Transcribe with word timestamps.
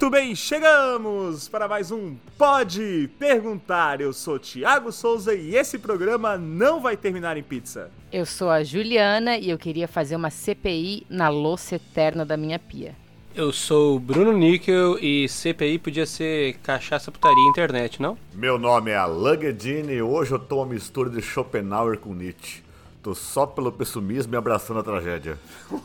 Muito 0.00 0.12
bem, 0.12 0.34
chegamos 0.34 1.46
para 1.46 1.68
mais 1.68 1.90
um 1.90 2.16
Pode 2.38 3.10
Perguntar. 3.18 4.00
Eu 4.00 4.14
sou 4.14 4.38
Tiago 4.38 4.90
Souza 4.90 5.34
e 5.34 5.54
esse 5.54 5.78
programa 5.78 6.38
não 6.38 6.80
vai 6.80 6.96
terminar 6.96 7.36
em 7.36 7.42
pizza. 7.42 7.90
Eu 8.10 8.24
sou 8.24 8.48
a 8.48 8.64
Juliana 8.64 9.36
e 9.36 9.50
eu 9.50 9.58
queria 9.58 9.86
fazer 9.86 10.16
uma 10.16 10.30
CPI 10.30 11.06
na 11.10 11.28
louça 11.28 11.74
eterna 11.74 12.24
da 12.24 12.34
minha 12.34 12.58
pia. 12.58 12.96
Eu 13.34 13.52
sou 13.52 13.96
o 13.96 14.00
Bruno 14.00 14.32
Níquel 14.32 14.98
e 14.98 15.28
CPI 15.28 15.78
podia 15.78 16.06
ser 16.06 16.54
cachaça 16.62 17.12
putaria 17.12 17.50
internet, 17.50 18.00
não? 18.00 18.16
Meu 18.32 18.58
nome 18.58 18.92
é 18.92 18.96
Alan 18.96 19.36
Guedini 19.36 19.92
e 19.92 20.02
hoje 20.02 20.32
eu 20.32 20.38
tô 20.38 20.62
uma 20.62 20.72
mistura 20.72 21.10
de 21.10 21.20
Schopenhauer 21.20 21.98
com 21.98 22.14
Nietzsche. 22.14 22.62
Tô 23.02 23.14
só 23.14 23.46
pelo 23.46 23.72
pessimismo 23.72 24.34
e 24.34 24.36
abraçando 24.36 24.80
a 24.80 24.82
tragédia. 24.82 25.38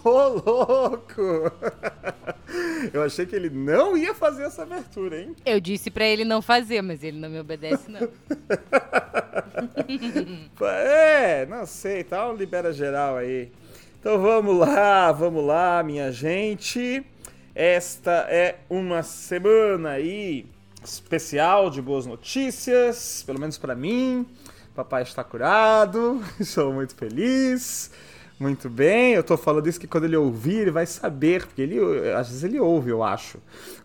Ô, 0.03 0.27
louco! 0.27 1.49
Eu 2.91 3.03
achei 3.03 3.25
que 3.25 3.33
ele 3.33 3.49
não 3.49 3.95
ia 3.95 4.13
fazer 4.13 4.43
essa 4.43 4.63
abertura, 4.63 5.21
hein? 5.21 5.33
Eu 5.45 5.61
disse 5.61 5.89
para 5.89 6.05
ele 6.05 6.25
não 6.25 6.41
fazer, 6.41 6.81
mas 6.81 7.01
ele 7.03 7.17
não 7.17 7.29
me 7.29 7.39
obedece, 7.39 7.89
não. 7.89 8.01
é, 10.67 11.45
não 11.45 11.65
sei, 11.65 12.03
tá 12.03 12.29
um 12.29 12.35
libera 12.35 12.73
geral 12.73 13.15
aí. 13.15 13.49
Então 13.97 14.21
vamos 14.21 14.57
lá, 14.57 15.13
vamos 15.13 15.45
lá, 15.45 15.81
minha 15.83 16.11
gente. 16.11 17.01
Esta 17.55 18.27
é 18.29 18.59
uma 18.69 19.03
semana 19.03 19.91
aí 19.91 20.45
especial 20.83 21.69
de 21.69 21.81
boas 21.81 22.05
notícias, 22.05 23.23
pelo 23.25 23.39
menos 23.39 23.57
para 23.57 23.73
mim. 23.73 24.27
Papai 24.75 25.03
está 25.03 25.23
curado, 25.23 26.21
sou 26.43 26.73
muito 26.73 26.93
feliz. 26.95 27.89
Muito 28.37 28.69
bem, 28.69 29.13
eu 29.13 29.23
tô 29.23 29.37
falando 29.37 29.65
isso 29.67 29.79
que 29.79 29.87
quando 29.87 30.03
ele 30.03 30.17
ouvir, 30.17 30.63
ele 30.63 30.71
vai 30.71 30.85
saber, 30.85 31.45
porque 31.45 31.61
ele 31.61 31.79
às 32.11 32.27
vezes 32.27 32.43
ele 32.43 32.59
ouve, 32.59 32.89
eu 32.89 33.01
acho, 33.01 33.37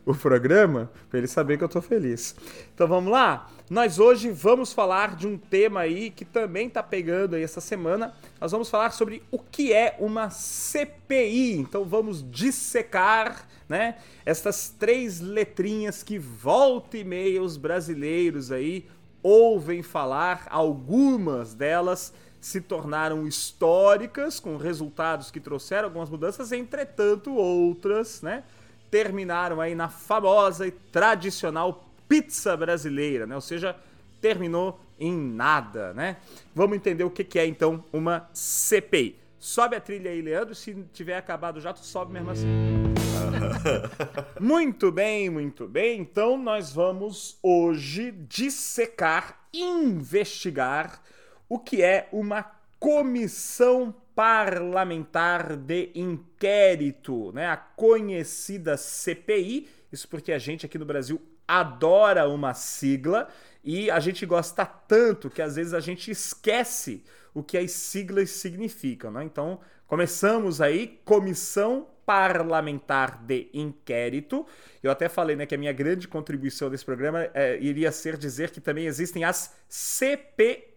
o 0.05 0.12
programa, 0.12 0.91
para 1.09 1.20
ele 1.20 1.28
saber 1.28 1.56
que 1.56 1.62
eu 1.62 1.69
tô 1.69 1.81
feliz. 1.81 2.34
Então 2.75 2.89
vamos 2.89 3.12
lá? 3.12 3.48
Nós 3.70 4.00
hoje 4.00 4.28
vamos 4.33 4.73
falar 4.73 5.15
de 5.15 5.28
um 5.28 5.39
tema 5.39 5.83
aí 5.83 6.11
que 6.11 6.25
também 6.25 6.69
tá 6.69 6.83
pegando 6.83 7.37
aí 7.37 7.45
essa 7.45 7.61
semana. 7.61 8.12
Nós 8.41 8.50
vamos 8.50 8.69
falar 8.69 8.91
sobre 8.91 9.22
o 9.31 9.39
que 9.39 9.72
é 9.72 9.95
uma 10.00 10.28
CPI. 10.31 11.59
Então 11.59 11.84
vamos 11.84 12.28
dissecar, 12.28 13.47
né, 13.69 13.98
essas 14.27 14.75
três 14.77 15.20
letrinhas 15.20 16.03
que 16.03 16.19
volta 16.19 16.98
e 16.98 17.05
meia 17.05 17.41
os 17.41 17.56
brasileiros 17.56 18.50
aí 18.50 18.89
ouvem 19.23 19.83
falar, 19.83 20.47
algumas 20.51 21.55
delas 21.55 22.13
se 22.41 22.61
tornaram 22.61 23.27
históricas, 23.27 24.41
com 24.41 24.57
resultados 24.57 25.31
que 25.31 25.41
trouxeram 25.41 25.89
algumas 25.89 26.09
mudanças, 26.09 26.53
entretanto, 26.53 27.35
outras, 27.35 28.23
né, 28.23 28.45
terminaram 28.91 29.61
aí 29.61 29.75
na 29.75 29.89
famosa 29.89 30.67
e 30.67 30.71
tradicional 30.71 31.85
pizza 32.09 32.57
brasileira, 32.57 33.25
né? 33.25 33.37
Ou 33.37 33.41
seja, 33.41 33.77
terminou 34.21 34.81
em 34.99 35.17
nada, 35.17 35.95
né? 35.95 36.17
Vamos 36.55 36.77
entender 36.77 37.05
o 37.05 37.11
que 37.11 37.39
é 37.39 37.47
então 37.47 37.84
uma 37.93 38.29
CPI. 38.34 39.17
Sobe 39.39 39.77
a 39.77 39.81
trilha 39.81 40.11
aí, 40.11 40.21
Leandro. 40.21 40.55
Se 40.55 40.75
tiver 40.93 41.17
acabado 41.17 41.61
já, 41.61 41.73
tu 41.73 41.81
sobe 41.81 42.12
mesmo 42.12 42.31
assim. 42.31 43.00
muito 44.41 44.91
bem, 44.91 45.31
muito 45.31 45.67
bem. 45.67 46.01
Então 46.01 46.37
nós 46.37 46.73
vamos 46.73 47.39
hoje 47.43 48.12
dissecar, 48.12 49.49
investigar 49.53 51.03
o 51.49 51.59
que 51.59 51.83
é 51.83 52.09
uma 52.12 52.43
comissão 52.79 53.95
parlamentar 54.15 55.57
de 55.57 55.91
inquérito, 55.95 57.33
né? 57.33 57.47
A 57.47 57.57
conhecida 57.57 58.77
CPI. 58.77 59.69
Isso 59.93 60.09
porque 60.09 60.33
a 60.33 60.39
gente 60.39 60.65
aqui 60.65 60.78
no 60.78 60.84
Brasil 60.84 61.21
adora 61.47 62.28
uma 62.28 62.55
sigla 62.55 63.28
e 63.65 63.91
a 63.91 63.99
gente 63.99 64.25
gosta 64.25 64.65
tanto 64.65 65.28
que 65.28 65.43
às 65.43 65.56
vezes 65.56 65.75
a 65.75 65.81
gente 65.81 66.11
esquece 66.11 67.03
o 67.34 67.43
que 67.43 67.59
as 67.59 67.73
siglas 67.73 68.31
significam, 68.31 69.11
né? 69.11 69.25
Então, 69.25 69.61
começamos 69.87 70.61
aí 70.61 71.00
comissão 71.05 71.87
parlamentar 72.10 73.22
de 73.22 73.48
inquérito. 73.54 74.44
Eu 74.82 74.91
até 74.91 75.09
falei 75.09 75.37
né, 75.37 75.47
que 75.47 75.54
a 75.54 75.59
minha 75.59 75.72
grande 75.72 76.09
contribuição 76.09 76.69
desse 76.69 76.84
programa 76.84 77.31
é, 77.32 77.56
iria 77.60 77.93
ser 77.93 78.16
dizer 78.16 78.50
que 78.50 78.60
também 78.60 78.87
existem 78.87 79.22
as 79.22 79.54
CPMIs, 79.69 80.72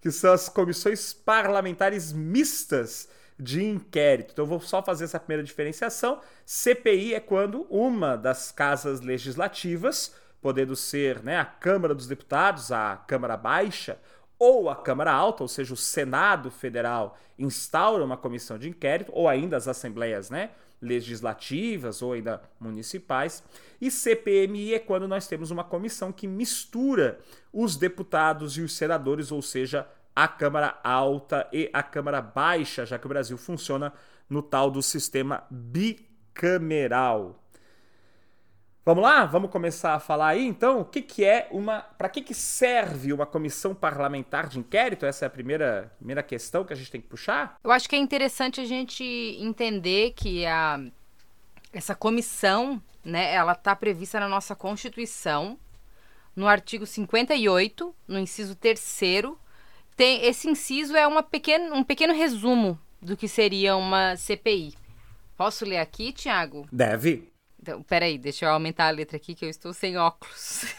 que 0.00 0.12
são 0.12 0.32
as 0.32 0.48
comissões 0.48 1.12
parlamentares 1.12 2.12
mistas 2.12 3.08
de 3.36 3.64
inquérito. 3.64 4.30
Então, 4.32 4.46
vou 4.46 4.60
só 4.60 4.80
fazer 4.80 5.06
essa 5.06 5.18
primeira 5.18 5.42
diferenciação. 5.42 6.20
CPI 6.46 7.14
é 7.14 7.20
quando 7.20 7.66
uma 7.68 8.14
das 8.14 8.52
casas 8.52 9.00
legislativas, 9.00 10.14
podendo 10.40 10.76
ser 10.76 11.20
né, 11.24 11.36
a 11.36 11.44
Câmara 11.44 11.96
dos 11.96 12.06
Deputados, 12.06 12.70
a 12.70 12.96
Câmara 13.08 13.36
Baixa, 13.36 13.98
ou 14.40 14.70
a 14.70 14.74
Câmara 14.74 15.12
Alta, 15.12 15.44
ou 15.44 15.48
seja, 15.48 15.74
o 15.74 15.76
Senado 15.76 16.50
Federal, 16.50 17.18
instaura 17.38 18.02
uma 18.02 18.16
comissão 18.16 18.58
de 18.58 18.70
inquérito, 18.70 19.12
ou 19.14 19.28
ainda 19.28 19.54
as 19.54 19.68
assembleias 19.68 20.30
né, 20.30 20.50
legislativas 20.80 22.00
ou 22.00 22.14
ainda 22.14 22.40
municipais. 22.58 23.44
E 23.78 23.90
CPMI 23.90 24.74
é 24.74 24.78
quando 24.78 25.06
nós 25.06 25.28
temos 25.28 25.50
uma 25.50 25.62
comissão 25.62 26.10
que 26.10 26.26
mistura 26.26 27.20
os 27.52 27.76
deputados 27.76 28.56
e 28.56 28.62
os 28.62 28.74
senadores, 28.74 29.30
ou 29.30 29.42
seja, 29.42 29.86
a 30.16 30.26
Câmara 30.26 30.78
Alta 30.82 31.46
e 31.52 31.68
a 31.70 31.82
Câmara 31.82 32.22
Baixa, 32.22 32.86
já 32.86 32.98
que 32.98 33.06
o 33.06 33.10
Brasil 33.10 33.36
funciona 33.36 33.92
no 34.28 34.42
tal 34.42 34.70
do 34.70 34.82
sistema 34.82 35.44
bicameral. 35.50 37.39
Vamos 38.84 39.04
lá? 39.04 39.26
Vamos 39.26 39.50
começar 39.50 39.94
a 39.94 40.00
falar 40.00 40.28
aí 40.28 40.46
então 40.46 40.80
o 40.80 40.84
que, 40.84 41.02
que 41.02 41.24
é 41.24 41.48
uma. 41.50 41.80
Para 41.80 42.08
que, 42.08 42.22
que 42.22 42.34
serve 42.34 43.12
uma 43.12 43.26
comissão 43.26 43.74
parlamentar 43.74 44.48
de 44.48 44.58
inquérito? 44.58 45.04
Essa 45.04 45.24
é 45.24 45.26
a 45.26 45.30
primeira, 45.30 45.92
primeira 45.98 46.22
questão 46.22 46.64
que 46.64 46.72
a 46.72 46.76
gente 46.76 46.90
tem 46.90 47.00
que 47.00 47.06
puxar? 47.06 47.56
Eu 47.62 47.70
acho 47.70 47.88
que 47.88 47.94
é 47.94 47.98
interessante 47.98 48.60
a 48.60 48.64
gente 48.64 49.04
entender 49.38 50.12
que 50.12 50.46
a, 50.46 50.80
essa 51.72 51.94
comissão, 51.94 52.82
né, 53.04 53.34
ela 53.34 53.52
está 53.52 53.76
prevista 53.76 54.18
na 54.18 54.28
nossa 54.28 54.56
Constituição, 54.56 55.58
no 56.34 56.48
artigo 56.48 56.86
58, 56.86 57.94
no 58.08 58.18
inciso 58.18 58.56
3 58.56 58.98
tem 59.94 60.24
esse 60.24 60.48
inciso 60.48 60.96
é 60.96 61.06
uma 61.06 61.22
pequeno, 61.22 61.74
um 61.74 61.84
pequeno 61.84 62.14
resumo 62.14 62.78
do 63.02 63.14
que 63.14 63.28
seria 63.28 63.76
uma 63.76 64.16
CPI. 64.16 64.74
Posso 65.36 65.66
ler 65.66 65.78
aqui, 65.78 66.12
Tiago? 66.12 66.66
Deve. 66.72 67.30
Então, 67.60 67.82
peraí, 67.82 68.16
deixa 68.16 68.46
eu 68.46 68.50
aumentar 68.50 68.86
a 68.86 68.90
letra 68.90 69.18
aqui 69.18 69.34
que 69.34 69.44
eu 69.44 69.50
estou 69.50 69.74
sem 69.74 69.98
óculos. 69.98 70.64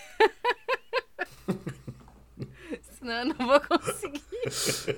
Senão 2.98 3.14
eu 3.14 3.26
não 3.26 3.36
vou 3.46 3.62
conseguir. 3.62 4.24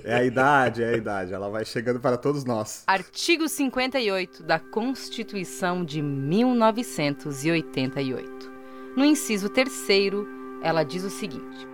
É 0.02 0.14
a 0.14 0.24
idade, 0.24 0.82
é 0.82 0.94
a 0.94 0.96
idade. 0.96 1.34
Ela 1.34 1.50
vai 1.50 1.66
chegando 1.66 2.00
para 2.00 2.16
todos 2.16 2.42
nós. 2.44 2.84
Artigo 2.86 3.46
58 3.48 4.42
da 4.42 4.58
Constituição 4.58 5.84
de 5.84 6.00
1988. 6.00 8.50
No 8.96 9.04
inciso 9.04 9.50
3, 9.50 9.70
ela 10.62 10.84
diz 10.84 11.04
o 11.04 11.10
seguinte: 11.10 11.68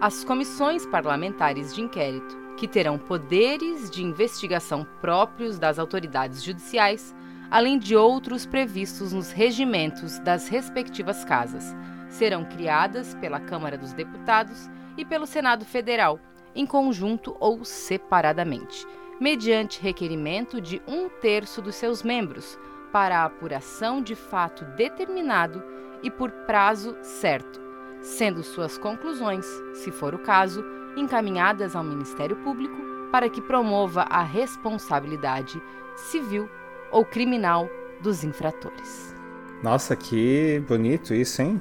As 0.00 0.22
comissões 0.22 0.86
parlamentares 0.86 1.74
de 1.74 1.80
inquérito, 1.80 2.38
que 2.56 2.68
terão 2.68 2.96
poderes 2.98 3.90
de 3.90 4.04
investigação 4.04 4.86
próprios 5.00 5.58
das 5.58 5.76
autoridades 5.78 6.44
judiciais, 6.44 7.14
além 7.50 7.78
de 7.78 7.96
outros 7.96 8.46
previstos 8.46 9.12
nos 9.12 9.32
regimentos 9.32 10.18
das 10.20 10.48
respectivas 10.48 11.24
casas. 11.24 11.74
Serão 12.08 12.44
criadas 12.44 13.14
pela 13.14 13.40
Câmara 13.40 13.76
dos 13.76 13.92
Deputados 13.92 14.70
e 14.96 15.04
pelo 15.04 15.26
Senado 15.26 15.64
Federal, 15.64 16.20
em 16.54 16.64
conjunto 16.64 17.36
ou 17.40 17.64
separadamente, 17.64 18.86
mediante 19.20 19.80
requerimento 19.80 20.60
de 20.60 20.80
um 20.86 21.08
terço 21.08 21.60
dos 21.60 21.74
seus 21.74 22.02
membros, 22.02 22.58
para 22.92 23.20
a 23.20 23.24
apuração 23.24 24.02
de 24.02 24.16
fato 24.16 24.64
determinado 24.76 25.62
e 26.02 26.10
por 26.10 26.30
prazo 26.30 26.96
certo, 27.02 27.60
sendo 28.00 28.42
suas 28.42 28.76
conclusões, 28.76 29.46
se 29.74 29.92
for 29.92 30.14
o 30.14 30.18
caso, 30.18 30.64
encaminhadas 30.96 31.76
ao 31.76 31.84
Ministério 31.84 32.36
Público 32.36 32.76
para 33.12 33.28
que 33.28 33.40
promova 33.40 34.02
a 34.02 34.22
responsabilidade 34.22 35.62
civil 35.96 36.48
ou 36.90 37.04
criminal 37.04 37.68
dos 38.02 38.24
infratores. 38.24 39.14
Nossa, 39.62 39.94
que 39.94 40.62
bonito 40.66 41.14
isso, 41.14 41.42
hein? 41.42 41.60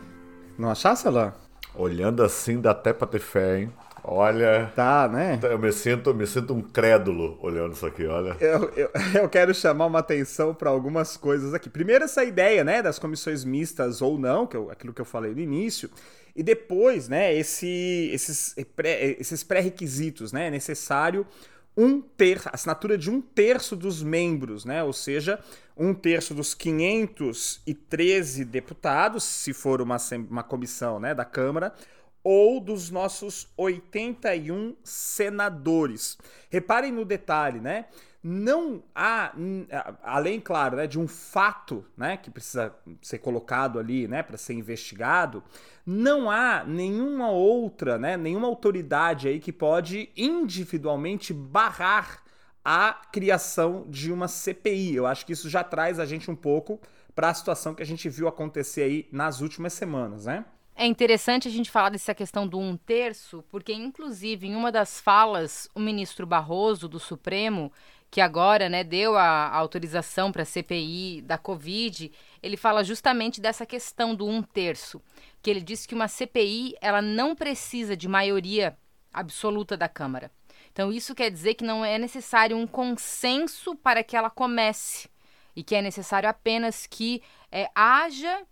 Não 0.57 0.69
achasse, 0.69 1.07
Alain? 1.07 1.31
Olhando 1.75 2.23
assim 2.23 2.59
dá 2.59 2.71
até 2.71 2.93
pra 2.93 3.07
ter 3.07 3.19
fé, 3.19 3.59
hein? 3.61 3.73
Olha. 4.03 4.71
Tá, 4.75 5.07
né? 5.07 5.39
Eu 5.43 5.59
me 5.59 5.71
sinto, 5.71 6.13
me 6.13 6.25
sinto 6.25 6.53
um 6.53 6.61
crédulo 6.61 7.37
olhando 7.41 7.73
isso 7.73 7.85
aqui, 7.85 8.05
olha. 8.05 8.35
Eu, 8.39 8.69
eu, 8.75 8.89
eu 9.21 9.29
quero 9.29 9.53
chamar 9.53 9.85
uma 9.85 9.99
atenção 9.99 10.53
para 10.53 10.69
algumas 10.69 11.17
coisas 11.17 11.53
aqui. 11.53 11.69
Primeiro, 11.69 12.05
essa 12.05 12.23
ideia, 12.23 12.63
né, 12.63 12.81
das 12.81 12.97
comissões 12.97 13.43
mistas 13.43 14.01
ou 14.01 14.17
não, 14.17 14.47
que 14.47 14.57
eu, 14.57 14.71
aquilo 14.71 14.93
que 14.93 15.01
eu 15.01 15.05
falei 15.05 15.33
no 15.33 15.39
início. 15.39 15.89
E 16.35 16.41
depois, 16.41 17.09
né, 17.09 17.35
esse, 17.35 18.09
esses, 18.13 18.55
pré, 18.75 19.15
esses 19.19 19.43
pré-requisitos, 19.43 20.31
né? 20.31 20.47
É 20.47 20.51
necessário 20.51 21.25
um 21.79 22.01
ter, 22.01 22.41
assinatura 22.51 22.97
de 22.97 23.09
um 23.09 23.21
terço 23.21 23.73
dos 23.73 24.03
membros, 24.03 24.65
né? 24.65 24.83
Ou 24.83 24.91
seja, 24.91 25.39
um 25.77 25.93
terço 25.93 26.33
dos 26.33 26.53
513 26.53 28.43
deputados, 28.43 29.23
se 29.23 29.53
for 29.53 29.81
uma, 29.81 29.95
uma 30.29 30.43
comissão 30.43 30.99
né, 30.99 31.15
da 31.15 31.23
Câmara, 31.23 31.73
ou 32.21 32.59
dos 32.59 32.89
nossos 32.89 33.47
81 33.55 34.75
senadores. 34.83 36.17
Reparem 36.49 36.91
no 36.91 37.05
detalhe, 37.05 37.61
né? 37.61 37.85
Não 38.21 38.83
há, 38.93 39.33
além, 40.03 40.41
claro, 40.41 40.75
né, 40.75 40.87
de 40.87 40.99
um 40.99 41.07
fato 41.07 41.85
né, 41.95 42.17
que 42.17 42.29
precisa 42.29 42.75
ser 43.01 43.19
colocado 43.19 43.79
ali 43.79 44.09
né, 44.09 44.21
para 44.21 44.37
ser 44.37 44.53
investigado, 44.53 45.41
não 45.85 46.29
há 46.29 46.65
nenhuma 46.65 47.29
outra, 47.31 47.97
né, 47.97 48.17
nenhuma 48.17 48.47
autoridade 48.47 49.29
aí 49.29 49.39
que 49.39 49.53
pode 49.53 50.09
individualmente 50.17 51.33
barrar 51.33 52.21
a 52.63 52.93
criação 53.11 53.85
de 53.87 54.11
uma 54.11 54.27
CPI. 54.27 54.95
Eu 54.95 55.05
acho 55.05 55.25
que 55.25 55.31
isso 55.31 55.49
já 55.49 55.63
traz 55.63 55.97
a 55.97 56.05
gente 56.05 56.29
um 56.29 56.35
pouco 56.35 56.79
para 57.15 57.29
a 57.29 57.33
situação 57.33 57.73
que 57.73 57.81
a 57.81 57.85
gente 57.85 58.09
viu 58.09 58.27
acontecer 58.27 58.83
aí 58.83 59.07
nas 59.11 59.39
últimas 59.39 59.73
semanas, 59.73 60.25
né? 60.25 60.45
É 60.75 60.85
interessante 60.85 61.45
a 61.45 61.51
gente 61.51 61.69
falar 61.69 61.89
dessa 61.89 62.15
questão 62.15 62.47
do 62.47 62.57
um 62.57 62.77
terço, 62.77 63.43
porque, 63.49 63.73
inclusive, 63.73 64.47
em 64.47 64.55
uma 64.55 64.71
das 64.71 65.01
falas, 65.01 65.69
o 65.75 65.79
ministro 65.79 66.25
Barroso, 66.25 66.87
do 66.87 66.97
Supremo, 67.01 67.69
que 68.11 68.21
agora 68.21 68.69
né, 68.69 68.83
deu 68.83 69.15
a, 69.15 69.49
autorização 69.49 70.31
para 70.31 70.43
a 70.43 70.45
CPI 70.45 71.21
da 71.21 71.37
Covid, 71.37 72.11
ele 72.41 72.57
fala 72.57 72.83
justamente 72.83 73.39
dessa 73.39 73.65
questão 73.65 74.15
do 74.15 74.25
um 74.27 74.41
terço, 74.41 75.01
que 75.41 75.49
ele 75.49 75.61
disse 75.61 75.87
que 75.87 75.95
uma 75.95 76.07
CPI 76.07 76.75
ela 76.81 77.01
não 77.01 77.35
precisa 77.35 77.95
de 77.95 78.07
maioria 78.07 78.77
absoluta 79.13 79.77
da 79.77 79.87
Câmara. 79.87 80.31
Então, 80.71 80.91
isso 80.91 81.15
quer 81.15 81.29
dizer 81.29 81.55
que 81.55 81.63
não 81.63 81.83
é 81.83 81.97
necessário 81.97 82.55
um 82.55 82.67
consenso 82.67 83.75
para 83.75 84.03
que 84.03 84.15
ela 84.15 84.29
comece, 84.29 85.09
e 85.55 85.63
que 85.63 85.75
é 85.75 85.81
necessário 85.81 86.29
apenas 86.29 86.87
que 86.87 87.21
é, 87.51 87.69
haja 87.75 88.43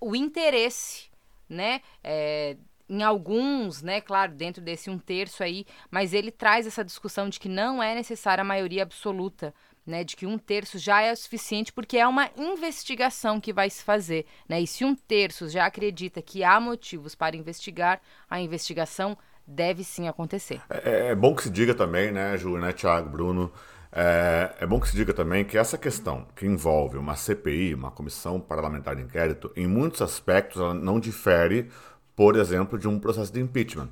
o 0.00 0.14
interesse 0.16 1.10
né? 1.48 1.80
É, 2.02 2.56
em 2.88 3.02
alguns, 3.02 3.82
né, 3.82 4.00
claro, 4.00 4.32
dentro 4.32 4.62
desse 4.62 4.90
um 4.90 4.98
terço 4.98 5.42
aí, 5.42 5.64
mas 5.90 6.12
ele 6.12 6.30
traz 6.30 6.66
essa 6.66 6.84
discussão 6.84 7.28
de 7.28 7.40
que 7.40 7.48
não 7.48 7.82
é 7.82 7.94
necessária 7.94 8.42
a 8.42 8.44
maioria 8.44 8.82
absoluta, 8.82 9.54
né, 9.86 10.02
de 10.04 10.16
que 10.16 10.26
um 10.26 10.38
terço 10.38 10.78
já 10.78 11.02
é 11.02 11.14
suficiente 11.14 11.72
porque 11.72 11.98
é 11.98 12.06
uma 12.06 12.30
investigação 12.36 13.40
que 13.40 13.52
vai 13.52 13.68
se 13.68 13.82
fazer, 13.82 14.26
né, 14.48 14.60
e 14.60 14.66
se 14.66 14.84
um 14.84 14.94
terço 14.94 15.48
já 15.48 15.66
acredita 15.66 16.22
que 16.22 16.44
há 16.44 16.58
motivos 16.60 17.14
para 17.14 17.36
investigar, 17.36 18.00
a 18.28 18.40
investigação 18.40 19.16
deve 19.46 19.84
sim 19.84 20.08
acontecer. 20.08 20.60
É, 20.70 21.08
é 21.08 21.14
bom 21.14 21.34
que 21.34 21.42
se 21.42 21.50
diga 21.50 21.74
também, 21.74 22.10
né, 22.10 22.36
Ju, 22.36 22.58
né, 22.58 22.72
Tiago, 22.72 23.10
Bruno, 23.10 23.52
é, 23.96 24.56
é, 24.58 24.66
bom 24.66 24.80
que 24.80 24.88
se 24.88 24.96
diga 24.96 25.14
também 25.14 25.44
que 25.44 25.56
essa 25.56 25.78
questão 25.78 26.26
que 26.34 26.44
envolve 26.44 26.98
uma 26.98 27.14
CPI, 27.14 27.74
uma 27.74 27.92
comissão 27.92 28.40
parlamentar 28.40 28.96
de 28.96 29.02
inquérito, 29.02 29.52
em 29.54 29.68
muitos 29.68 30.02
aspectos 30.02 30.60
ela 30.60 30.74
não 30.74 30.98
difere, 30.98 31.70
por 32.16 32.36
exemplo, 32.36 32.78
de 32.78 32.88
um 32.88 32.98
processo 32.98 33.32
de 33.32 33.40
impeachment. 33.40 33.88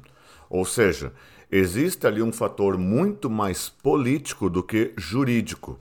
Ou 0.48 0.64
seja, 0.64 1.12
existe 1.50 2.06
ali 2.06 2.22
um 2.22 2.32
fator 2.32 2.76
muito 2.78 3.28
mais 3.28 3.68
político 3.68 4.48
do 4.50 4.62
que 4.62 4.92
jurídico. 4.96 5.78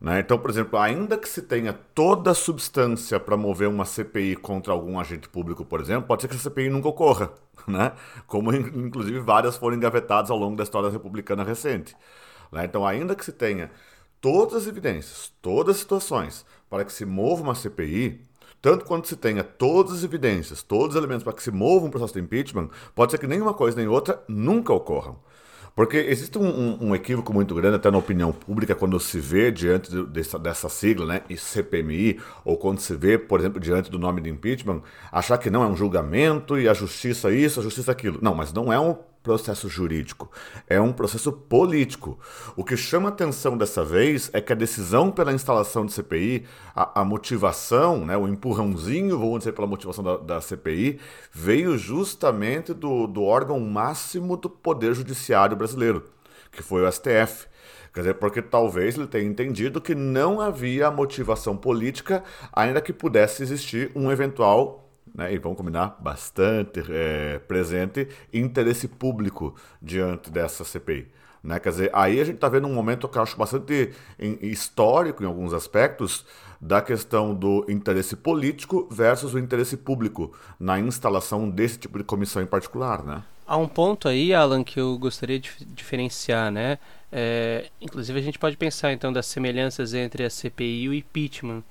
Né? 0.00 0.18
Então, 0.18 0.36
por 0.36 0.50
exemplo, 0.50 0.78
ainda 0.78 1.16
que 1.16 1.28
se 1.28 1.42
tenha 1.42 1.72
toda 1.72 2.32
a 2.32 2.34
substância 2.34 3.20
para 3.20 3.36
mover 3.36 3.68
uma 3.68 3.84
CPI 3.84 4.34
contra 4.34 4.72
algum 4.72 4.98
agente 4.98 5.28
público, 5.28 5.64
por 5.64 5.80
exemplo, 5.80 6.08
pode 6.08 6.22
ser 6.22 6.28
que 6.28 6.34
essa 6.34 6.50
CPI 6.50 6.70
nunca 6.70 6.88
ocorra, 6.88 7.30
né? 7.68 7.92
como 8.26 8.52
inclusive 8.52 9.20
várias 9.20 9.56
foram 9.56 9.76
engavetadas 9.76 10.30
ao 10.30 10.36
longo 10.36 10.56
da 10.56 10.64
história 10.64 10.90
republicana 10.90 11.44
recente. 11.44 11.94
Né? 12.50 12.64
Então, 12.64 12.84
ainda 12.84 13.14
que 13.14 13.24
se 13.24 13.30
tenha 13.30 13.70
todas 14.20 14.54
as 14.54 14.66
evidências, 14.66 15.32
todas 15.40 15.76
as 15.76 15.80
situações 15.80 16.44
para 16.68 16.84
que 16.84 16.92
se 16.92 17.04
mova 17.04 17.42
uma 17.42 17.54
CPI, 17.54 18.20
tanto 18.62 18.84
quanto 18.84 19.08
se 19.08 19.16
tenha 19.16 19.42
todas 19.42 19.92
as 19.92 20.04
evidências, 20.04 20.62
todos 20.62 20.94
os 20.94 20.96
elementos 20.96 21.24
para 21.24 21.32
que 21.32 21.42
se 21.42 21.50
mova 21.50 21.84
um 21.84 21.90
processo 21.90 22.14
de 22.14 22.20
impeachment, 22.20 22.70
pode 22.94 23.10
ser 23.10 23.18
que 23.18 23.26
nenhuma 23.26 23.52
coisa 23.52 23.76
nem 23.76 23.88
outra 23.88 24.22
nunca 24.28 24.72
ocorram. 24.72 25.18
Porque 25.74 25.96
existe 25.96 26.38
um, 26.38 26.46
um, 26.46 26.88
um, 26.88 26.94
equívoco 26.94 27.32
muito 27.32 27.54
grande, 27.54 27.76
até 27.76 27.90
na 27.90 27.96
opinião 27.96 28.30
pública, 28.30 28.74
quando 28.74 29.00
se 29.00 29.18
vê 29.18 29.50
diante 29.50 29.90
de, 29.90 30.04
dessa, 30.06 30.38
dessa 30.38 30.68
sigla, 30.68 31.06
né, 31.06 31.22
CPMI, 31.34 32.20
ou 32.44 32.58
quando 32.58 32.78
se 32.78 32.94
vê, 32.94 33.16
por 33.16 33.40
exemplo, 33.40 33.58
diante 33.58 33.90
do 33.90 33.98
nome 33.98 34.20
de 34.20 34.28
impeachment, 34.28 34.82
achar 35.10 35.38
que 35.38 35.48
não 35.48 35.64
é 35.64 35.66
um 35.66 35.74
julgamento 35.74 36.58
e 36.58 36.68
a 36.68 36.74
justiça 36.74 37.32
isso, 37.32 37.58
a 37.58 37.62
justiça 37.62 37.90
aquilo. 37.90 38.18
Não, 38.20 38.34
mas 38.34 38.52
não 38.52 38.70
é 38.70 38.78
um 38.78 38.96
processo 39.22 39.68
jurídico, 39.68 40.30
é 40.68 40.80
um 40.80 40.92
processo 40.92 41.32
político. 41.32 42.18
O 42.56 42.64
que 42.64 42.76
chama 42.76 43.08
atenção 43.08 43.56
dessa 43.56 43.84
vez 43.84 44.30
é 44.32 44.40
que 44.40 44.52
a 44.52 44.56
decisão 44.56 45.10
pela 45.10 45.32
instalação 45.32 45.86
de 45.86 45.92
CPI, 45.92 46.44
a, 46.74 47.00
a 47.00 47.04
motivação, 47.04 48.04
né, 48.04 48.16
o 48.16 48.26
empurrãozinho, 48.26 49.18
vamos 49.18 49.40
dizer, 49.40 49.52
pela 49.52 49.66
motivação 49.66 50.02
da, 50.02 50.16
da 50.16 50.40
CPI, 50.40 50.98
veio 51.32 51.78
justamente 51.78 52.74
do, 52.74 53.06
do 53.06 53.22
órgão 53.22 53.60
máximo 53.60 54.36
do 54.36 54.50
Poder 54.50 54.94
Judiciário 54.94 55.56
brasileiro, 55.56 56.04
que 56.50 56.62
foi 56.62 56.82
o 56.82 56.90
STF. 56.90 57.46
Quer 57.94 58.00
dizer, 58.00 58.14
porque 58.14 58.40
talvez 58.40 58.96
ele 58.96 59.06
tenha 59.06 59.24
entendido 59.24 59.80
que 59.80 59.94
não 59.94 60.40
havia 60.40 60.90
motivação 60.90 61.54
política, 61.54 62.24
ainda 62.50 62.80
que 62.80 62.92
pudesse 62.92 63.42
existir 63.42 63.92
um 63.94 64.10
eventual 64.10 64.81
né, 65.14 65.32
e 65.32 65.38
vamos 65.38 65.58
combinar, 65.58 65.96
bastante 66.00 66.82
é, 66.88 67.38
presente 67.40 68.08
interesse 68.32 68.88
público 68.88 69.54
diante 69.80 70.30
dessa 70.30 70.64
CPI. 70.64 71.08
Né? 71.42 71.58
Quer 71.58 71.70
dizer, 71.70 71.90
aí 71.92 72.20
a 72.20 72.24
gente 72.24 72.36
está 72.36 72.48
vendo 72.48 72.68
um 72.68 72.74
momento 72.74 73.08
que 73.08 73.18
eu 73.18 73.22
acho 73.22 73.36
bastante 73.36 73.90
histórico 74.40 75.22
em 75.22 75.26
alguns 75.26 75.52
aspectos 75.52 76.24
da 76.60 76.80
questão 76.80 77.34
do 77.34 77.66
interesse 77.68 78.14
político 78.14 78.86
versus 78.90 79.34
o 79.34 79.38
interesse 79.38 79.76
público 79.76 80.32
na 80.60 80.78
instalação 80.78 81.50
desse 81.50 81.78
tipo 81.78 81.98
de 81.98 82.04
comissão 82.04 82.40
em 82.40 82.46
particular, 82.46 83.02
né? 83.02 83.24
Há 83.44 83.56
um 83.56 83.66
ponto 83.66 84.06
aí, 84.06 84.32
Alan, 84.32 84.62
que 84.62 84.78
eu 84.78 84.96
gostaria 84.96 85.40
de 85.40 85.50
diferenciar, 85.66 86.52
né? 86.52 86.78
É, 87.10 87.68
inclusive 87.80 88.18
a 88.18 88.22
gente 88.22 88.38
pode 88.38 88.56
pensar 88.56 88.92
então 88.92 89.12
das 89.12 89.26
semelhanças 89.26 89.92
entre 89.92 90.24
a 90.24 90.30
CPI 90.30 90.84
e 90.84 90.88
o 90.88 90.94
impeachment, 90.94 91.64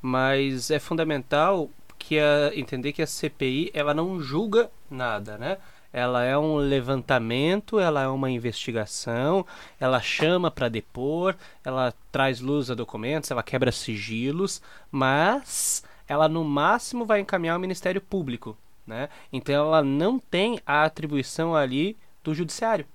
mas 0.00 0.70
é 0.70 0.78
fundamental 0.78 1.70
que 1.98 2.18
a, 2.18 2.52
entender 2.54 2.92
que 2.92 3.02
a 3.02 3.06
CPI 3.06 3.70
ela 3.74 3.92
não 3.92 4.20
julga 4.20 4.70
nada, 4.90 5.36
né? 5.36 5.58
Ela 5.92 6.22
é 6.24 6.36
um 6.36 6.56
levantamento, 6.56 7.80
ela 7.80 8.02
é 8.02 8.08
uma 8.08 8.30
investigação, 8.30 9.44
ela 9.80 10.00
chama 10.00 10.50
para 10.50 10.68
depor, 10.68 11.34
ela 11.64 11.94
traz 12.12 12.40
luz 12.40 12.70
a 12.70 12.74
documentos, 12.74 13.30
ela 13.30 13.42
quebra 13.42 13.72
sigilos, 13.72 14.60
mas 14.90 15.82
ela 16.06 16.28
no 16.28 16.44
máximo 16.44 17.06
vai 17.06 17.20
encaminhar 17.20 17.54
ao 17.54 17.60
Ministério 17.60 18.00
Público, 18.00 18.56
né? 18.86 19.08
Então 19.32 19.54
ela 19.54 19.82
não 19.82 20.18
tem 20.18 20.60
a 20.66 20.84
atribuição 20.84 21.54
ali 21.54 21.96
do 22.22 22.34
judiciário. 22.34 22.86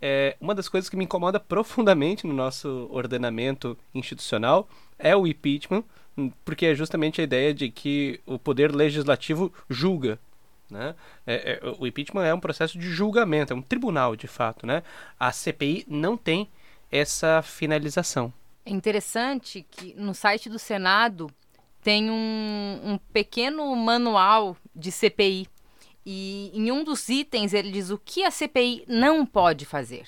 É, 0.00 0.36
uma 0.40 0.54
das 0.54 0.68
coisas 0.68 0.90
que 0.90 0.96
me 0.96 1.04
incomoda 1.04 1.40
profundamente 1.40 2.26
no 2.26 2.34
nosso 2.34 2.88
ordenamento 2.90 3.76
institucional 3.94 4.68
é 4.98 5.16
o 5.16 5.26
impeachment, 5.26 5.84
porque 6.44 6.66
é 6.66 6.74
justamente 6.74 7.20
a 7.20 7.24
ideia 7.24 7.52
de 7.52 7.70
que 7.70 8.20
o 8.26 8.38
poder 8.38 8.74
legislativo 8.74 9.52
julga. 9.68 10.18
Né? 10.70 10.94
É, 11.26 11.60
é, 11.62 11.74
o 11.78 11.86
impeachment 11.86 12.24
é 12.24 12.34
um 12.34 12.40
processo 12.40 12.78
de 12.78 12.90
julgamento, 12.90 13.52
é 13.52 13.56
um 13.56 13.62
tribunal 13.62 14.16
de 14.16 14.26
fato. 14.26 14.66
Né? 14.66 14.82
A 15.18 15.30
CPI 15.30 15.84
não 15.88 16.16
tem 16.16 16.48
essa 16.90 17.42
finalização. 17.42 18.32
É 18.64 18.70
interessante 18.70 19.64
que 19.70 19.94
no 19.94 20.14
site 20.14 20.48
do 20.48 20.58
Senado 20.58 21.30
tem 21.82 22.10
um, 22.10 22.80
um 22.82 22.98
pequeno 23.12 23.74
manual 23.76 24.56
de 24.74 24.90
CPI. 24.90 25.46
E 26.04 26.50
em 26.54 26.70
um 26.72 26.82
dos 26.82 27.08
itens 27.08 27.52
ele 27.52 27.70
diz 27.70 27.90
o 27.90 27.98
que 27.98 28.24
a 28.24 28.30
CPI 28.30 28.84
não 28.88 29.24
pode 29.24 29.64
fazer. 29.64 30.04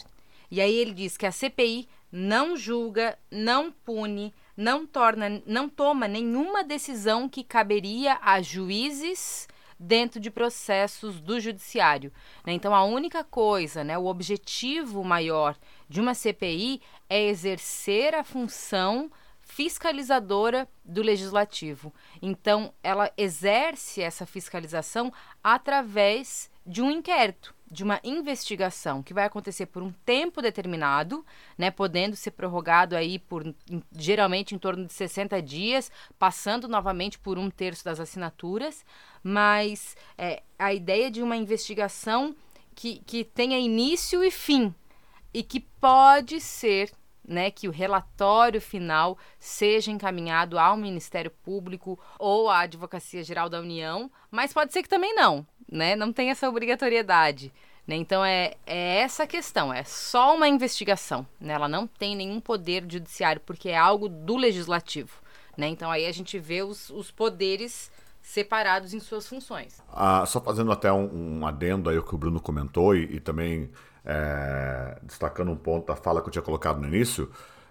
E 0.50 0.60
aí 0.60 0.74
ele 0.74 0.92
diz 0.92 1.16
que 1.16 1.26
a 1.26 1.32
CPI 1.32 1.88
não 2.10 2.56
julga, 2.56 3.18
não 3.30 3.70
pune, 3.70 4.32
não 4.58 4.84
torna, 4.84 5.40
não 5.46 5.68
toma 5.68 6.08
nenhuma 6.08 6.64
decisão 6.64 7.28
que 7.28 7.44
caberia 7.44 8.18
a 8.20 8.42
juízes 8.42 9.46
dentro 9.78 10.18
de 10.18 10.32
processos 10.32 11.20
do 11.20 11.38
judiciário. 11.38 12.12
Né? 12.44 12.54
Então, 12.54 12.74
a 12.74 12.82
única 12.82 13.22
coisa, 13.22 13.84
né, 13.84 13.96
o 13.96 14.06
objetivo 14.06 15.04
maior 15.04 15.56
de 15.88 16.00
uma 16.00 16.12
CPI 16.12 16.82
é 17.08 17.22
exercer 17.28 18.16
a 18.16 18.24
função 18.24 19.08
fiscalizadora 19.40 20.68
do 20.84 21.02
legislativo. 21.02 21.94
Então, 22.20 22.74
ela 22.82 23.12
exerce 23.16 24.02
essa 24.02 24.26
fiscalização 24.26 25.12
através 25.42 26.50
de 26.66 26.82
um 26.82 26.90
inquérito 26.90 27.54
de 27.70 27.84
uma 27.84 28.00
investigação 28.02 29.02
que 29.02 29.12
vai 29.12 29.24
acontecer 29.24 29.66
por 29.66 29.82
um 29.82 29.92
tempo 30.04 30.40
determinado, 30.40 31.24
né, 31.56 31.70
podendo 31.70 32.16
ser 32.16 32.30
prorrogado 32.30 32.96
aí 32.96 33.18
por 33.18 33.54
geralmente 33.92 34.54
em 34.54 34.58
torno 34.58 34.86
de 34.86 34.92
60 34.92 35.40
dias, 35.42 35.90
passando 36.18 36.66
novamente 36.66 37.18
por 37.18 37.38
um 37.38 37.50
terço 37.50 37.84
das 37.84 38.00
assinaturas, 38.00 38.84
mas 39.22 39.96
é, 40.16 40.42
a 40.58 40.72
ideia 40.72 41.10
de 41.10 41.22
uma 41.22 41.36
investigação 41.36 42.34
que, 42.74 43.00
que 43.04 43.24
tenha 43.24 43.58
início 43.58 44.22
e 44.22 44.30
fim. 44.30 44.74
e 45.34 45.42
que 45.42 45.60
pode 45.60 46.40
ser 46.40 46.90
né, 47.28 47.50
que 47.50 47.68
o 47.68 47.70
relatório 47.70 48.60
final 48.60 49.18
seja 49.38 49.90
encaminhado 49.90 50.58
ao 50.58 50.76
Ministério 50.76 51.30
Público 51.30 51.98
ou 52.18 52.48
à 52.48 52.60
Advocacia 52.60 53.22
Geral 53.22 53.50
da 53.50 53.60
União, 53.60 54.10
mas 54.30 54.52
pode 54.52 54.72
ser 54.72 54.82
que 54.82 54.88
também 54.88 55.14
não, 55.14 55.46
né? 55.70 55.94
Não 55.94 56.12
tem 56.12 56.30
essa 56.30 56.48
obrigatoriedade. 56.48 57.52
Né? 57.86 57.96
Então 57.96 58.24
é, 58.24 58.54
é 58.66 58.98
essa 58.98 59.26
questão, 59.26 59.72
é 59.72 59.82
só 59.82 60.36
uma 60.36 60.48
investigação. 60.48 61.26
Né? 61.40 61.54
Ela 61.54 61.68
não 61.68 61.86
tem 61.86 62.14
nenhum 62.14 62.40
poder 62.40 62.84
judiciário, 62.88 63.40
porque 63.44 63.70
é 63.70 63.76
algo 63.76 64.08
do 64.08 64.36
legislativo. 64.36 65.20
Né? 65.56 65.68
Então 65.68 65.90
aí 65.90 66.06
a 66.06 66.12
gente 66.12 66.38
vê 66.38 66.62
os, 66.62 66.90
os 66.90 67.10
poderes 67.10 67.90
separados 68.20 68.92
em 68.92 69.00
suas 69.00 69.26
funções. 69.26 69.82
Ah, 69.90 70.24
só 70.26 70.38
fazendo 70.40 70.70
até 70.70 70.92
um, 70.92 71.38
um 71.40 71.46
adendo 71.46 71.88
aí 71.88 71.96
o 71.96 72.02
que 72.02 72.14
o 72.14 72.18
Bruno 72.18 72.40
comentou 72.40 72.94
e, 72.94 73.16
e 73.16 73.20
também 73.20 73.70
é, 74.04 74.98
destacando 75.02 75.50
um 75.50 75.56
ponto 75.56 75.86
da 75.86 75.96
fala 75.96 76.20
que 76.20 76.28
eu 76.28 76.32
tinha 76.32 76.42
colocado 76.42 76.78
no 76.78 76.86
início, 76.86 77.30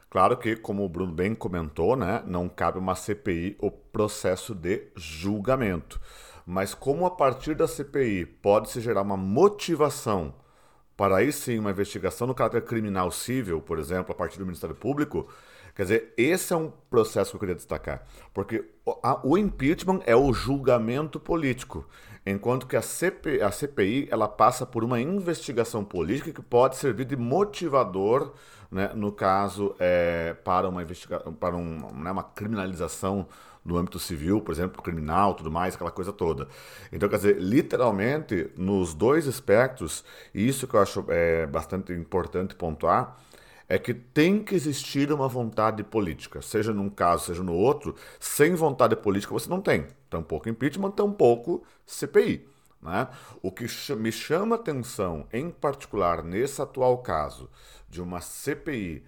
claro 0.09 0.35
que, 0.35 0.55
como 0.55 0.83
o 0.83 0.89
Bruno 0.89 1.11
bem 1.11 1.35
comentou, 1.35 1.95
né, 1.95 2.23
não 2.25 2.49
cabe 2.49 2.79
uma 2.79 2.95
CPI 2.95 3.55
o 3.59 3.69
processo 3.69 4.55
de 4.55 4.87
julgamento. 4.95 6.01
Mas 6.49 6.73
como 6.73 7.05
a 7.05 7.11
partir 7.11 7.55
da 7.55 7.67
CPI 7.67 8.25
pode-se 8.25 8.79
gerar 8.79 9.01
uma 9.01 9.17
motivação 9.17 10.33
para 10.95 11.17
aí 11.17 11.31
sim 11.31 11.59
uma 11.59 11.71
investigação 11.71 12.25
no 12.25 12.33
caráter 12.33 12.63
criminal 12.63 13.11
civil, 13.11 13.59
por 13.59 13.77
exemplo, 13.77 14.13
a 14.13 14.15
partir 14.15 14.39
do 14.39 14.45
Ministério 14.45 14.73
Público, 14.73 15.27
quer 15.75 15.83
dizer, 15.83 16.13
esse 16.15 16.53
é 16.53 16.55
um 16.55 16.71
processo 16.89 17.31
que 17.31 17.35
eu 17.35 17.39
queria 17.41 17.53
destacar. 17.53 18.01
Porque 18.33 18.63
o 19.23 19.37
impeachment 19.37 19.99
é 20.05 20.15
o 20.15 20.31
julgamento 20.31 21.19
político 21.19 21.85
enquanto 22.25 22.67
que 22.67 22.75
a, 22.75 22.81
CP, 22.81 23.41
a 23.41 23.51
CPI 23.51 24.07
ela 24.11 24.27
passa 24.27 24.65
por 24.65 24.83
uma 24.83 24.99
investigação 24.99 25.83
política 25.83 26.33
que 26.33 26.41
pode 26.41 26.75
servir 26.75 27.05
de 27.05 27.15
motivador, 27.15 28.33
né, 28.69 28.91
no 28.93 29.11
caso, 29.11 29.75
é, 29.79 30.33
para 30.43 30.67
uma 30.67 30.81
investigação, 30.81 31.33
para 31.33 31.55
um, 31.55 31.77
né, 31.93 32.11
uma 32.11 32.23
criminalização 32.23 33.27
no 33.67 33.77
âmbito 33.77 33.99
civil, 33.99 34.39
por 34.39 34.53
exemplo, 34.53 34.81
criminal, 34.81 35.33
tudo 35.33 35.51
mais, 35.51 35.75
aquela 35.75 35.91
coisa 35.91 36.13
toda. 36.13 36.47
Então, 36.91 37.09
quer 37.09 37.17
dizer, 37.17 37.37
literalmente, 37.37 38.49
nos 38.57 38.93
dois 38.93 39.27
aspectos, 39.27 40.05
e 40.33 40.47
isso 40.47 40.65
que 40.65 40.73
eu 40.73 40.79
acho 40.79 41.05
é, 41.09 41.45
bastante 41.45 41.91
importante 41.91 42.55
pontuar, 42.55 43.17
é 43.67 43.77
que 43.77 43.93
tem 43.93 44.41
que 44.41 44.55
existir 44.55 45.11
uma 45.11 45.27
vontade 45.27 45.83
política, 45.83 46.41
seja 46.41 46.71
num 46.73 46.89
caso, 46.89 47.25
seja 47.25 47.43
no 47.43 47.53
outro. 47.53 47.95
Sem 48.17 48.55
vontade 48.55 48.95
política 48.95 49.33
você 49.33 49.49
não 49.49 49.59
tem. 49.59 49.87
Tampouco 50.09 50.47
impeachment, 50.47 50.91
tampouco 50.91 51.63
CPI. 51.85 52.47
Né? 52.81 53.09
O 53.41 53.51
que 53.51 53.65
me 53.95 54.11
chama 54.11 54.55
atenção, 54.55 55.27
em 55.33 55.49
particular 55.49 56.23
nesse 56.23 56.61
atual 56.61 56.99
caso, 56.99 57.49
de 57.89 58.01
uma 58.01 58.21
CPI 58.21 59.03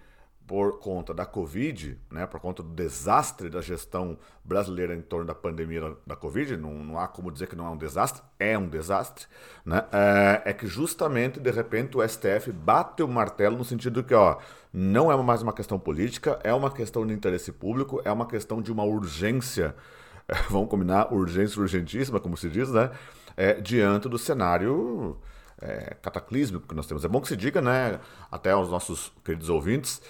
por 0.50 0.80
conta 0.80 1.14
da 1.14 1.24
Covid, 1.24 1.96
né, 2.10 2.26
por 2.26 2.40
conta 2.40 2.60
do 2.60 2.70
desastre 2.70 3.48
da 3.48 3.60
gestão 3.60 4.18
brasileira 4.42 4.96
em 4.96 5.00
torno 5.00 5.24
da 5.24 5.32
pandemia 5.32 5.94
da 6.04 6.16
Covid, 6.16 6.56
não, 6.56 6.74
não 6.74 6.98
há 6.98 7.06
como 7.06 7.30
dizer 7.30 7.46
que 7.46 7.54
não 7.54 7.68
é 7.68 7.70
um 7.70 7.76
desastre, 7.76 8.20
é 8.36 8.58
um 8.58 8.66
desastre, 8.66 9.26
né, 9.64 9.84
é, 9.92 10.50
é 10.50 10.52
que 10.52 10.66
justamente, 10.66 11.38
de 11.38 11.52
repente, 11.52 11.96
o 11.96 12.02
STF 12.02 12.50
bate 12.50 13.00
o 13.00 13.06
martelo 13.06 13.56
no 13.56 13.64
sentido 13.64 14.02
que, 14.02 14.12
ó, 14.12 14.38
não 14.72 15.12
é 15.12 15.16
mais 15.22 15.40
uma 15.40 15.52
questão 15.52 15.78
política, 15.78 16.40
é 16.42 16.52
uma 16.52 16.72
questão 16.72 17.06
de 17.06 17.14
interesse 17.14 17.52
público, 17.52 18.02
é 18.04 18.10
uma 18.10 18.26
questão 18.26 18.60
de 18.60 18.72
uma 18.72 18.82
urgência, 18.82 19.76
vamos 20.50 20.68
combinar, 20.68 21.14
urgência 21.14 21.60
urgentíssima, 21.60 22.18
como 22.18 22.36
se 22.36 22.50
diz, 22.50 22.72
né, 22.72 22.90
é, 23.36 23.54
diante 23.60 24.08
do 24.08 24.18
cenário 24.18 25.16
é, 25.60 25.96
cataclísmico 26.02 26.66
que 26.66 26.74
nós 26.74 26.86
temos. 26.86 27.04
É 27.04 27.08
bom 27.08 27.20
que 27.20 27.28
se 27.28 27.36
diga, 27.36 27.60
né, 27.60 28.00
até 28.30 28.50
aos 28.50 28.68
nossos 28.68 29.12
queridos 29.24 29.48
ouvintes, 29.48 30.00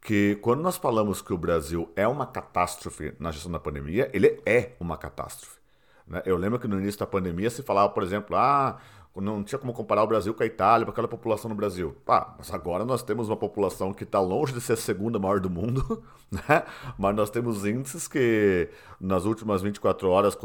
que 0.00 0.36
quando 0.36 0.62
nós 0.62 0.76
falamos 0.76 1.20
que 1.20 1.32
o 1.32 1.38
Brasil 1.38 1.90
é 1.94 2.08
uma 2.08 2.26
catástrofe 2.26 3.14
na 3.18 3.30
gestão 3.30 3.52
da 3.52 3.60
pandemia, 3.60 4.10
ele 4.14 4.40
é 4.46 4.72
uma 4.80 4.96
catástrofe. 4.96 5.58
Né? 6.06 6.22
Eu 6.24 6.36
lembro 6.36 6.58
que 6.58 6.66
no 6.66 6.80
início 6.80 6.98
da 6.98 7.06
pandemia 7.06 7.50
se 7.50 7.62
falava, 7.62 7.92
por 7.92 8.02
exemplo, 8.02 8.34
ah, 8.34 8.78
não 9.16 9.42
tinha 9.42 9.58
como 9.58 9.72
comparar 9.72 10.02
o 10.02 10.06
Brasil 10.06 10.32
com 10.32 10.42
a 10.42 10.46
Itália, 10.46 10.86
com 10.86 10.92
aquela 10.92 11.08
população 11.08 11.48
no 11.48 11.54
Brasil. 11.54 11.94
Mas 12.06 12.52
agora 12.52 12.84
nós 12.84 13.02
temos 13.02 13.28
uma 13.28 13.36
população 13.36 13.92
que 13.92 14.04
está 14.04 14.20
longe 14.20 14.52
de 14.52 14.60
ser 14.60 14.74
a 14.74 14.76
segunda 14.76 15.18
maior 15.18 15.38
do 15.38 15.50
mundo, 15.50 16.02
né? 16.30 16.62
mas 16.96 17.14
nós 17.14 17.28
temos 17.28 17.66
índices 17.66 18.08
que 18.08 18.70
nas 19.00 19.24
últimas 19.24 19.60
24 19.60 20.08
horas, 20.08 20.38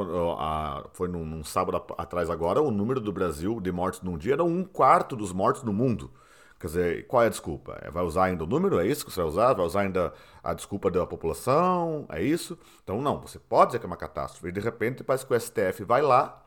foi 0.94 1.08
num, 1.08 1.26
num 1.26 1.44
sábado 1.44 1.82
atrás 1.98 2.30
agora, 2.30 2.62
o 2.62 2.72
número 2.72 3.00
do 3.00 3.14
Brasil 3.14 3.62
de 3.62 3.72
mortes 3.72 4.02
num 4.02 4.18
dia 4.18 4.34
era 4.34 4.44
um 4.44 4.64
quarto 4.64 5.16
dos 5.16 5.32
mortos 5.32 5.64
no 5.64 5.72
mundo. 5.72 6.12
Quer 6.66 6.70
dizer, 6.70 7.08
qual 7.08 7.22
é 7.22 7.28
a 7.28 7.30
desculpa? 7.30 7.78
É, 7.80 7.92
vai 7.92 8.04
usar 8.04 8.24
ainda 8.24 8.44
o 8.44 8.48
número? 8.48 8.80
É 8.80 8.88
isso 8.88 9.06
que 9.06 9.12
você 9.12 9.20
vai 9.20 9.30
usar? 9.30 9.54
Vai 9.54 9.68
usar 9.68 9.82
ainda 9.82 10.12
a 10.44 10.52
desculpa 10.52 10.90
da 10.90 11.06
população? 11.06 12.08
É 12.10 12.24
isso? 12.24 12.58
Então, 12.84 13.00
não, 13.04 13.22
você 13.22 13.38
pode 13.38 13.68
dizer 13.68 13.80
que 13.80 13.86
é 13.86 13.88
uma 13.88 13.96
catástrofe. 13.96 14.48
E 14.48 14.52
de 14.52 14.60
repente 14.60 15.04
parece 15.04 15.28
que 15.28 15.32
o 15.32 15.40
STF 15.40 15.84
vai 15.84 16.02
lá, 16.02 16.44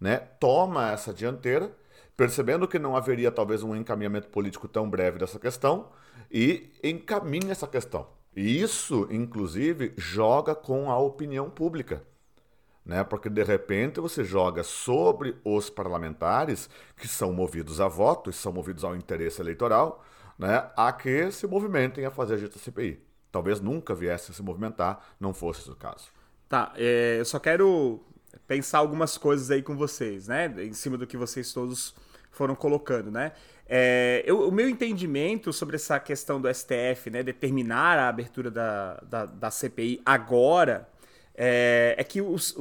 né, 0.00 0.18
toma 0.38 0.92
essa 0.92 1.12
dianteira, 1.12 1.76
percebendo 2.16 2.68
que 2.68 2.78
não 2.78 2.96
haveria 2.96 3.32
talvez 3.32 3.64
um 3.64 3.74
encaminhamento 3.74 4.28
político 4.28 4.68
tão 4.68 4.88
breve 4.88 5.18
dessa 5.18 5.40
questão, 5.40 5.88
e 6.30 6.70
encaminha 6.80 7.50
essa 7.50 7.66
questão. 7.66 8.06
E 8.36 8.62
isso, 8.62 9.08
inclusive, 9.10 9.94
joga 9.96 10.54
com 10.54 10.92
a 10.92 10.96
opinião 10.96 11.50
pública 11.50 12.04
né? 12.86 13.02
Porque 13.02 13.28
de 13.28 13.42
repente 13.42 14.00
você 14.00 14.24
joga 14.24 14.62
sobre 14.62 15.36
os 15.44 15.68
parlamentares 15.68 16.70
que 16.96 17.08
são 17.08 17.32
movidos 17.32 17.80
a 17.80 17.88
votos, 17.88 18.36
são 18.36 18.52
movidos 18.52 18.84
ao 18.84 18.94
interesse 18.94 19.40
eleitoral, 19.40 20.04
né? 20.38 20.70
A 20.76 20.92
que 20.92 21.30
se 21.32 21.46
movimentem 21.48 22.06
a 22.06 22.10
fazer 22.10 22.34
a 22.34 22.36
gestão 22.38 22.62
CPI. 22.62 23.00
Talvez 23.32 23.60
nunca 23.60 23.94
viesse 23.94 24.30
a 24.30 24.34
se 24.34 24.42
movimentar, 24.42 25.04
não 25.18 25.34
fosse 25.34 25.60
esse 25.60 25.70
o 25.70 25.74
caso. 25.74 26.08
Tá, 26.48 26.72
é, 26.76 27.16
eu 27.18 27.24
só 27.24 27.40
quero 27.40 28.00
pensar 28.46 28.78
algumas 28.78 29.18
coisas 29.18 29.50
aí 29.50 29.62
com 29.62 29.76
vocês, 29.76 30.28
né? 30.28 30.54
Em 30.58 30.72
cima 30.72 30.96
do 30.96 31.06
que 31.06 31.16
vocês 31.16 31.52
todos 31.52 31.92
foram 32.30 32.54
colocando, 32.54 33.10
né? 33.10 33.32
É, 33.68 34.22
eu, 34.24 34.48
o 34.48 34.52
meu 34.52 34.68
entendimento 34.68 35.52
sobre 35.52 35.74
essa 35.74 35.98
questão 35.98 36.40
do 36.40 36.52
STF, 36.54 37.10
né, 37.10 37.20
determinar 37.24 37.98
a 37.98 38.08
abertura 38.08 38.48
da, 38.48 38.94
da, 39.00 39.26
da 39.26 39.50
CPI 39.50 40.00
agora, 40.06 40.88
é, 41.34 41.96
é 41.98 42.04
que 42.04 42.22
os, 42.22 42.56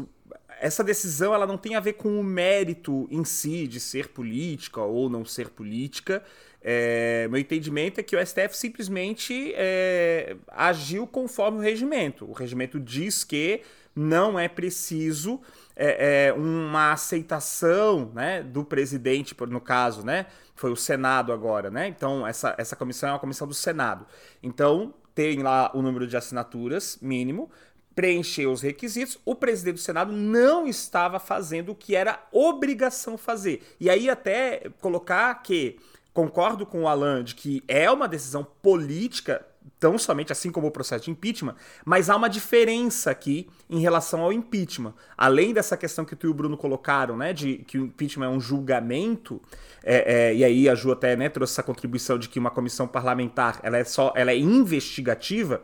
essa 0.59 0.83
decisão 0.83 1.33
ela 1.33 1.45
não 1.45 1.57
tem 1.57 1.75
a 1.75 1.79
ver 1.79 1.93
com 1.93 2.19
o 2.19 2.23
mérito 2.23 3.07
em 3.11 3.23
si 3.23 3.67
de 3.67 3.79
ser 3.79 4.09
política 4.09 4.81
ou 4.81 5.09
não 5.09 5.25
ser 5.25 5.49
política. 5.49 6.23
É, 6.61 7.27
meu 7.29 7.39
entendimento 7.39 7.99
é 7.99 8.03
que 8.03 8.15
o 8.15 8.25
STF 8.25 8.57
simplesmente 8.57 9.53
é, 9.55 10.35
agiu 10.47 11.05
conforme 11.05 11.59
o 11.59 11.61
regimento. 11.61 12.25
O 12.25 12.33
regimento 12.33 12.79
diz 12.79 13.23
que 13.23 13.61
não 13.95 14.37
é 14.37 14.47
preciso 14.47 15.39
é, 15.75 16.27
é 16.27 16.33
uma 16.33 16.93
aceitação 16.93 18.11
né, 18.13 18.41
do 18.41 18.63
presidente, 18.63 19.35
no 19.47 19.61
caso, 19.61 20.03
né? 20.03 20.25
Foi 20.55 20.71
o 20.71 20.75
Senado 20.75 21.33
agora, 21.33 21.69
né? 21.69 21.87
Então, 21.87 22.25
essa, 22.25 22.55
essa 22.57 22.75
comissão 22.75 23.09
é 23.09 23.11
uma 23.11 23.19
comissão 23.19 23.47
do 23.47 23.53
Senado. 23.53 24.05
Então, 24.41 24.93
tem 25.13 25.41
lá 25.43 25.71
o 25.73 25.81
número 25.81 26.07
de 26.07 26.15
assinaturas 26.15 26.97
mínimo, 27.01 27.49
preencher 27.95 28.47
os 28.47 28.61
requisitos, 28.61 29.17
o 29.23 29.33
presidente 29.33 29.75
do 29.75 29.79
Senado 29.79 30.11
não 30.11 30.67
estava 30.67 31.17
fazendo 31.17 31.71
o 31.71 31.75
que 31.75 31.95
era 31.95 32.21
obrigação 32.31 33.17
fazer. 33.17 33.63
E 33.79 33.89
aí 33.89 34.09
até 34.09 34.69
colocar 34.81 35.33
que 35.35 35.77
concordo 36.13 36.65
com 36.65 36.83
o 36.83 36.87
Alan 36.87 37.23
de 37.23 37.35
que 37.35 37.63
é 37.67 37.89
uma 37.89 38.07
decisão 38.07 38.45
política, 38.61 39.45
tão 39.79 39.97
somente 39.97 40.31
assim 40.31 40.51
como 40.51 40.67
o 40.67 40.71
processo 40.71 41.05
de 41.05 41.11
impeachment, 41.11 41.55
mas 41.83 42.09
há 42.09 42.15
uma 42.15 42.29
diferença 42.29 43.11
aqui 43.11 43.49
em 43.69 43.79
relação 43.79 44.21
ao 44.21 44.31
impeachment. 44.31 44.93
Além 45.17 45.53
dessa 45.53 45.75
questão 45.75 46.05
que 46.05 46.15
tu 46.15 46.27
e 46.27 46.29
o 46.29 46.33
Bruno 46.33 46.57
colocaram, 46.57 47.17
né, 47.17 47.33
de 47.33 47.57
que 47.59 47.77
o 47.77 47.85
impeachment 47.85 48.27
é 48.27 48.29
um 48.29 48.39
julgamento, 48.39 49.41
é, 49.83 50.29
é, 50.29 50.35
e 50.35 50.43
aí 50.43 50.69
a 50.69 50.75
Ju 50.75 50.91
até 50.91 51.15
né, 51.15 51.29
trouxe 51.29 51.53
essa 51.53 51.63
contribuição 51.63 52.17
de 52.17 52.29
que 52.29 52.39
uma 52.39 52.51
comissão 52.51 52.87
parlamentar 52.87 53.59
ela 53.63 53.77
é 53.77 53.83
só 53.83 54.13
ela 54.15 54.31
é 54.31 54.37
investigativa. 54.37 55.63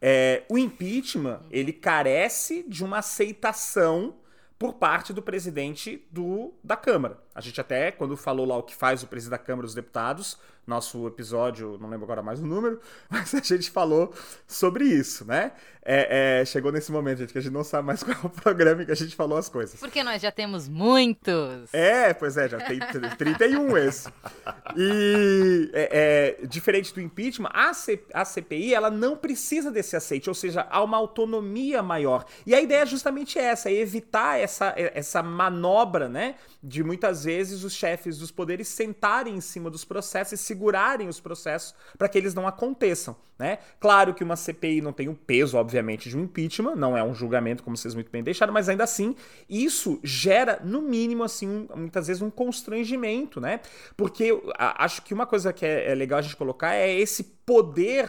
É, 0.00 0.44
o 0.48 0.56
impeachment, 0.56 1.42
ele 1.50 1.72
carece 1.72 2.64
de 2.66 2.84
uma 2.84 2.98
aceitação 2.98 4.16
por 4.58 4.74
parte 4.74 5.12
do 5.12 5.22
presidente 5.22 6.06
do, 6.10 6.54
da 6.62 6.76
Câmara. 6.76 7.18
A 7.34 7.40
gente 7.40 7.60
até, 7.60 7.90
quando 7.90 8.16
falou 8.16 8.46
lá 8.46 8.56
o 8.56 8.62
que 8.62 8.74
faz 8.74 9.02
o 9.02 9.06
presidente 9.06 9.38
da 9.38 9.38
Câmara 9.38 9.66
dos 9.66 9.74
Deputados, 9.74 10.38
nosso 10.66 11.06
episódio, 11.06 11.76
não 11.80 11.88
lembro 11.88 12.04
agora 12.04 12.22
mais 12.22 12.40
o 12.40 12.46
número, 12.46 12.80
mas 13.10 13.34
a 13.34 13.40
gente 13.40 13.70
falou 13.70 14.14
sobre 14.46 14.84
isso, 14.84 15.24
né? 15.24 15.52
É, 15.82 16.40
é, 16.40 16.44
chegou 16.44 16.70
nesse 16.70 16.92
momento, 16.92 17.18
gente, 17.18 17.32
que 17.32 17.38
a 17.38 17.40
gente 17.40 17.52
não 17.52 17.64
sabe 17.64 17.86
mais 17.86 18.02
qual 18.04 18.16
é 18.16 18.26
o 18.26 18.28
programa 18.28 18.84
que 18.84 18.92
a 18.92 18.94
gente 18.94 19.16
falou 19.16 19.38
as 19.38 19.48
coisas. 19.48 19.80
Porque 19.80 20.04
nós 20.04 20.20
já 20.20 20.30
temos 20.30 20.68
muitos. 20.68 21.72
É, 21.72 22.12
pois 22.12 22.36
é, 22.36 22.48
já 22.48 22.58
tem 22.58 22.78
31 23.16 23.76
esse. 23.78 24.08
E 24.76 25.70
é, 25.72 26.36
é, 26.42 26.46
diferente 26.46 26.92
do 26.92 27.00
impeachment, 27.00 27.50
a, 27.52 27.72
C, 27.72 28.04
a 28.12 28.24
CPI 28.24 28.74
ela 28.74 28.90
não 28.90 29.16
precisa 29.16 29.70
desse 29.70 29.96
aceite, 29.96 30.28
ou 30.28 30.34
seja, 30.34 30.66
há 30.70 30.82
uma 30.84 30.98
autonomia 30.98 31.82
maior. 31.82 32.26
E 32.46 32.54
a 32.54 32.60
ideia 32.60 32.82
é 32.82 32.86
justamente 32.86 33.38
essa, 33.38 33.70
é 33.70 33.74
evitar 33.74 34.38
essa, 34.38 34.74
essa 34.76 35.22
manobra, 35.22 36.08
né? 36.08 36.34
De 36.62 36.84
muitas 36.84 37.19
muitas 37.20 37.24
vezes 37.24 37.64
os 37.64 37.74
chefes 37.74 38.18
dos 38.18 38.30
poderes 38.30 38.68
sentarem 38.68 39.34
em 39.34 39.40
cima 39.40 39.70
dos 39.70 39.84
processos 39.84 40.40
e 40.40 40.42
segurarem 40.42 41.08
os 41.08 41.20
processos 41.20 41.74
para 41.98 42.08
que 42.08 42.16
eles 42.16 42.34
não 42.34 42.46
aconteçam, 42.46 43.16
né? 43.38 43.58
Claro 43.78 44.14
que 44.14 44.24
uma 44.24 44.36
CPI 44.36 44.80
não 44.80 44.92
tem 44.92 45.08
o 45.08 45.14
peso, 45.14 45.56
obviamente, 45.56 46.08
de 46.08 46.16
um 46.16 46.22
impeachment, 46.22 46.76
não 46.76 46.96
é 46.96 47.02
um 47.02 47.14
julgamento, 47.14 47.62
como 47.62 47.76
vocês 47.76 47.94
muito 47.94 48.10
bem 48.10 48.22
deixaram, 48.22 48.52
mas 48.52 48.68
ainda 48.68 48.84
assim, 48.84 49.14
isso 49.48 50.00
gera, 50.02 50.60
no 50.62 50.82
mínimo, 50.82 51.24
assim, 51.24 51.48
um, 51.48 51.68
muitas 51.76 52.06
vezes 52.06 52.22
um 52.22 52.30
constrangimento, 52.30 53.40
né? 53.40 53.60
Porque 53.96 54.30
acho 54.56 55.02
que 55.02 55.12
uma 55.12 55.26
coisa 55.26 55.52
que 55.52 55.64
é, 55.64 55.90
é 55.90 55.94
legal 55.94 56.18
a 56.18 56.22
gente 56.22 56.36
colocar 56.36 56.74
é 56.74 56.92
esse 56.92 57.24
poder 57.44 58.08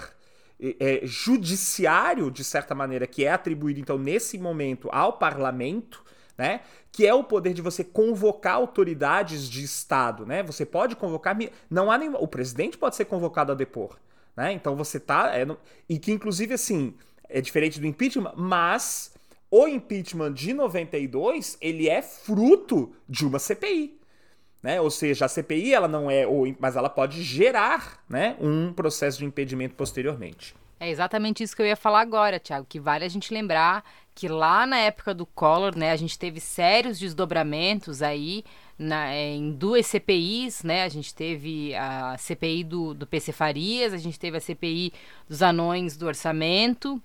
é, 0.79 1.01
judiciário, 1.03 2.29
de 2.29 2.43
certa 2.43 2.75
maneira, 2.75 3.07
que 3.07 3.25
é 3.25 3.31
atribuído, 3.31 3.79
então, 3.79 3.97
nesse 3.97 4.37
momento 4.37 4.89
ao 4.91 5.13
parlamento, 5.13 6.03
né? 6.41 6.61
Que 6.91 7.05
é 7.05 7.13
o 7.13 7.23
poder 7.23 7.53
de 7.53 7.61
você 7.61 7.83
convocar 7.83 8.55
autoridades 8.55 9.47
de 9.47 9.63
Estado, 9.63 10.25
né? 10.25 10.41
Você 10.41 10.65
pode 10.65 10.95
convocar. 10.95 11.37
Não 11.69 11.91
há 11.91 11.99
nenhum. 11.99 12.15
O 12.15 12.27
presidente 12.27 12.79
pode 12.79 12.95
ser 12.95 13.05
convocado 13.05 13.51
a 13.51 13.55
depor. 13.55 13.95
Né? 14.35 14.51
Então 14.51 14.75
você 14.75 14.99
tá. 14.99 15.37
É, 15.37 15.45
e 15.87 15.99
que, 15.99 16.11
inclusive, 16.11 16.55
assim, 16.55 16.95
é 17.29 17.39
diferente 17.41 17.79
do 17.79 17.85
impeachment, 17.85 18.33
mas 18.35 19.13
o 19.51 19.67
impeachment 19.67 20.33
de 20.33 20.51
92 20.51 21.57
ele 21.61 21.87
é 21.87 22.01
fruto 22.01 22.91
de 23.07 23.23
uma 23.23 23.37
CPI. 23.37 24.00
Né? 24.61 24.79
Ou 24.79 24.91
seja, 24.91 25.25
a 25.25 25.27
CPI 25.27 25.73
ela 25.73 25.87
não 25.87 26.09
é, 26.09 26.25
mas 26.59 26.75
ela 26.75 26.89
pode 26.89 27.23
gerar 27.23 27.99
né, 28.07 28.35
um 28.39 28.71
processo 28.71 29.17
de 29.17 29.25
impedimento 29.25 29.75
posteriormente. 29.75 30.55
É 30.79 30.89
exatamente 30.89 31.43
isso 31.43 31.55
que 31.55 31.61
eu 31.61 31.65
ia 31.67 31.75
falar 31.75 32.01
agora, 32.01 32.39
Tiago, 32.39 32.65
que 32.67 32.79
vale 32.79 33.05
a 33.05 33.09
gente 33.09 33.33
lembrar 33.33 33.83
que 34.13 34.27
lá 34.27 34.65
na 34.65 34.77
época 34.77 35.13
do 35.13 35.25
Collor, 35.25 35.77
né, 35.77 35.91
a 35.91 35.95
gente 35.95 36.17
teve 36.17 36.39
sérios 36.39 36.99
desdobramentos 36.99 38.01
aí 38.01 38.43
na, 38.81 39.15
em 39.15 39.51
duas 39.51 39.85
CPIs, 39.85 40.63
né? 40.63 40.83
A 40.83 40.89
gente 40.89 41.13
teve 41.13 41.75
a 41.75 42.17
CPI 42.17 42.63
do, 42.63 42.95
do 42.95 43.05
PC 43.05 43.31
Farias, 43.31 43.93
a 43.93 43.97
gente 43.97 44.19
teve 44.19 44.37
a 44.37 44.41
CPI 44.41 44.91
dos 45.29 45.43
anões 45.43 45.95
do 45.95 46.07
orçamento, 46.07 46.99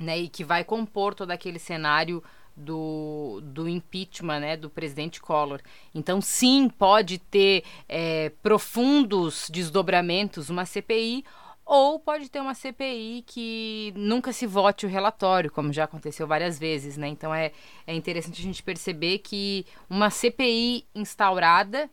né? 0.00 0.18
E 0.18 0.28
que 0.28 0.42
vai 0.42 0.64
compor 0.64 1.14
todo 1.14 1.30
aquele 1.30 1.58
cenário 1.58 2.24
do, 2.56 3.40
do 3.42 3.68
impeachment 3.68 4.40
né, 4.40 4.56
do 4.56 4.70
presidente 4.70 5.20
Collor. 5.20 5.60
Então, 5.94 6.20
sim, 6.20 6.68
pode 6.68 7.18
ter 7.18 7.64
é, 7.88 8.30
profundos 8.42 9.48
desdobramentos 9.50 10.50
uma 10.50 10.64
CPI, 10.64 11.24
ou 11.66 11.98
pode 11.98 12.28
ter 12.28 12.40
uma 12.40 12.54
CPI 12.54 13.24
que 13.26 13.92
nunca 13.96 14.32
se 14.32 14.46
vote 14.46 14.84
o 14.84 14.88
relatório, 14.88 15.50
como 15.50 15.72
já 15.72 15.84
aconteceu 15.84 16.26
várias 16.26 16.58
vezes. 16.58 16.96
Né? 16.96 17.08
Então, 17.08 17.34
é, 17.34 17.52
é 17.86 17.94
interessante 17.94 18.40
a 18.40 18.44
gente 18.44 18.62
perceber 18.62 19.18
que 19.18 19.64
uma 19.88 20.10
CPI 20.10 20.86
instaurada 20.94 21.88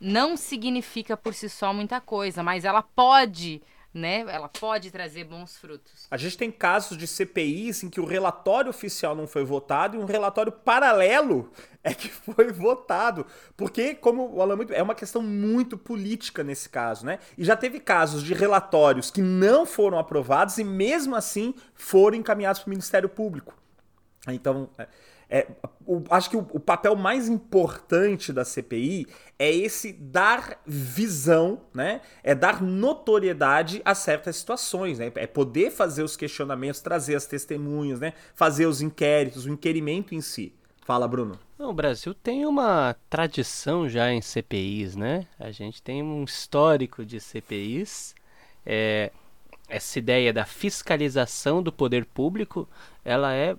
não 0.00 0.36
significa 0.36 1.16
por 1.16 1.32
si 1.32 1.48
só 1.48 1.72
muita 1.72 2.00
coisa, 2.00 2.42
mas 2.42 2.64
ela 2.64 2.82
pode 2.82 3.62
né? 3.92 4.20
Ela 4.28 4.48
pode 4.48 4.90
trazer 4.90 5.24
bons 5.24 5.56
frutos. 5.56 6.06
A 6.10 6.16
gente 6.16 6.38
tem 6.38 6.50
casos 6.50 6.96
de 6.96 7.06
CPIs 7.06 7.82
em 7.82 7.90
que 7.90 8.00
o 8.00 8.06
relatório 8.06 8.70
oficial 8.70 9.14
não 9.14 9.26
foi 9.26 9.44
votado 9.44 9.96
e 9.96 9.98
um 9.98 10.04
relatório 10.04 10.50
paralelo 10.50 11.52
é 11.84 11.92
que 11.92 12.08
foi 12.08 12.50
votado. 12.52 13.26
Porque, 13.56 13.94
como 13.94 14.34
o 14.34 14.40
Alan 14.40 14.56
muito. 14.56 14.72
É 14.72 14.82
uma 14.82 14.94
questão 14.94 15.20
muito 15.20 15.76
política 15.76 16.42
nesse 16.42 16.68
caso, 16.68 17.04
né? 17.04 17.18
E 17.36 17.44
já 17.44 17.56
teve 17.56 17.80
casos 17.80 18.22
de 18.22 18.32
relatórios 18.32 19.10
que 19.10 19.20
não 19.20 19.66
foram 19.66 19.98
aprovados 19.98 20.58
e 20.58 20.64
mesmo 20.64 21.14
assim 21.14 21.54
foram 21.74 22.16
encaminhados 22.16 22.60
para 22.62 22.68
o 22.68 22.70
Ministério 22.70 23.08
Público. 23.08 23.54
Então. 24.28 24.70
É, 25.34 25.46
o, 25.86 26.02
acho 26.10 26.28
que 26.28 26.36
o, 26.36 26.46
o, 26.52 26.60
papel 26.60 26.94
mais 26.94 27.26
importante 27.26 28.34
da 28.34 28.44
CPI 28.44 29.06
é 29.38 29.50
esse 29.50 29.90
dar 29.90 30.60
visão, 30.66 31.62
né? 31.72 32.02
É 32.22 32.34
dar 32.34 32.60
notoriedade 32.60 33.80
a 33.82 33.94
certas 33.94 34.36
situações, 34.36 34.98
né? 34.98 35.10
É 35.14 35.26
poder 35.26 35.70
fazer 35.70 36.02
os 36.02 36.18
questionamentos, 36.18 36.82
trazer 36.82 37.14
as 37.14 37.24
testemunhas, 37.24 37.98
né? 37.98 38.12
Fazer 38.34 38.66
os 38.66 38.82
inquéritos, 38.82 39.46
o 39.46 39.48
inquerimento 39.48 40.14
em 40.14 40.20
si. 40.20 40.54
Fala, 40.84 41.08
Bruno. 41.08 41.38
o 41.58 41.72
Brasil 41.72 42.12
tem 42.12 42.44
uma 42.44 42.94
tradição 43.08 43.88
já 43.88 44.12
em 44.12 44.20
CPIs, 44.20 44.94
né? 44.94 45.26
A 45.40 45.50
gente 45.50 45.80
tem 45.80 46.02
um 46.02 46.24
histórico 46.24 47.06
de 47.06 47.18
CPIs. 47.18 48.14
É, 48.66 49.10
essa 49.66 49.98
ideia 49.98 50.30
da 50.30 50.44
fiscalização 50.44 51.62
do 51.62 51.72
poder 51.72 52.04
público, 52.04 52.68
ela 53.02 53.32
é 53.32 53.56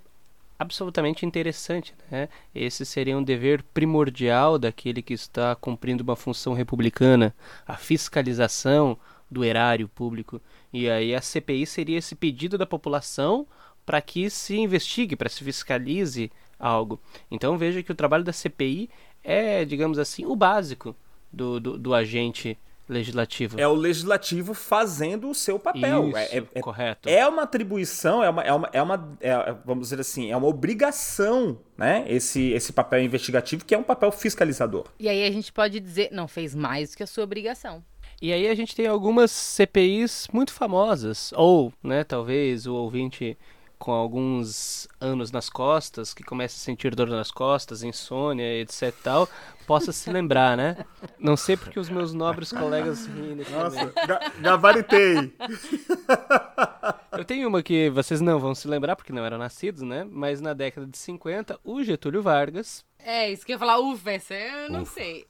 absolutamente 0.64 1.26
interessante. 1.26 1.94
Né? 2.10 2.28
Esse 2.56 2.86
seria 2.86 3.18
um 3.18 3.24
dever 3.24 3.62
primordial 3.74 4.58
daquele 4.58 5.02
que 5.02 5.14
está 5.14 5.56
cumprindo 5.56 6.04
uma 6.04 6.16
função 6.16 6.54
republicana, 6.54 7.36
a 7.68 7.78
fiscalização 7.78 8.98
do 9.30 9.44
erário 9.44 9.88
público. 9.88 10.42
E 10.72 10.90
aí 10.90 11.14
a 11.14 11.22
CPI 11.22 11.66
seria 11.66 11.98
esse 12.00 12.16
pedido 12.16 12.58
da 12.58 12.66
população 12.66 13.48
para 13.86 14.02
que 14.02 14.30
se 14.30 14.58
investigue, 14.58 15.16
para 15.16 15.30
se 15.30 15.44
fiscalize 15.44 16.32
algo. 16.58 17.00
Então 17.30 17.58
veja 17.58 17.84
que 17.84 17.92
o 17.92 17.96
trabalho 17.96 18.24
da 18.24 18.34
CPI 18.34 18.90
é, 19.24 19.64
digamos 19.64 19.98
assim, 19.98 20.26
o 20.26 20.36
básico 20.36 20.96
do, 21.32 21.60
do, 21.60 21.78
do 21.78 21.94
agente 21.94 22.58
legislativo. 22.94 23.60
É 23.60 23.68
o 23.68 23.74
legislativo 23.74 24.54
fazendo 24.54 25.30
o 25.30 25.36
seu 25.36 25.60
papel. 25.60 26.10
Isso, 26.10 26.18
é, 26.18 26.44
é, 26.54 26.62
correto. 26.62 27.10
É 27.10 27.28
uma 27.28 27.44
atribuição, 27.44 28.24
é 28.24 28.30
uma, 28.30 28.42
é 28.42 28.54
uma, 28.54 28.70
é 28.72 28.82
uma 28.82 29.18
é, 29.20 29.56
vamos 29.66 29.90
dizer 29.90 30.00
assim, 30.00 30.32
é 30.32 30.38
uma 30.38 30.48
obrigação, 30.48 31.60
né? 31.78 32.06
Esse, 32.08 32.52
esse 32.52 32.72
papel 32.72 33.04
investigativo, 33.04 33.66
que 33.66 33.76
é 33.76 33.78
um 33.78 33.84
papel 33.84 34.12
fiscalizador. 34.12 34.86
E 35.00 35.10
aí 35.10 35.26
a 35.26 35.32
gente 35.32 35.52
pode 35.52 35.80
dizer, 35.80 36.10
não 36.12 36.28
fez 36.28 36.56
mais 36.56 36.92
do 36.92 36.98
que 36.98 37.04
a 37.04 37.08
sua 37.08 37.24
obrigação. 37.24 37.84
E 38.22 38.32
aí 38.32 38.48
a 38.48 38.56
gente 38.56 38.76
tem 38.76 38.88
algumas 38.88 39.32
CPIs 39.32 40.30
muito 40.32 40.54
famosas, 40.54 41.34
ou, 41.36 41.74
né, 41.84 42.04
talvez 42.04 42.66
o 42.66 42.74
ouvinte 42.74 43.38
com 43.84 43.92
alguns 43.92 44.88
anos 44.98 45.30
nas 45.30 45.50
costas, 45.50 46.14
que 46.14 46.24
começa 46.24 46.56
a 46.56 46.60
sentir 46.60 46.96
dor 46.96 47.10
nas 47.10 47.30
costas, 47.30 47.84
insônia, 47.84 48.62
etc 48.62 48.96
tal, 49.04 49.30
possa 49.68 49.92
se 49.92 50.08
lembrar, 50.10 50.56
né? 50.56 50.86
Não 51.20 51.36
sei 51.36 51.58
porque 51.58 51.78
os 51.78 51.90
meus 51.90 52.14
nobres 52.14 52.54
colegas 52.54 53.08
riem 53.08 53.36
nesse 53.36 53.52
Nossa, 53.52 53.92
ga 54.08 54.32
gabaritei! 54.40 55.36
Eu 57.12 57.26
tenho 57.26 57.50
uma 57.50 57.62
que 57.62 57.90
vocês 57.90 58.22
não 58.22 58.40
vão 58.40 58.56
se 58.56 58.70
lembrar, 58.70 58.96
porque 58.96 59.12
não 59.12 59.26
eram 59.26 59.38
nascidos, 59.38 59.82
né? 59.82 60.08
Mas 60.10 60.40
na 60.40 60.54
década 60.54 60.88
de 60.88 60.98
50, 60.98 61.60
o 61.62 61.84
Getúlio 61.84 62.22
Vargas... 62.22 62.86
É, 63.06 63.30
isso 63.30 63.46
que 63.46 63.52
eu 63.52 63.56
ia 63.56 63.60
falar, 63.60 63.80
ufa, 63.80 64.12
essa 64.12 64.34
eu 64.34 64.72
não 64.72 64.84
ufa. 64.84 64.94
sei. 64.94 65.26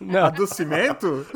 Não. 0.00 0.26
A 0.26 0.30
do 0.30 0.46
cimento? 0.46 1.26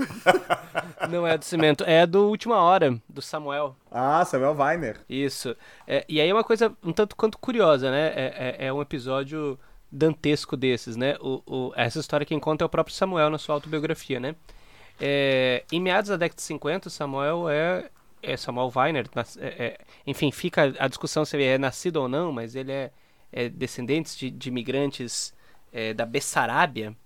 Não 1.11 1.27
é 1.27 1.33
a 1.33 1.37
do 1.37 1.45
cimento, 1.45 1.85
é 1.85 2.03
a 2.03 2.07
do 2.07 2.29
Última 2.29 2.57
Hora, 2.57 2.99
do 3.09 3.21
Samuel. 3.23 3.77
Ah, 3.91 4.25
Samuel 4.25 4.57
Weiner. 4.59 5.01
Isso. 5.09 5.55
É, 5.87 6.05
e 6.09 6.21
aí 6.21 6.29
é 6.29 6.33
uma 6.33 6.43
coisa 6.43 6.75
um 6.83 6.93
tanto 6.93 7.15
quanto 7.15 7.39
curiosa, 7.39 7.91
né? 7.91 8.09
É, 8.09 8.57
é, 8.59 8.67
é 8.67 8.73
um 8.73 8.81
episódio 8.81 9.59
dantesco 9.91 10.57
desses, 10.57 10.97
né? 10.97 11.17
O, 11.21 11.43
o, 11.47 11.73
essa 11.77 11.99
história 11.99 12.27
quem 12.27 12.41
conta 12.41 12.65
é 12.65 12.67
o 12.67 12.69
próprio 12.69 12.95
Samuel 12.95 13.31
na 13.31 13.39
sua 13.39 13.55
autobiografia, 13.55 14.19
né? 14.19 14.35
É, 15.01 15.65
em 15.71 15.81
meados 15.81 16.09
da 16.11 16.17
década 16.17 16.37
de 16.37 16.43
50, 16.43 16.89
Samuel 16.91 17.49
é, 17.49 17.91
é 18.23 18.37
Samuel 18.37 18.73
Weiner, 18.75 19.07
é, 19.39 19.65
é, 19.65 19.79
enfim, 20.07 20.31
fica 20.33 20.75
a 20.79 20.89
discussão 20.89 21.25
se 21.25 21.37
ele 21.37 21.45
é 21.45 21.59
nascido 21.59 21.97
ou 21.97 22.09
não, 22.09 22.33
mas 22.33 22.55
ele 22.57 22.73
é, 22.73 22.91
é 23.33 23.49
descendente 23.49 24.17
de, 24.19 24.31
de 24.31 24.49
imigrantes 24.49 25.35
é, 25.73 25.93
da 25.95 26.07
Bessarábia. 26.07 26.97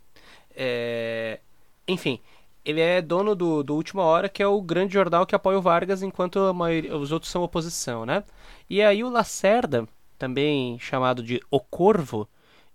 enfim, 1.88 2.20
ele 2.64 2.80
é 2.80 3.00
dono 3.00 3.35
do, 3.35 3.62
do 3.62 3.74
Última 3.74 4.02
Hora, 4.02 4.28
que 4.28 4.42
é 4.42 4.46
o 4.46 4.61
grande 4.61 4.94
jornal 4.94 5.26
que 5.26 5.35
apoia 5.35 5.59
o 5.59 5.62
Vargas, 5.62 6.02
enquanto 6.02 6.52
maioria, 6.54 6.96
os 6.96 7.12
outros 7.12 7.30
são 7.30 7.42
oposição, 7.42 8.04
né? 8.04 8.22
E 8.68 8.83
aí 8.83 9.02
o 9.02 9.11
Lacerda, 9.11 9.88
também 10.18 10.78
chamado 10.78 11.22
de 11.22 11.40
O 11.50 11.61
Corvo, 11.61 12.28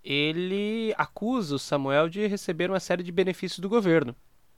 ele 0.04 0.94
acusa 0.96 1.54
o 1.56 1.58
Samuel 1.58 2.08
de 2.08 2.26
receber 2.26 2.70
uma 2.70 2.80
série 2.80 3.02
de 3.02 3.10
benefícios 3.12 3.58
do 3.58 3.68
governo. 3.68 4.14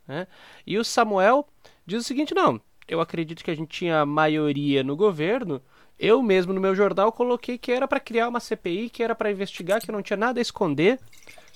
Né? 0.06 0.26
E 0.66 0.78
o 0.78 0.84
Samuel 0.84 1.46
diz 1.86 2.02
o 2.02 2.06
seguinte: 2.06 2.34
não, 2.34 2.60
eu 2.86 3.00
acredito 3.00 3.44
que 3.44 3.50
a 3.50 3.54
gente 3.54 3.70
tinha 3.70 4.04
maioria 4.04 4.82
no 4.82 4.96
governo. 4.96 5.62
Eu 5.98 6.22
mesmo 6.22 6.52
no 6.52 6.60
meu 6.60 6.74
jornal 6.74 7.10
coloquei 7.10 7.58
que 7.58 7.72
era 7.72 7.88
para 7.88 7.98
criar 7.98 8.28
uma 8.28 8.38
CPI, 8.38 8.88
que 8.88 9.02
era 9.02 9.14
para 9.14 9.32
investigar, 9.32 9.80
que 9.80 9.90
não 9.90 10.02
tinha 10.02 10.16
nada 10.16 10.38
a 10.38 10.42
esconder, 10.42 11.00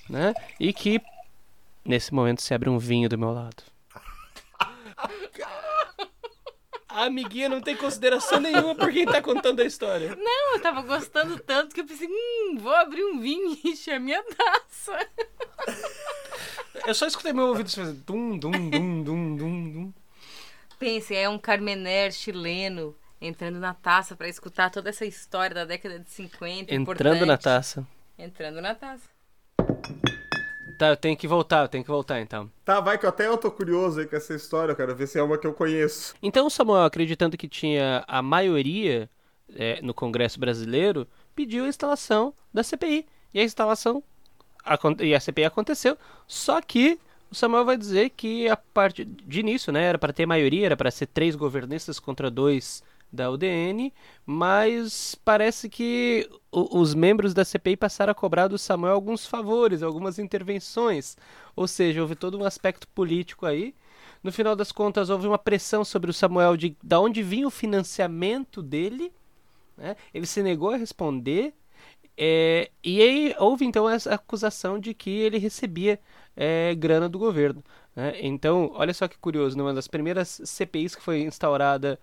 né? 0.09 0.35
E 0.59 0.73
que 0.73 1.01
nesse 1.85 2.13
momento 2.13 2.43
se 2.43 2.53
abre 2.53 2.69
um 2.69 2.79
vinho 2.79 3.09
do 3.09 3.17
meu 3.17 3.33
lado. 3.33 3.63
A 6.89 7.05
amiguinha 7.07 7.49
não 7.49 7.61
tem 7.61 7.77
consideração 7.77 8.41
nenhuma 8.41 8.75
por 8.75 8.93
quem 8.93 9.07
tá 9.07 9.23
contando 9.23 9.61
a 9.61 9.65
história. 9.65 10.17
Não, 10.17 10.55
eu 10.55 10.61
tava 10.61 10.83
gostando 10.83 11.39
tanto 11.39 11.75
que 11.75 11.81
eu 11.81 11.87
pensei, 11.87 12.09
hum, 12.09 12.57
vou 12.59 12.75
abrir 12.75 13.05
um 13.05 13.21
vinho 13.21 13.57
e 13.63 13.71
encher 13.71 13.95
a 13.95 14.01
minha 14.01 14.23
taça. 14.25 15.09
Eu 16.85 16.95
só 16.95 17.07
escutei 17.07 17.33
meu 17.33 17.47
ouvido 17.47 17.71
fazendo 17.71 18.03
dum, 18.05 18.37
dum, 18.37 18.51
dum, 18.51 19.03
dum, 19.05 19.37
dum, 19.37 19.71
dum. 19.71 19.93
Pense, 20.81 21.15
é 21.15 21.29
um 21.29 21.39
carmener 21.39 22.11
chileno 22.11 22.97
entrando 23.23 23.61
na 23.61 23.73
taça 23.73 24.17
para 24.17 24.29
escutar 24.29 24.71
toda 24.71 24.91
essa 24.91 25.07
história 25.07 25.55
da 25.55 25.65
década 25.65 26.01
de 26.01 26.11
50. 26.11 26.75
Entrando 26.75 26.81
importante. 26.83 27.25
na 27.25 27.39
taça. 27.39 27.87
Entrando 28.19 28.61
na 28.61 28.75
taça. 28.75 29.09
Tá, 30.77 30.89
eu 30.89 30.97
tenho 30.97 31.17
que 31.17 31.29
voltar, 31.29 31.63
eu 31.63 31.69
tenho 31.69 31.85
que 31.85 31.91
voltar 31.91 32.21
então. 32.21 32.51
Tá, 32.65 32.81
vai 32.81 32.99
que 32.99 33.07
até 33.07 33.29
eu 33.29 33.39
tô 33.39 33.51
curioso 33.53 34.01
aí 34.01 34.07
com 34.07 34.17
essa 34.17 34.35
história, 34.35 34.73
eu 34.73 34.77
quero 34.77 34.97
ver 34.97 35.07
se 35.07 35.19
é 35.19 35.23
uma 35.23 35.39
que 35.39 35.47
eu 35.47 35.55
conheço. 35.55 36.15
Então 36.21 36.51
Samuel, 36.51 36.85
acreditando 36.85 37.37
que 37.37 37.47
tinha 37.47 38.05
a 38.09 38.21
maioria 38.21 39.09
é, 39.55 39.81
no 39.81 39.95
Congresso 39.95 40.41
brasileiro, 40.41 41.07
pediu 41.37 41.65
a 41.65 41.69
instalação 41.69 42.35
da 42.53 42.65
CPI. 42.65 43.07
E 43.33 43.41
a 43.41 43.45
instalação 43.45 44.03
e 45.01 45.15
a 45.15 45.21
CPI 45.21 45.45
aconteceu, 45.45 45.97
só 46.27 46.61
que 46.61 46.99
o 47.31 47.35
Samuel 47.35 47.65
vai 47.65 47.77
dizer 47.79 48.11
que 48.11 48.49
a 48.49 48.57
parte 48.57 49.05
de 49.05 49.41
início, 49.41 49.73
né, 49.73 49.85
era 49.85 49.99
para 49.99 50.13
ter 50.13 50.27
maioria, 50.27 50.67
era 50.67 50.77
para 50.77 50.91
ser 50.91 51.07
três 51.07 51.35
governistas 51.35 51.99
contra 51.99 52.31
dois 52.31 52.83
da 53.13 53.31
UDN, 53.31 53.93
mas 54.25 55.15
parece 55.15 55.69
que 55.69 56.29
os 56.51 56.95
membros 56.95 57.35
da 57.35 57.45
CPI 57.45 57.77
passaram 57.77 58.13
a 58.13 58.15
cobrar 58.15 58.49
do 58.49 58.59
Samuel 58.59 58.95
alguns 58.95 59.27
favores, 59.27 59.83
algumas 59.83 60.19
intervenções, 60.19 61.17
ou 61.55 61.69
seja, 61.69 62.01
houve 62.01 62.15
todo 62.15 62.39
um 62.39 62.45
aspecto 62.45 62.89
político 62.89 63.45
aí. 63.45 63.75
No 64.23 64.33
final 64.33 64.57
das 64.57 64.73
contas, 64.73 65.11
houve 65.11 65.27
uma 65.27 65.39
pressão 65.39 65.85
sobre 65.85 66.11
o 66.11 66.15
Samuel 66.15 66.57
de 66.57 66.77
da 66.83 67.01
onde 67.01 67.23
vinha 67.23 67.47
o 67.47 67.51
financiamento 67.51 68.63
dele. 68.63 69.13
Né? 69.77 69.97
Ele 70.15 70.27
se 70.27 70.43
negou 70.43 70.71
a 70.71 70.77
responder. 70.77 71.53
É, 72.25 72.71
e 72.85 73.03
aí 73.03 73.35
houve 73.37 73.65
então 73.65 73.91
essa 73.91 74.15
acusação 74.15 74.79
de 74.79 74.95
que 74.95 75.11
ele 75.11 75.39
recebia 75.39 75.99
é, 76.37 76.73
grana 76.73 77.09
do 77.09 77.19
governo. 77.19 77.65
Né? 77.97 78.15
Então, 78.21 78.71
olha 78.77 78.95
só 78.95 79.09
que 79.09 79.19
curioso, 79.19 79.59
numa 79.59 79.75
das 79.75 79.89
primeiras 79.89 80.41
CPIs 80.45 80.95
que 80.95 81.03
foi 81.03 81.23
instaurada 81.23 81.99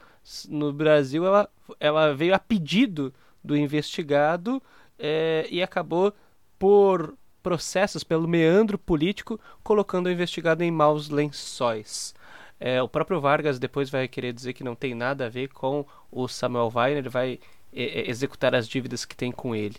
no 0.49 0.73
Brasil, 0.73 1.25
ela, 1.25 1.49
ela 1.79 2.13
veio 2.13 2.35
a 2.35 2.39
pedido 2.39 3.13
do 3.41 3.55
investigado 3.55 4.61
é, 4.97 5.47
e 5.49 5.63
acabou 5.63 6.13
por 6.59 7.15
processos, 7.41 8.03
pelo 8.03 8.27
meandro 8.27 8.77
político, 8.77 9.39
colocando 9.63 10.07
o 10.07 10.11
investigado 10.11 10.65
em 10.65 10.69
maus 10.69 11.07
lençóis. 11.07 12.13
É, 12.59 12.81
o 12.81 12.89
próprio 12.89 13.21
Vargas 13.21 13.57
depois 13.57 13.89
vai 13.89 14.05
querer 14.05 14.33
dizer 14.33 14.51
que 14.51 14.65
não 14.65 14.75
tem 14.75 14.93
nada 14.93 15.27
a 15.27 15.29
ver 15.29 15.47
com 15.47 15.85
o 16.11 16.27
Samuel 16.27 16.69
Weiner, 16.75 17.09
vai 17.09 17.39
é, 17.71 18.01
é, 18.01 18.09
executar 18.09 18.53
as 18.53 18.67
dívidas 18.67 19.05
que 19.05 19.15
tem 19.15 19.31
com 19.31 19.55
ele. 19.55 19.77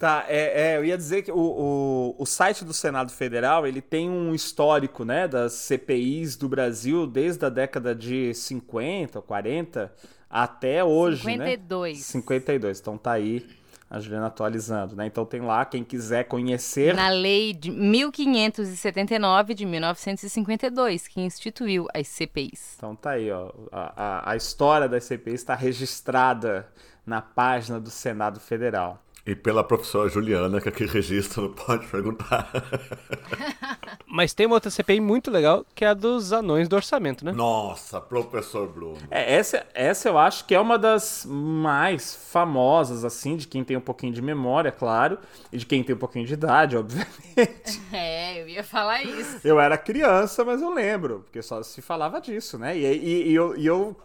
Tá, 0.00 0.24
é, 0.28 0.62
é, 0.62 0.76
eu 0.78 0.84
ia 0.86 0.96
dizer 0.96 1.20
que 1.20 1.30
o, 1.30 1.36
o, 1.36 2.16
o, 2.18 2.24
site 2.24 2.64
do 2.64 2.72
Senado 2.72 3.12
Federal 3.12 3.66
ele 3.66 3.82
tem 3.82 4.08
um 4.08 4.34
histórico 4.34 5.04
né, 5.04 5.28
das 5.28 5.52
CPIs 5.52 6.36
do 6.36 6.48
Brasil 6.48 7.06
desde 7.06 7.44
a 7.44 7.50
década 7.50 7.94
de 7.94 8.32
50, 8.32 9.20
40 9.20 9.92
até 10.30 10.82
hoje. 10.82 11.22
52. 11.22 11.98
Né? 11.98 12.02
52. 12.02 12.80
Então 12.80 12.96
tá 12.96 13.12
aí 13.12 13.46
a 13.90 14.00
Juliana 14.00 14.28
atualizando, 14.28 14.96
né? 14.96 15.04
Então 15.04 15.26
tem 15.26 15.42
lá, 15.42 15.66
quem 15.66 15.84
quiser 15.84 16.24
conhecer. 16.24 16.94
Na 16.94 17.10
lei 17.10 17.52
de 17.52 17.70
1579 17.70 19.52
de 19.52 19.66
1952, 19.66 21.08
que 21.08 21.20
instituiu 21.20 21.86
as 21.92 22.08
CPIs. 22.08 22.76
Então 22.78 22.96
tá 22.96 23.10
aí, 23.10 23.30
ó. 23.30 23.52
A, 23.70 24.02
a, 24.02 24.30
a 24.30 24.36
história 24.36 24.88
das 24.88 25.04
CPIs 25.04 25.42
está 25.42 25.54
registrada 25.54 26.66
na 27.04 27.20
página 27.20 27.78
do 27.78 27.90
Senado 27.90 28.40
Federal. 28.40 29.02
E 29.26 29.34
pela 29.34 29.62
professora 29.62 30.08
Juliana, 30.08 30.60
que 30.60 30.68
aqui 30.68 30.86
registra, 30.86 31.42
não 31.42 31.52
pode 31.52 31.86
perguntar. 31.86 32.50
Mas 34.06 34.34
tem 34.34 34.46
uma 34.46 34.56
outra 34.56 34.70
CPI 34.70 35.00
muito 35.00 35.30
legal, 35.30 35.64
que 35.74 35.84
é 35.84 35.88
a 35.88 35.94
dos 35.94 36.32
anões 36.32 36.68
do 36.68 36.76
orçamento, 36.76 37.24
né? 37.24 37.32
Nossa, 37.32 38.00
professor 38.00 38.68
Bruno. 38.68 38.98
É, 39.10 39.34
essa, 39.34 39.66
essa 39.74 40.08
eu 40.08 40.18
acho 40.18 40.44
que 40.44 40.54
é 40.54 40.60
uma 40.60 40.78
das 40.78 41.26
mais 41.28 42.14
famosas, 42.14 43.04
assim, 43.04 43.36
de 43.36 43.46
quem 43.46 43.64
tem 43.64 43.76
um 43.76 43.80
pouquinho 43.80 44.12
de 44.12 44.22
memória, 44.22 44.72
claro, 44.72 45.18
e 45.52 45.58
de 45.58 45.66
quem 45.66 45.82
tem 45.82 45.94
um 45.94 45.98
pouquinho 45.98 46.26
de 46.26 46.34
idade, 46.34 46.76
obviamente. 46.78 47.80
É, 47.92 48.40
eu 48.40 48.48
ia 48.48 48.64
falar 48.64 49.02
isso. 49.02 49.40
Eu 49.44 49.60
era 49.60 49.76
criança, 49.78 50.44
mas 50.44 50.60
eu 50.60 50.72
lembro, 50.72 51.20
porque 51.20 51.42
só 51.42 51.62
se 51.62 51.80
falava 51.82 52.20
disso, 52.20 52.58
né? 52.58 52.76
E, 52.76 52.84
e, 52.84 53.30
e 53.30 53.34
eu, 53.34 53.56
e 53.56 53.66
eu 53.66 53.96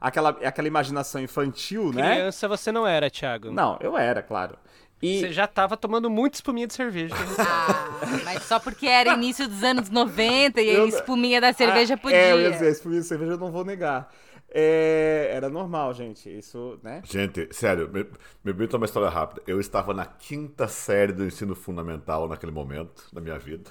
aquela, 0.00 0.30
aquela 0.30 0.68
imaginação 0.68 1.20
infantil, 1.20 1.90
criança 1.90 2.08
né? 2.08 2.14
Criança 2.14 2.48
você 2.48 2.72
não 2.72 2.86
era, 2.86 3.10
Thiago. 3.10 3.50
Não, 3.50 3.78
eu 3.80 3.96
era, 3.96 4.22
claro. 4.22 4.56
E... 5.02 5.20
Você 5.20 5.32
já 5.32 5.46
tava 5.46 5.76
tomando 5.76 6.10
muita 6.10 6.36
espuminha 6.36 6.66
de 6.66 6.74
cerveja. 6.74 7.14
Ah, 7.38 8.22
mas 8.24 8.42
só 8.42 8.58
porque 8.58 8.86
era 8.86 9.12
início 9.14 9.48
dos 9.48 9.62
anos 9.62 9.90
90 9.90 10.60
e 10.60 10.76
a 10.76 10.84
espuminha 10.84 11.40
da 11.40 11.52
cerveja 11.52 11.94
ah, 11.94 11.98
podia. 11.98 12.16
É, 12.16 12.32
eu 12.32 12.40
ia 12.40 12.50
dizer, 12.50 12.70
espuminha 12.70 13.00
de 13.00 13.06
cerveja 13.06 13.32
eu 13.32 13.38
não 13.38 13.50
vou 13.50 13.64
negar. 13.64 14.10
É, 14.52 15.30
era 15.32 15.48
normal, 15.48 15.94
gente. 15.94 16.28
Isso, 16.28 16.78
né? 16.82 17.02
Gente, 17.04 17.48
sério, 17.52 17.88
me, 17.88 18.04
me 18.44 18.52
permita 18.52 18.76
uma 18.76 18.86
história 18.86 19.08
rápida. 19.08 19.42
Eu 19.46 19.60
estava 19.60 19.94
na 19.94 20.04
quinta 20.04 20.66
série 20.66 21.12
do 21.12 21.24
ensino 21.24 21.54
fundamental 21.54 22.28
naquele 22.28 22.52
momento 22.52 23.04
da 23.12 23.20
minha 23.20 23.38
vida, 23.38 23.70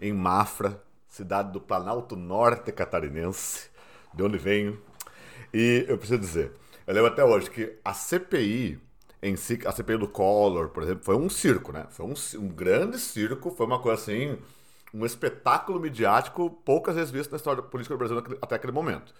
em 0.00 0.12
Mafra, 0.12 0.80
cidade 1.08 1.52
do 1.52 1.60
Planalto 1.60 2.16
Norte 2.16 2.72
catarinense, 2.72 3.68
de 4.12 4.22
onde 4.22 4.38
venho. 4.38 4.80
E 5.52 5.84
eu 5.88 5.98
preciso 5.98 6.20
dizer, 6.20 6.52
eu 6.86 6.94
lembro 6.94 7.12
até 7.12 7.24
hoje 7.24 7.50
que 7.50 7.78
a 7.84 7.92
CPI 7.92 8.80
em 9.24 9.36
si, 9.36 9.58
a 9.64 9.72
CPI 9.72 9.96
do 9.96 10.06
Collor, 10.06 10.68
por 10.68 10.82
exemplo, 10.82 11.02
foi 11.02 11.16
um 11.16 11.30
circo, 11.30 11.72
né? 11.72 11.86
Foi 11.88 12.04
um, 12.04 12.14
um 12.38 12.48
grande 12.48 12.98
circo, 12.98 13.50
foi 13.50 13.64
uma 13.64 13.78
coisa 13.78 14.00
assim, 14.00 14.36
um 14.92 15.06
espetáculo 15.06 15.80
midiático 15.80 16.50
poucas 16.62 16.94
vezes 16.94 17.10
visto 17.10 17.30
na 17.30 17.38
história 17.38 17.62
política 17.62 17.94
do 17.94 17.98
Brasil 17.98 18.22
até 18.42 18.56
aquele 18.56 18.72
momento. 18.72 19.14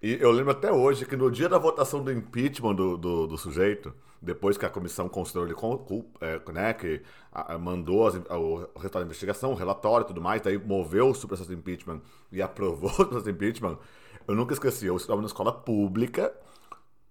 E 0.00 0.16
eu 0.20 0.30
lembro 0.30 0.52
até 0.52 0.70
hoje 0.72 1.04
que 1.04 1.16
no 1.16 1.28
dia 1.28 1.48
da 1.48 1.58
votação 1.58 2.04
do 2.04 2.12
impeachment 2.12 2.76
do, 2.76 2.96
do, 2.96 3.26
do 3.26 3.36
sujeito, 3.36 3.92
depois 4.20 4.56
que 4.56 4.64
a 4.64 4.70
comissão 4.70 5.08
considerou 5.08 5.46
ele, 5.46 5.56
é, 6.20 6.52
né, 6.52 6.72
que 6.72 7.02
mandou 7.60 8.06
as, 8.06 8.14
o 8.14 8.68
resultado 8.76 9.02
da 9.02 9.06
investigação, 9.06 9.50
o 9.50 9.54
relatório 9.56 10.04
e 10.04 10.06
tudo 10.06 10.20
mais, 10.20 10.40
daí 10.40 10.56
moveu 10.56 11.10
o 11.10 11.26
processo 11.26 11.48
de 11.48 11.56
impeachment 11.56 12.00
e 12.30 12.40
aprovou 12.42 12.90
o 12.90 12.94
processo 12.94 13.24
de 13.24 13.30
impeachment, 13.32 13.76
eu 14.28 14.36
nunca 14.36 14.54
esqueci, 14.54 14.86
eu 14.86 14.96
estava 14.96 15.20
na 15.20 15.26
escola 15.26 15.52
pública, 15.52 16.32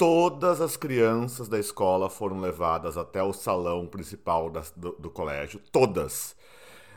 todas 0.02 0.60
as 0.62 0.76
crianças 0.76 1.48
da 1.48 1.60
escola 1.60 2.10
foram 2.10 2.40
levadas 2.40 2.98
até 2.98 3.22
o 3.22 3.32
salão 3.32 3.86
principal 3.86 4.50
do, 4.76 4.94
do, 4.94 5.12
colégio, 5.12 5.62
todas. 5.72 6.36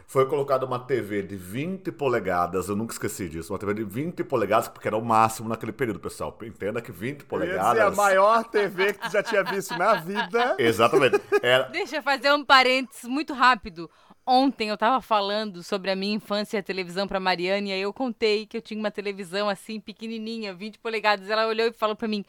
Foi 0.06 0.26
colocada 0.26 0.64
uma 0.64 0.78
TV 0.78 1.22
de 1.22 1.36
20 1.36 1.92
polegadas, 1.92 2.70
eu 2.70 2.74
nunca 2.74 2.94
esqueci 2.94 3.28
disso, 3.28 3.52
uma 3.52 3.58
TV 3.58 3.74
de 3.74 3.84
20 3.84 4.24
polegadas, 4.24 4.68
porque 4.68 4.88
era 4.88 4.96
o 4.96 5.04
máximo 5.04 5.50
naquele 5.50 5.72
período, 5.72 6.00
pessoal. 6.00 6.34
Entenda 6.44 6.80
que 6.80 6.90
20 6.90 7.26
polegadas. 7.26 7.78
É 7.78 7.82
a 7.82 7.90
maior 7.90 8.42
TV 8.44 8.94
que 8.94 9.00
tu 9.00 9.12
já 9.12 9.22
tinha 9.22 9.44
visto 9.44 9.76
na 9.76 9.96
vida. 9.96 10.56
Exatamente. 10.56 11.20
Era... 11.42 11.64
Deixa 11.64 11.96
eu 11.96 12.02
fazer 12.02 12.32
um 12.32 12.42
parênteses 12.42 13.04
muito 13.04 13.34
rápido. 13.34 13.90
Ontem 14.26 14.70
eu 14.70 14.78
tava 14.78 15.02
falando 15.02 15.62
sobre 15.62 15.90
a 15.90 15.96
minha 15.96 16.16
infância 16.16 16.56
e 16.56 16.60
a 16.60 16.62
televisão 16.62 17.06
pra 17.06 17.20
Mariane, 17.20 17.68
e 17.68 17.72
aí 17.74 17.82
eu 17.82 17.92
contei 17.92 18.46
que 18.46 18.56
eu 18.56 18.62
tinha 18.62 18.80
uma 18.80 18.90
televisão 18.90 19.46
assim, 19.46 19.78
pequenininha, 19.78 20.54
20 20.54 20.78
polegadas. 20.78 21.28
Ela 21.28 21.46
olhou 21.46 21.66
e 21.66 21.72
falou 21.74 21.94
pra 21.94 22.08
mim: 22.08 22.24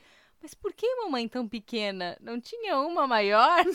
mas 0.46 0.54
por 0.54 0.72
que 0.74 0.86
mamãe 0.98 1.28
tão 1.28 1.48
pequena? 1.48 2.16
Não 2.22 2.40
tinha 2.40 2.78
uma 2.78 3.08
maior? 3.08 3.66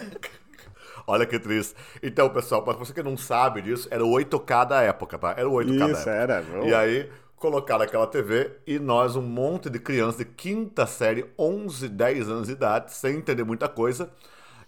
Olha 1.06 1.24
que 1.24 1.38
triste. 1.38 1.74
Então, 2.02 2.28
pessoal, 2.28 2.62
para 2.62 2.76
você 2.76 2.92
que 2.92 3.02
não 3.02 3.16
sabe 3.16 3.62
disso, 3.62 3.88
era 3.90 4.04
o 4.04 4.10
8K 4.10 4.68
da 4.68 4.82
época, 4.82 5.18
tá? 5.18 5.30
Era 5.34 5.48
o 5.48 5.54
8K 5.54 5.70
Isso, 5.70 5.78
da 5.78 5.84
época. 5.86 6.10
era. 6.10 6.42
Meu. 6.42 6.66
E 6.66 6.74
aí, 6.74 7.10
colocaram 7.34 7.82
aquela 7.82 8.06
TV 8.06 8.58
e 8.66 8.78
nós, 8.78 9.16
um 9.16 9.22
monte 9.22 9.70
de 9.70 9.78
crianças 9.78 10.18
de 10.18 10.26
quinta 10.26 10.86
série, 10.86 11.24
11, 11.38 11.88
10 11.88 12.28
anos 12.28 12.46
de 12.48 12.52
idade, 12.52 12.92
sem 12.92 13.16
entender 13.16 13.44
muita 13.44 13.66
coisa. 13.66 14.12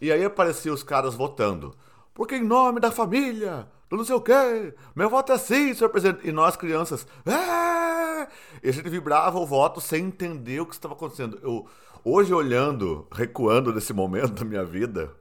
E 0.01 0.11
aí 0.11 0.25
apareciam 0.25 0.75
os 0.75 0.83
caras 0.83 1.14
votando. 1.14 1.75
Porque 2.14 2.37
em 2.37 2.42
nome 2.42 2.81
da 2.81 2.90
família, 2.90 3.68
do 3.92 3.98
não 3.98 4.05
sei 4.07 4.14
o 4.14 4.20
quê, 4.22 4.72
meu 4.96 5.11
voto 5.11 5.33
é 5.33 5.38
sim, 5.38 5.74
senhor 5.74 5.90
presidente. 5.90 6.26
E 6.26 6.33
nós, 6.33 6.57
crianças, 6.57 7.07
é! 7.26 8.26
E 8.62 8.70
a 8.70 8.72
gente 8.72 8.88
vibrava 8.88 9.38
o 9.38 9.44
voto 9.44 9.83
sem 9.83 10.07
entender 10.07 10.61
o 10.61 10.66
que 10.66 10.72
estava 10.72 10.94
acontecendo. 10.94 11.38
Eu, 11.42 11.66
hoje, 12.02 12.33
olhando, 12.33 13.07
recuando 13.12 13.70
desse 13.70 13.92
momento 13.92 14.33
da 14.33 14.46
minha 14.46 14.64
vida, 14.64 15.12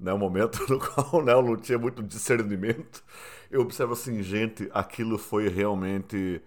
né, 0.00 0.12
um 0.12 0.18
momento 0.18 0.58
no 0.68 0.80
qual 0.80 1.24
né, 1.24 1.32
eu 1.34 1.42
não 1.42 1.56
tinha 1.56 1.78
muito 1.78 2.02
discernimento, 2.02 3.04
eu 3.48 3.60
observo 3.60 3.92
assim, 3.92 4.20
gente, 4.24 4.68
aquilo 4.74 5.18
foi 5.18 5.48
realmente 5.48 6.42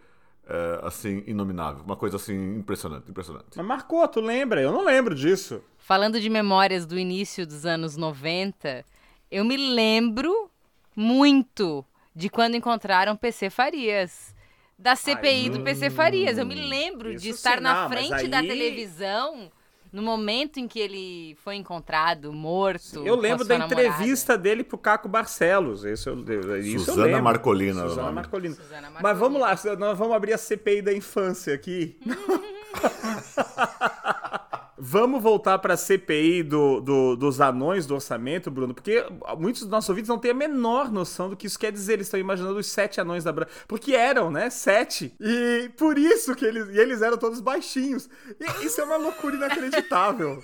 é, 0.47 0.79
assim, 0.83 1.23
inominável. 1.27 1.81
Uma 1.85 1.95
coisa 1.95 2.17
assim, 2.17 2.57
impressionante, 2.57 3.09
impressionante. 3.09 3.55
Mas 3.55 3.65
marcou, 3.65 4.05
tu 4.05 4.19
lembra? 4.19 4.61
Eu 4.61 4.73
não 4.73 4.83
lembro 4.83 5.15
disso. 5.15 5.61
Falando 5.77 6.19
de 6.19 6.29
memórias 6.29 6.85
do 6.85 6.99
início 6.99 7.47
dos 7.47 7.65
anos 7.65 7.95
90, 7.95 8.83
eu 9.31 9.45
me 9.45 9.55
lembro 9.55 10.48
muito 10.99 11.85
de 12.13 12.29
quando 12.29 12.55
encontraram 12.55 13.15
PC 13.15 13.49
Farias 13.49 14.35
da 14.77 14.97
CPI 14.97 15.45
Ai, 15.45 15.49
do 15.49 15.61
PC 15.61 15.89
Farias. 15.89 16.37
Eu 16.37 16.45
me 16.45 16.55
lembro 16.55 17.15
de 17.15 17.29
estar 17.29 17.57
sim, 17.57 17.63
na 17.63 17.87
frente 17.87 18.13
aí... 18.13 18.27
da 18.27 18.41
televisão 18.41 19.49
no 19.93 20.01
momento 20.01 20.59
em 20.59 20.67
que 20.67 20.77
ele 20.77 21.37
foi 21.41 21.55
encontrado 21.55 22.33
morto. 22.33 23.07
Eu 23.07 23.15
lembro 23.15 23.45
da 23.45 23.55
entrevista 23.55 24.37
dele 24.37 24.61
pro 24.61 24.77
Caco 24.77 25.07
Barcelos. 25.07 25.85
Isso 25.85 26.09
eu, 26.09 26.59
isso 26.59 26.85
Suzana 26.85 27.17
eu 27.17 27.23
Marcolina. 27.23 27.87
Suzana 27.87 28.11
Marcolina. 28.11 28.55
Suzana 28.55 28.89
Marcolina. 28.89 29.01
Mas 29.01 29.17
vamos 29.17 29.39
lá, 29.39 29.57
nós 29.77 29.97
vamos 29.97 30.13
abrir 30.13 30.33
a 30.33 30.37
CPI 30.37 30.81
da 30.81 30.93
infância 30.93 31.53
aqui. 31.53 31.97
Vamos 34.81 35.21
voltar 35.21 35.59
para 35.59 35.73
a 35.73 35.77
CPI 35.77 36.41
do, 36.43 36.79
do, 36.79 37.15
dos 37.17 37.41
anões 37.41 37.85
do 37.85 37.95
orçamento, 37.95 38.49
Bruno, 38.49 38.73
porque 38.73 39.05
muitos 39.37 39.63
dos 39.63 39.69
nossos 39.69 39.89
ouvintes 39.89 40.07
não 40.07 40.17
têm 40.17 40.31
a 40.31 40.33
menor 40.33 40.89
noção 40.89 41.29
do 41.29 41.35
que 41.35 41.47
isso 41.47 41.59
quer 41.59 41.71
dizer. 41.71 41.93
Eles 41.93 42.07
estão 42.07 42.19
imaginando 42.19 42.57
os 42.57 42.67
sete 42.67 43.01
anões 43.01 43.25
da 43.25 43.31
Branca. 43.33 43.51
Porque 43.67 43.93
eram, 43.93 44.31
né? 44.31 44.49
Sete. 44.49 45.13
E 45.19 45.69
por 45.77 45.97
isso 45.97 46.33
que 46.33 46.45
eles. 46.45 46.69
E 46.69 46.79
eles 46.79 47.01
eram 47.01 47.17
todos 47.17 47.41
baixinhos. 47.41 48.09
E 48.39 48.65
isso 48.65 48.79
é 48.79 48.85
uma 48.85 48.95
loucura 48.95 49.35
inacreditável. 49.35 50.41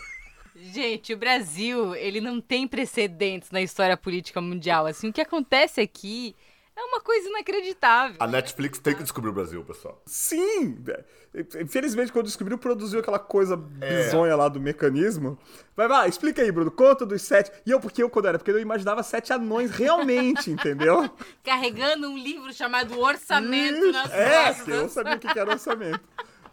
Gente, 0.55 1.13
o 1.13 1.17
Brasil, 1.17 1.95
ele 1.95 2.21
não 2.21 2.39
tem 2.39 2.67
precedentes 2.67 3.51
na 3.51 3.61
história 3.61 3.97
política 3.97 4.39
mundial. 4.41 4.85
Assim, 4.85 5.09
o 5.09 5.13
que 5.13 5.21
acontece 5.21 5.81
aqui 5.81 6.35
é 6.75 6.83
uma 6.83 6.99
coisa 6.99 7.29
inacreditável. 7.29 8.17
A 8.19 8.27
Netflix 8.27 8.79
tem 8.79 8.93
que 8.93 9.01
descobrir 9.01 9.29
o 9.29 9.33
Brasil, 9.33 9.63
pessoal. 9.63 10.01
Sim! 10.05 10.77
Infelizmente, 11.61 12.11
quando 12.11 12.25
descobriu, 12.25 12.57
produziu 12.57 12.99
aquela 12.99 13.19
coisa 13.19 13.61
é. 13.79 14.03
bizonha 14.03 14.35
lá 14.35 14.49
do 14.49 14.59
mecanismo. 14.59 15.37
Vai, 15.75 15.87
vai, 15.87 16.09
explica 16.09 16.41
aí, 16.41 16.51
Bruno. 16.51 16.71
Conta 16.71 17.05
dos 17.05 17.21
sete. 17.21 17.51
E 17.65 17.71
eu, 17.71 17.79
porque 17.79 18.03
eu, 18.03 18.09
quando 18.09 18.27
era? 18.27 18.37
Porque 18.37 18.51
eu 18.51 18.59
imaginava 18.59 19.03
sete 19.03 19.31
anões 19.31 19.71
realmente, 19.71 20.51
entendeu? 20.51 21.09
Carregando 21.43 22.09
um 22.09 22.17
livro 22.17 22.53
chamado 22.53 22.99
Orçamento 22.99 23.91
nas 23.91 24.11
é, 24.11 24.45
costas. 24.45 24.67
É, 24.67 24.79
eu 24.79 24.89
sabia 24.89 25.15
o 25.15 25.19
que 25.19 25.39
era 25.39 25.51
orçamento. 25.51 26.01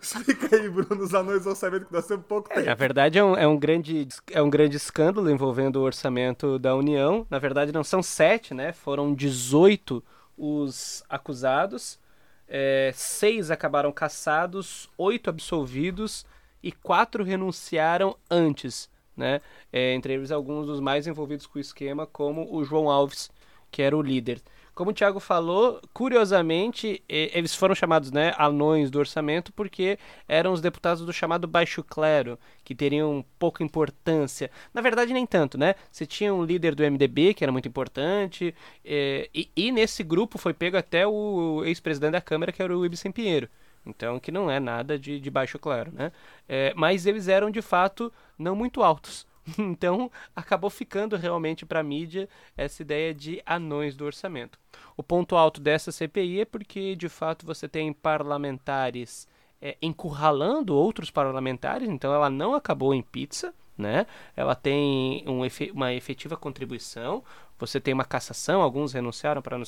Explica 0.03 0.57
aí, 0.57 0.69
Bruno, 0.69 1.05
os 1.05 1.15
anões 1.15 1.45
do 1.45 1.51
orçamento 1.51 1.87
que 1.87 1.93
nós 1.93 2.07
temos 2.07 2.27
pouco 2.27 2.49
tempo. 2.49 2.67
Na 2.67 2.75
verdade, 2.75 3.19
é 3.19 3.25
um, 3.25 3.37
é, 3.37 3.47
um 3.47 3.57
grande, 3.57 4.09
é 4.33 4.43
um 4.43 4.51
grande 4.51 4.77
escândalo 4.77 5.31
envolvendo 5.31 5.77
o 5.77 5.83
orçamento 5.83 6.59
da 6.59 6.75
União. 6.75 7.25
Na 7.31 7.39
verdade, 7.39 7.71
não 7.71 7.85
são 7.85 8.03
sete, 8.03 8.53
né? 8.53 8.73
Foram 8.73 9.15
18 9.15 10.03
os 10.37 11.05
acusados. 11.09 12.01
É, 12.49 12.91
seis 12.95 13.51
acabaram 13.51 13.93
caçados, 13.93 14.91
oito 14.99 15.31
absolvidos 15.31 16.27
e 16.61 16.73
quatro 16.73 17.23
renunciaram 17.23 18.17
antes. 18.29 18.91
Né? 19.17 19.41
É, 19.73 19.95
entre 19.95 20.15
eles, 20.15 20.33
alguns 20.33 20.67
dos 20.67 20.81
mais 20.81 21.07
envolvidos 21.07 21.47
com 21.47 21.59
o 21.59 21.61
esquema, 21.61 22.07
como 22.07 22.53
o 22.53 22.65
João 22.65 22.91
Alves, 22.91 23.31
que 23.71 23.83
era 23.83 23.97
o 23.97 24.03
líder. 24.03 24.43
Como 24.75 24.91
o 24.91 24.95
Thiago 24.95 25.21
falou, 25.21 25.81
curiosamente, 25.93 27.03
eles 27.09 27.55
foram 27.55 27.75
chamados 27.75 28.11
né, 28.11 28.35
anões 28.39 28.91
do 28.91 28.99
orçamento 28.99 29.53
porque 29.53 29.99
eram 30.27 30.53
os 30.53 30.63
deputados 30.63 31.05
do 31.05 31.13
chamado 31.13 31.47
baixo 31.47 31.85
clero, 31.85 32.39
que 32.65 32.75
teriam 32.75 33.25
pouca 33.39 33.63
importância. 33.63 34.51
Na 34.73 34.81
verdade, 34.81 35.13
nem 35.13 35.27
tanto, 35.27 35.59
né? 35.59 35.75
Você 35.91 36.07
tinha 36.07 36.33
um 36.33 36.43
líder 36.43 36.75
do 36.75 36.83
MDB, 36.83 37.35
que 37.35 37.45
era 37.45 37.53
muito 37.53 37.69
importante, 37.69 38.55
e, 38.85 39.51
e 39.55 39.71
nesse 39.71 40.03
grupo 40.03 40.39
foi 40.39 40.55
pego 40.55 40.77
até 40.79 41.07
o 41.07 41.63
ex-presidente 41.65 42.13
da 42.13 42.21
Câmara, 42.21 42.51
que 42.51 42.63
era 42.63 42.77
o 42.77 42.87
Ibsen 42.87 43.13
Pinheiro. 43.13 43.49
Então, 43.85 44.19
que 44.21 44.31
não 44.31 44.51
é 44.51 44.61
nada 44.61 44.99
de, 44.99 45.21
de 45.21 45.31
baixo 45.31 45.59
clero, 45.59 45.93
né? 45.93 46.13
É, 46.49 46.73
mas 46.75 47.05
eles 47.05 47.29
eram, 47.29 47.51
de 47.51 47.61
fato, 47.61 48.13
não 48.39 48.55
muito 48.55 48.83
altos. 48.83 49.27
Então, 49.59 50.11
acabou 50.35 50.71
ficando 50.71 51.17
realmente 51.17 51.67
para 51.67 51.81
a 51.81 51.83
mídia 51.83 52.29
essa 52.57 52.83
ideia 52.83 53.13
de 53.15 53.43
anões 53.45 53.97
do 53.97 54.05
orçamento. 54.05 54.59
O 54.97 55.03
ponto 55.03 55.37
alto 55.37 55.61
dessa 55.61 55.93
CPI 55.93 56.41
é 56.41 56.45
porque, 56.45 56.95
de 56.95 57.09
fato, 57.09 57.45
você 57.45 57.69
tem 57.69 57.93
parlamentares 57.93 59.27
é, 59.61 59.77
encurralando 59.81 60.75
outros 60.75 61.11
parlamentares, 61.11 61.89
então 61.89 62.13
ela 62.13 62.29
não 62.29 62.55
acabou 62.55 62.93
em 62.95 63.03
pizza, 63.03 63.55
né? 63.79 64.07
Ela 64.37 64.55
tem 64.55 65.25
um 65.27 65.41
uma 65.73 65.93
efetiva 65.93 66.37
contribuição, 66.37 67.23
você 67.59 67.81
tem 67.81 67.95
uma 67.95 68.05
cassação, 68.05 68.61
alguns 68.61 68.93
renunciaram 68.93 69.41
para 69.41 69.59
não, 69.59 69.65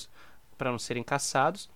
não 0.61 0.79
serem 0.79 1.03
cassados. 1.03 1.71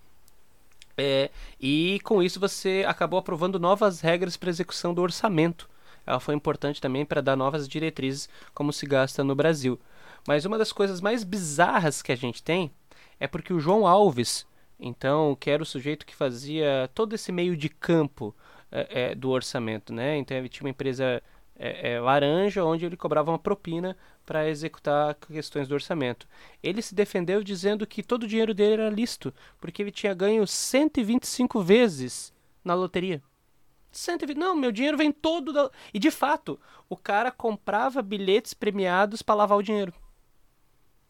É, 0.97 1.31
e 1.61 1.99
com 2.03 2.21
isso 2.21 2.41
você 2.41 2.83
acabou 2.85 3.19
aprovando 3.19 3.57
novas 3.57 4.01
regras 4.01 4.35
para 4.35 4.49
execução 4.49 4.93
do 4.93 5.01
orçamento 5.01 5.69
ela 6.09 6.19
foi 6.19 6.33
importante 6.33 6.81
também 6.81 7.05
para 7.05 7.21
dar 7.21 7.35
novas 7.35 7.67
diretrizes 7.67 8.27
como 8.51 8.73
se 8.73 8.87
gasta 8.87 9.23
no 9.23 9.35
Brasil. 9.35 9.79
Mas 10.27 10.43
uma 10.43 10.57
das 10.57 10.71
coisas 10.71 10.99
mais 10.99 11.23
bizarras 11.23 12.01
que 12.01 12.11
a 12.11 12.15
gente 12.15 12.41
tem 12.41 12.71
é 13.19 13.27
porque 13.27 13.53
o 13.53 13.59
João 13.59 13.85
Alves, 13.85 14.47
então, 14.79 15.37
que 15.39 15.51
era 15.51 15.61
o 15.61 15.65
sujeito 15.65 16.07
que 16.07 16.15
fazia 16.15 16.89
todo 16.95 17.13
esse 17.13 17.31
meio 17.31 17.55
de 17.55 17.69
campo 17.69 18.35
é, 18.71 19.11
é, 19.11 19.15
do 19.15 19.29
orçamento, 19.29 19.93
né? 19.93 20.17
Então 20.17 20.35
ele 20.35 20.49
tinha 20.49 20.65
uma 20.65 20.71
empresa 20.71 21.21
é, 21.55 21.99
laranja 21.99 22.63
onde 22.63 22.85
ele 22.85 22.97
cobrava 22.97 23.29
uma 23.29 23.37
propina 23.37 23.95
para 24.25 24.49
executar 24.49 25.13
questões 25.13 25.67
do 25.67 25.75
orçamento. 25.75 26.27
Ele 26.63 26.81
se 26.81 26.95
defendeu 26.95 27.43
dizendo 27.43 27.85
que 27.85 28.01
todo 28.01 28.23
o 28.23 28.27
dinheiro 28.27 28.53
dele 28.53 28.81
era 28.81 28.89
lícito, 28.89 29.31
porque 29.59 29.83
ele 29.83 29.91
tinha 29.91 30.13
ganho 30.15 30.47
125 30.47 31.61
vezes 31.61 32.33
na 32.63 32.73
loteria. 32.73 33.21
120. 33.91 34.37
Não, 34.37 34.55
meu 34.55 34.71
dinheiro 34.71 34.97
vem 34.97 35.11
todo 35.11 35.51
da... 35.51 35.69
E 35.93 35.99
de 35.99 36.11
fato, 36.11 36.59
o 36.87 36.95
cara 36.95 37.31
comprava 37.31 38.01
bilhetes 38.01 38.53
premiados 38.53 39.21
para 39.21 39.35
lavar 39.35 39.57
o 39.57 39.63
dinheiro. 39.63 39.93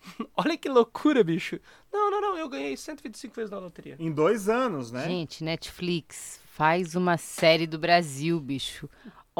Olha 0.35 0.57
que 0.57 0.69
loucura, 0.69 1.23
bicho. 1.23 1.59
Não, 1.91 2.09
não, 2.11 2.21
não, 2.21 2.37
eu 2.37 2.47
ganhei 2.47 2.75
125 2.75 3.35
vezes 3.35 3.51
na 3.51 3.59
loteria. 3.59 3.95
Em 3.99 4.11
dois 4.11 4.47
anos, 4.47 4.91
né? 4.91 5.05
Gente, 5.05 5.43
Netflix 5.43 6.39
faz 6.53 6.95
uma 6.95 7.17
série 7.17 7.67
do 7.67 7.79
Brasil, 7.79 8.39
bicho. 8.39 8.89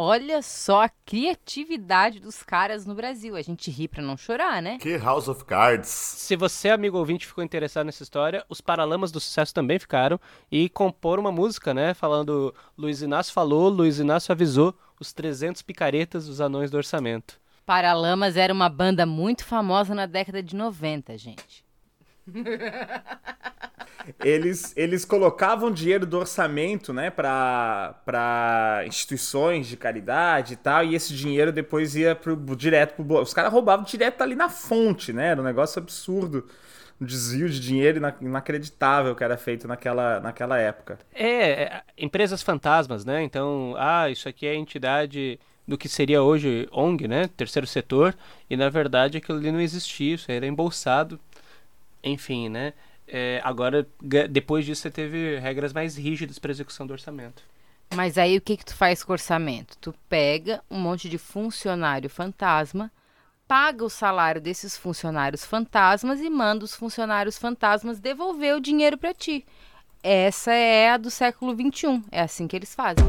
Olha 0.02 0.42
só 0.42 0.86
a 0.86 0.90
criatividade 1.06 2.22
dos 2.22 2.42
caras 2.42 2.86
no 2.86 2.96
Brasil. 2.96 3.36
A 3.36 3.42
gente 3.42 3.70
ri 3.70 3.86
pra 3.86 4.02
não 4.02 4.16
chorar, 4.16 4.62
né? 4.62 4.78
Que 4.78 4.96
House 4.96 5.28
of 5.28 5.44
Cards. 5.44 5.90
Se 5.90 6.38
você, 6.38 6.70
amigo 6.70 6.98
ouvinte, 6.98 7.28
ficou 7.28 7.44
interessado 7.44 7.86
nessa 7.86 8.02
história, 8.02 8.46
os 8.48 8.62
Paralamas 8.62 9.12
do 9.12 9.20
Sucesso 9.20 9.54
também 9.54 9.78
ficaram 9.78 10.18
e 10.50 10.70
comporam 10.70 11.20
uma 11.20 11.34
música, 11.34 11.74
né? 11.74 11.94
Falando 11.94 12.56
Luiz 12.78 13.02
Inácio 13.02 13.34
falou, 13.34 13.68
Luiz 13.68 14.00
Inácio 14.00 14.32
avisou, 14.32 14.74
os 14.98 15.12
300 15.12 15.62
picaretas, 15.64 16.30
os 16.30 16.40
anões 16.40 16.72
do 16.72 16.78
orçamento. 16.78 17.38
Paralamas 17.66 18.38
era 18.38 18.54
uma 18.54 18.70
banda 18.70 19.06
muito 19.06 19.44
famosa 19.44 19.94
na 19.94 20.06
década 20.06 20.42
de 20.42 20.56
90, 20.56 21.18
gente. 21.18 21.69
eles, 24.24 24.74
eles 24.76 25.06
colocavam 25.06 25.72
dinheiro 25.72 26.06
do 26.06 26.18
orçamento, 26.18 26.94
né, 26.94 27.10
para 27.10 28.84
instituições 28.88 29.68
de 29.68 29.78
caridade 29.78 30.54
e 30.54 30.58
tal, 30.58 30.84
e 30.84 30.96
esse 30.96 31.14
dinheiro 31.14 31.52
depois 31.52 31.96
ia 31.96 32.16
pro, 32.16 32.36
direto 32.56 33.04
pro 33.04 33.22
Os 33.22 33.34
caras 33.34 33.52
roubavam 33.52 33.86
direto 33.86 34.22
ali 34.22 34.36
na 34.36 34.50
fonte, 34.50 35.14
né? 35.14 35.28
Era 35.30 35.42
um 35.42 35.44
negócio 35.44 35.82
absurdo. 35.82 36.46
Um 37.00 37.06
desvio 37.06 37.48
de 37.48 37.62
dinheiro 37.62 38.02
inacreditável 38.20 39.16
que 39.16 39.24
era 39.24 39.38
feito 39.38 39.66
naquela, 39.68 40.20
naquela 40.20 40.58
época. 40.58 41.00
É, 41.14 41.64
é, 41.64 41.82
empresas 41.98 42.44
fantasmas, 42.44 43.06
né? 43.06 43.24
Então, 43.24 43.74
ah, 43.78 44.10
isso 44.10 44.28
aqui 44.28 44.46
é 44.46 44.54
entidade 44.54 45.40
do 45.66 45.78
que 45.78 45.88
seria 45.88 46.22
hoje 46.22 46.68
ONG, 46.72 47.08
né? 47.08 47.30
Terceiro 47.38 47.68
setor, 47.68 48.14
e 48.50 48.58
na 48.58 48.70
verdade 48.70 49.18
aquilo 49.18 49.38
ali 49.38 49.52
não 49.52 49.62
existia, 49.62 50.16
isso 50.16 50.30
era 50.30 50.46
embolsado. 50.46 51.18
Enfim, 52.04 52.50
né? 52.50 52.74
É, 53.08 53.42
agora, 53.44 53.88
depois 54.30 54.66
disso, 54.66 54.84
você 54.84 54.92
teve 54.92 55.40
regras 55.40 55.74
mais 55.74 55.98
rígidas 55.98 56.38
para 56.38 56.52
execução 56.52 56.86
do 56.86 56.94
orçamento. 56.94 57.44
Mas 57.96 58.18
aí 58.18 58.38
o 58.38 58.42
que, 58.42 58.56
que 58.56 58.66
tu 58.66 58.76
faz 58.76 59.04
com 59.04 59.12
o 59.12 59.14
orçamento? 59.14 59.76
Tu 59.82 59.94
pega 60.08 60.62
um 60.70 60.80
monte 60.80 61.10
de 61.10 61.18
funcionário 61.18 62.10
fantasma, 62.10 62.92
paga 63.48 63.84
o 63.84 63.90
salário 63.90 64.40
desses 64.40 64.78
funcionários 64.78 65.44
fantasmas 65.44 66.22
e 66.22 66.30
manda 66.30 66.64
os 66.64 66.76
funcionários 66.76 67.38
fantasmas 67.38 68.00
devolver 68.00 68.56
o 68.56 68.62
dinheiro 68.62 68.98
para 68.98 69.14
ti. 69.14 69.44
Essa 70.04 70.54
é 70.54 70.92
a 70.92 70.98
do 70.98 71.10
século 71.10 71.54
XXI. 71.54 72.04
É 72.12 72.22
assim 72.22 72.48
que 72.48 72.56
eles 72.56 72.76
fazem. 72.76 73.04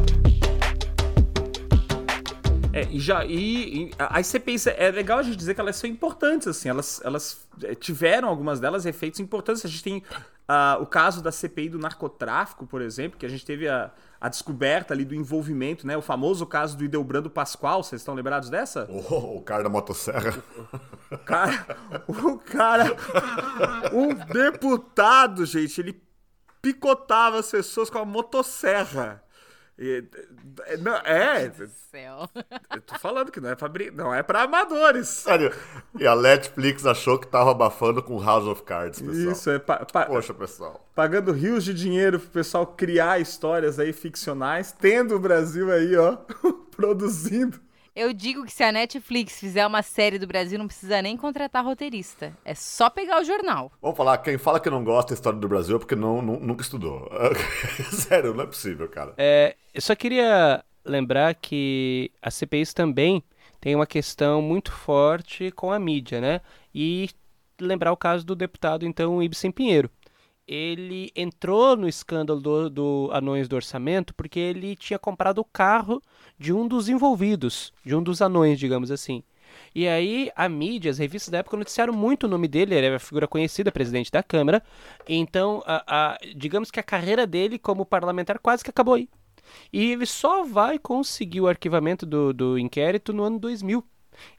É, 2.72 2.87
e 2.88 3.00
já 3.00 3.24
e, 3.24 3.85
e 3.85 3.90
as 3.98 4.26
CPIs 4.28 4.66
é 4.68 4.90
legal 4.90 5.18
a 5.18 5.22
gente 5.22 5.37
dizer 5.37 5.54
que 5.54 5.61
elas 5.61 5.74
são 5.76 5.90
importantes 5.90 6.46
assim, 6.46 6.68
elas, 6.68 7.00
elas 7.04 7.48
é, 7.64 7.74
tiveram 7.74 8.28
algumas 8.28 8.61
delas 8.61 8.87
efeitos 8.87 9.18
importantes. 9.18 9.64
A 9.64 9.68
gente 9.68 9.83
tem 9.83 9.98
uh, 9.98 10.80
o 10.80 10.87
caso 10.87 11.20
da 11.20 11.33
CPI 11.33 11.70
do 11.70 11.78
narcotráfico, 11.78 12.66
por 12.66 12.80
exemplo, 12.80 13.18
que 13.18 13.26
a 13.26 13.28
gente 13.28 13.44
teve 13.44 13.68
a, 13.68 13.90
a 14.20 14.28
descoberta 14.28 14.94
ali 14.94 15.04
do 15.04 15.14
envolvimento, 15.14 15.85
né? 15.87 15.96
O 15.96 16.02
famoso 16.02 16.46
caso 16.46 16.76
do 16.76 16.85
Idelbrando 16.85 17.28
Pascoal, 17.28 17.83
vocês 17.83 18.00
estão 18.00 18.14
lembrados 18.14 18.48
dessa? 18.48 18.88
Oh, 18.88 19.38
o 19.38 19.42
cara 19.42 19.64
da 19.64 19.68
motosserra. 19.68 20.35
O 21.11 21.18
cara, 21.18 21.66
o 22.06 22.38
cara, 22.38 22.96
o 23.92 24.14
deputado, 24.33 25.44
gente, 25.44 25.80
ele 25.80 26.00
picotava 26.62 27.40
as 27.40 27.50
pessoas 27.50 27.90
com 27.90 27.98
a 27.98 28.04
motosserra. 28.04 29.24
E, 29.80 30.04
não, 30.80 30.94
é. 30.98 31.40
Meu 31.40 31.50
Deus 31.52 31.70
do 31.70 31.76
céu. 31.90 32.28
Eu 32.74 32.82
tô 32.82 32.98
falando 32.98 33.32
que 33.32 33.40
não 33.40 33.48
é 33.48 33.54
pra, 33.54 33.70
não 33.94 34.14
é 34.14 34.22
pra 34.22 34.42
amadores. 34.42 35.08
Sério. 35.08 35.50
E 35.98 36.06
a 36.06 36.14
Netflix 36.14 36.84
achou 36.84 37.18
que 37.18 37.26
tava 37.26 37.52
abafando 37.52 38.02
com 38.02 38.22
House 38.22 38.44
of 38.44 38.62
Cards, 38.62 39.00
pessoal. 39.00 39.32
Isso, 39.32 39.50
é. 39.50 39.58
Pa, 39.58 39.86
pa, 39.86 40.04
Poxa, 40.04 40.34
pessoal. 40.34 40.86
Pagando 40.94 41.32
rios 41.32 41.64
de 41.64 41.72
dinheiro 41.72 42.20
pro 42.20 42.28
pessoal 42.28 42.66
criar 42.66 43.22
histórias 43.22 43.78
aí 43.78 43.94
ficcionais, 43.94 44.70
tendo 44.70 45.16
o 45.16 45.18
Brasil 45.18 45.72
aí, 45.72 45.96
ó, 45.96 46.18
produzindo 46.76 47.58
eu 48.00 48.14
digo 48.14 48.44
que 48.44 48.52
se 48.52 48.62
a 48.62 48.72
Netflix 48.72 49.38
fizer 49.38 49.66
uma 49.66 49.82
série 49.82 50.18
do 50.18 50.26
Brasil, 50.26 50.58
não 50.58 50.66
precisa 50.66 51.02
nem 51.02 51.18
contratar 51.18 51.62
roteirista. 51.62 52.34
É 52.42 52.54
só 52.54 52.88
pegar 52.88 53.20
o 53.20 53.24
jornal. 53.24 53.70
Vamos 53.82 53.96
falar, 53.96 54.16
quem 54.18 54.38
fala 54.38 54.58
que 54.58 54.70
não 54.70 54.82
gosta 54.82 55.10
da 55.10 55.14
história 55.14 55.38
do 55.38 55.46
Brasil 55.46 55.76
é 55.76 55.78
porque 55.78 55.94
não, 55.94 56.22
não 56.22 56.40
nunca 56.40 56.62
estudou. 56.62 57.10
Sério, 57.92 58.32
não 58.32 58.44
é 58.44 58.46
possível, 58.46 58.88
cara. 58.88 59.12
É, 59.18 59.54
eu 59.74 59.82
só 59.82 59.94
queria 59.94 60.64
lembrar 60.82 61.34
que 61.34 62.10
as 62.22 62.34
CPIs 62.34 62.72
também 62.72 63.22
tem 63.60 63.74
uma 63.74 63.86
questão 63.86 64.40
muito 64.40 64.72
forte 64.72 65.50
com 65.50 65.70
a 65.70 65.78
mídia, 65.78 66.22
né? 66.22 66.40
E 66.74 67.10
lembrar 67.60 67.92
o 67.92 67.96
caso 67.98 68.24
do 68.24 68.34
deputado, 68.34 68.86
então, 68.86 69.22
Ibsen 69.22 69.50
Pinheiro. 69.50 69.90
Ele 70.52 71.12
entrou 71.14 71.76
no 71.76 71.88
escândalo 71.88 72.40
do, 72.40 72.68
do 72.68 73.10
Anões 73.12 73.46
do 73.46 73.54
Orçamento 73.54 74.12
porque 74.12 74.40
ele 74.40 74.74
tinha 74.74 74.98
comprado 74.98 75.38
o 75.38 75.44
carro 75.44 76.02
de 76.36 76.52
um 76.52 76.66
dos 76.66 76.88
envolvidos, 76.88 77.72
de 77.86 77.94
um 77.94 78.02
dos 78.02 78.20
anões, 78.20 78.58
digamos 78.58 78.90
assim. 78.90 79.22
E 79.72 79.86
aí 79.86 80.28
a 80.34 80.48
mídia, 80.48 80.90
as 80.90 80.98
revistas 80.98 81.30
da 81.30 81.38
época 81.38 81.56
noticiaram 81.56 81.92
muito 81.92 82.24
o 82.24 82.28
nome 82.28 82.48
dele, 82.48 82.74
ele 82.74 82.84
era 82.84 82.98
figura 82.98 83.28
conhecida, 83.28 83.70
presidente 83.70 84.10
da 84.10 84.24
Câmara. 84.24 84.60
Então, 85.08 85.62
a, 85.64 85.84
a, 85.86 86.18
digamos 86.34 86.68
que 86.72 86.80
a 86.80 86.82
carreira 86.82 87.28
dele 87.28 87.56
como 87.56 87.86
parlamentar 87.86 88.40
quase 88.40 88.64
que 88.64 88.70
acabou 88.70 88.94
aí. 88.94 89.08
E 89.72 89.92
ele 89.92 90.04
só 90.04 90.42
vai 90.42 90.80
conseguir 90.80 91.42
o 91.42 91.46
arquivamento 91.46 92.04
do, 92.04 92.32
do 92.32 92.58
inquérito 92.58 93.12
no 93.12 93.22
ano 93.22 93.38
2000. 93.38 93.84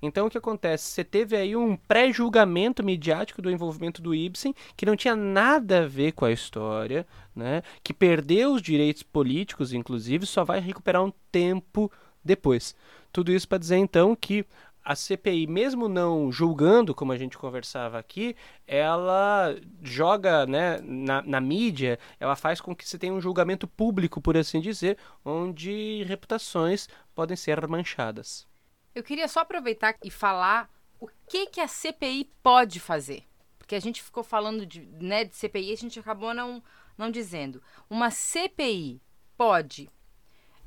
Então 0.02 0.28
o 0.28 0.30
que 0.30 0.38
acontece? 0.38 0.86
Você 0.86 1.04
teve 1.04 1.36
aí 1.36 1.56
um 1.56 1.76
pré-julgamento 1.76 2.84
midiático 2.84 3.42
do 3.42 3.50
envolvimento 3.50 4.02
do 4.02 4.14
Ibsen, 4.14 4.54
que 4.76 4.86
não 4.86 4.96
tinha 4.96 5.16
nada 5.16 5.84
a 5.84 5.88
ver 5.88 6.14
com 6.14 6.26
a 6.26 6.32
história, 6.32 7.06
né? 7.36 7.62
que 7.84 7.94
perdeu 7.94 8.54
os 8.54 8.62
direitos 8.62 9.04
políticos, 9.04 9.74
inclusive, 9.74 10.26
só 10.26 10.44
vai 10.44 10.60
recuperar 10.60 11.04
um 11.04 11.14
tempo 11.32 11.92
depois. 12.24 12.76
Tudo 13.12 13.32
isso 13.32 13.48
para 13.48 13.58
dizer 13.58 13.78
então 13.78 14.16
que 14.16 14.46
a 14.84 14.96
CPI, 14.96 15.46
mesmo 15.46 15.88
não 15.88 16.32
julgando, 16.32 16.96
como 16.96 17.12
a 17.12 17.18
gente 17.18 17.38
conversava 17.38 18.00
aqui, 18.00 18.36
ela 18.66 19.56
joga 19.84 20.46
né, 20.48 20.80
na, 20.82 21.22
na 21.22 21.40
mídia, 21.40 22.00
ela 22.20 22.36
faz 22.36 22.60
com 22.60 22.76
que 22.76 22.88
se 22.88 22.98
tenha 22.98 23.14
um 23.14 23.22
julgamento 23.22 23.68
público, 23.68 24.20
por 24.20 24.36
assim 24.36 24.60
dizer, 24.60 24.98
onde 25.24 26.04
reputações 26.08 26.90
podem 27.14 27.38
ser 27.38 27.66
manchadas. 27.68 28.48
Eu 28.94 29.04
queria 29.04 29.28
só 29.28 29.42
aproveitar 29.42 29.96
e 30.04 30.12
falar 30.12 30.70
o 31.00 31.08
que, 31.28 31.48
que 31.48 31.62
a 31.62 31.68
CPI 31.68 32.30
pode 32.44 32.80
fazer. 32.80 33.24
Porque 33.58 33.76
a 33.76 33.80
gente 33.80 34.04
ficou 34.04 34.24
falando 34.24 34.66
de, 34.66 34.82
né, 35.00 35.24
de 35.24 35.36
CPI 35.36 35.70
e 35.70 35.74
a 35.74 35.78
gente 35.78 36.00
acabou 36.00 36.34
não, 36.34 36.62
não 36.98 37.10
dizendo. 37.10 37.62
Uma 37.90 38.12
CPI 38.12 39.02
pode 39.38 39.90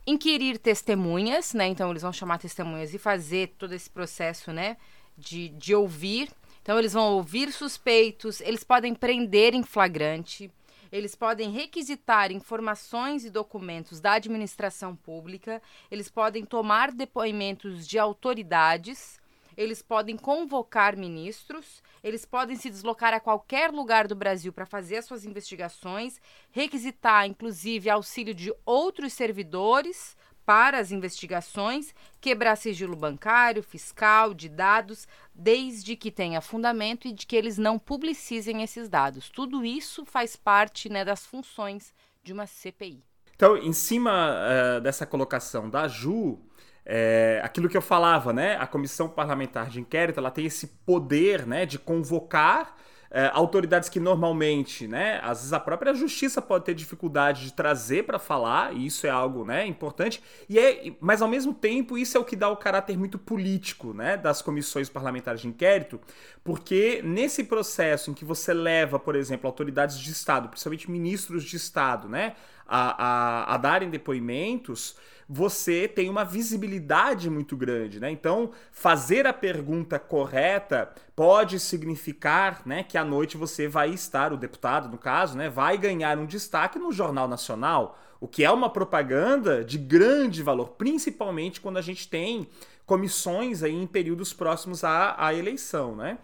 inquirir 0.07 0.59
testemunhas, 0.59 1.55
né? 1.55 1.67
Então 1.67 1.91
eles 1.91 2.03
vão 2.03 2.13
chamar 2.13 2.39
testemunhas 2.39 2.95
e 2.95 2.99
fazer 2.99 3.55
todo 3.59 3.75
esse 3.75 3.91
processo, 3.91 4.53
né? 4.53 4.77
De, 5.17 5.51
de 5.51 5.75
ouvir. 5.75 6.31
Então 6.63 6.79
eles 6.79 6.95
vão 6.95 7.13
ouvir 7.13 7.53
suspeitos, 7.53 8.41
eles 8.41 8.65
podem 8.65 8.95
prender 8.95 9.55
em 9.55 9.63
flagrante, 9.63 10.51
eles 10.95 11.17
podem 11.17 11.51
requisitar 11.51 12.31
informações 12.31 13.25
e 13.25 13.31
documentos 13.31 14.01
da 14.01 14.13
administração 14.13 14.95
pública, 14.95 15.61
eles 15.91 16.09
podem 16.09 16.45
tomar 16.45 16.93
depoimentos 16.93 17.85
de 17.85 17.99
autoridades, 17.99 19.21
eles 19.57 19.83
podem 19.83 20.17
convocar 20.17 20.97
ministros, 20.97 21.83
eles 22.01 22.25
podem 22.25 22.55
se 22.55 22.71
deslocar 22.71 23.13
a 23.13 23.19
qualquer 23.19 23.73
lugar 23.73 24.07
do 24.07 24.15
Brasil 24.15 24.53
para 24.53 24.65
fazer 24.65 24.99
as 24.99 25.05
suas 25.05 25.25
investigações, 25.25 26.21
requisitar, 26.53 27.27
inclusive, 27.27 27.91
auxílio 27.91 28.33
de 28.33 28.55
outros 28.65 29.15
servidores 29.15 30.17
para 30.47 30.79
as 30.79 30.91
investigações, 30.91 31.95
quebrar 32.21 32.57
sigilo 32.57 32.97
bancário, 32.97 33.63
fiscal, 33.63 34.35
de 34.35 34.49
dados, 34.49 35.07
desde 35.35 35.97
que 35.97 36.11
tenha 36.11 36.41
fundamento 36.41 37.09
e 37.09 37.13
de 37.13 37.27
que 37.27 37.37
eles 37.37 37.59
não 37.59 37.79
publicizem 37.79 38.63
esses 38.63 38.89
dados. 38.89 39.29
Tudo 39.29 39.65
isso 39.65 40.05
faz 40.05 40.37
parte 40.37 40.89
né, 40.89 41.05
das 41.05 41.25
funções 41.25 41.93
de 42.23 42.33
uma 42.33 42.47
CPI. 42.47 43.03
Então, 43.35 43.57
em 43.57 43.73
cima 43.73 44.37
uh, 44.37 44.81
dessa 44.81 45.05
colocação 45.05 45.69
da 45.69 45.89
Ju, 45.89 46.41
é, 46.87 47.41
aquilo 47.43 47.69
que 47.69 47.77
eu 47.77 47.83
falava, 47.83 48.33
né? 48.33 48.57
A 48.57 48.67
comissão 48.67 49.09
parlamentar 49.09 49.69
de 49.69 49.81
inquérito 49.81 50.21
ela 50.21 50.31
tem 50.31 50.45
esse 50.47 50.67
poder, 50.67 51.47
né, 51.47 51.65
de 51.65 51.79
convocar 51.79 52.77
é, 53.15 53.31
autoridades 53.33 53.89
que 53.89 54.01
normalmente, 54.01 54.89
né, 54.89 55.21
às 55.23 55.39
vezes 55.39 55.53
a 55.53 55.61
própria 55.61 55.95
justiça 55.95 56.43
pode 56.43 56.65
ter 56.65 56.75
dificuldade 56.75 57.45
de 57.45 57.53
trazer 57.53 58.03
para 58.03 58.19
falar, 58.19 58.75
e 58.75 58.87
isso 58.87 59.07
é 59.07 59.11
algo, 59.11 59.45
né, 59.45 59.65
importante. 59.65 60.21
E 60.49 60.59
é, 60.59 60.93
mas 61.01 61.23
ao 61.23 61.29
mesmo 61.29 61.55
tempo 61.55 61.97
isso 61.97 62.17
é 62.17 62.21
o 62.21 62.25
que 62.25 62.35
dá 62.35 62.49
o 62.49 62.57
caráter 62.57 62.99
muito 62.99 63.17
político, 63.17 63.95
né, 63.95 64.17
das 64.17 64.43
comissões 64.43 64.89
parlamentares 64.89 65.43
de 65.43 65.47
inquérito, 65.47 66.01
porque 66.43 67.03
nesse 67.05 67.45
processo 67.45 68.11
em 68.11 68.15
que 68.15 68.25
você 68.25 68.53
leva, 68.53 68.99
por 68.99 69.15
exemplo, 69.15 69.47
autoridades 69.47 69.97
de 69.97 70.11
Estado, 70.11 70.49
principalmente 70.49 70.91
ministros 70.91 71.45
de 71.45 71.57
Estado, 71.57 72.09
né, 72.09 72.35
a, 72.67 73.45
a, 73.51 73.55
a 73.55 73.57
darem 73.59 73.91
depoimentos 73.91 74.97
você 75.29 75.89
tem 75.89 76.09
uma 76.09 76.25
visibilidade 76.25 77.31
muito 77.31 77.57
grande, 77.57 78.01
né? 78.01 78.11
Então, 78.11 78.51
fazer 78.73 79.27
a 79.27 79.33
pergunta 79.33 79.99
correta 79.99 80.91
pode 81.17 81.59
significar, 81.61 82.63
né, 82.67 82.83
que 82.83 82.99
à 82.99 83.05
noite 83.05 83.37
você 83.37 83.69
vai 83.69 83.91
estar, 83.91 84.33
o 84.33 84.37
deputado 84.37 84.89
no 84.89 84.99
caso, 84.99 85.37
né, 85.37 85.49
vai 85.49 85.79
ganhar 85.79 86.19
um 86.19 86.27
destaque 86.27 86.79
no 86.79 86.93
Jornal 86.93 87.29
Nacional, 87.29 87.99
o 88.21 88.29
que 88.29 88.45
é 88.45 88.51
uma 88.51 88.71
propaganda 88.71 89.65
de 89.65 89.79
grande 89.79 90.43
valor, 90.43 90.71
principalmente 90.71 91.61
quando 91.61 91.77
a 91.77 91.83
gente 91.83 92.09
tem 92.09 92.49
comissões 92.87 93.63
aí 93.63 93.75
em 93.75 93.87
períodos 93.87 94.33
próximos 94.33 94.85
à, 94.85 95.15
à 95.19 95.35
eleição, 95.35 95.97
né? 95.97 96.19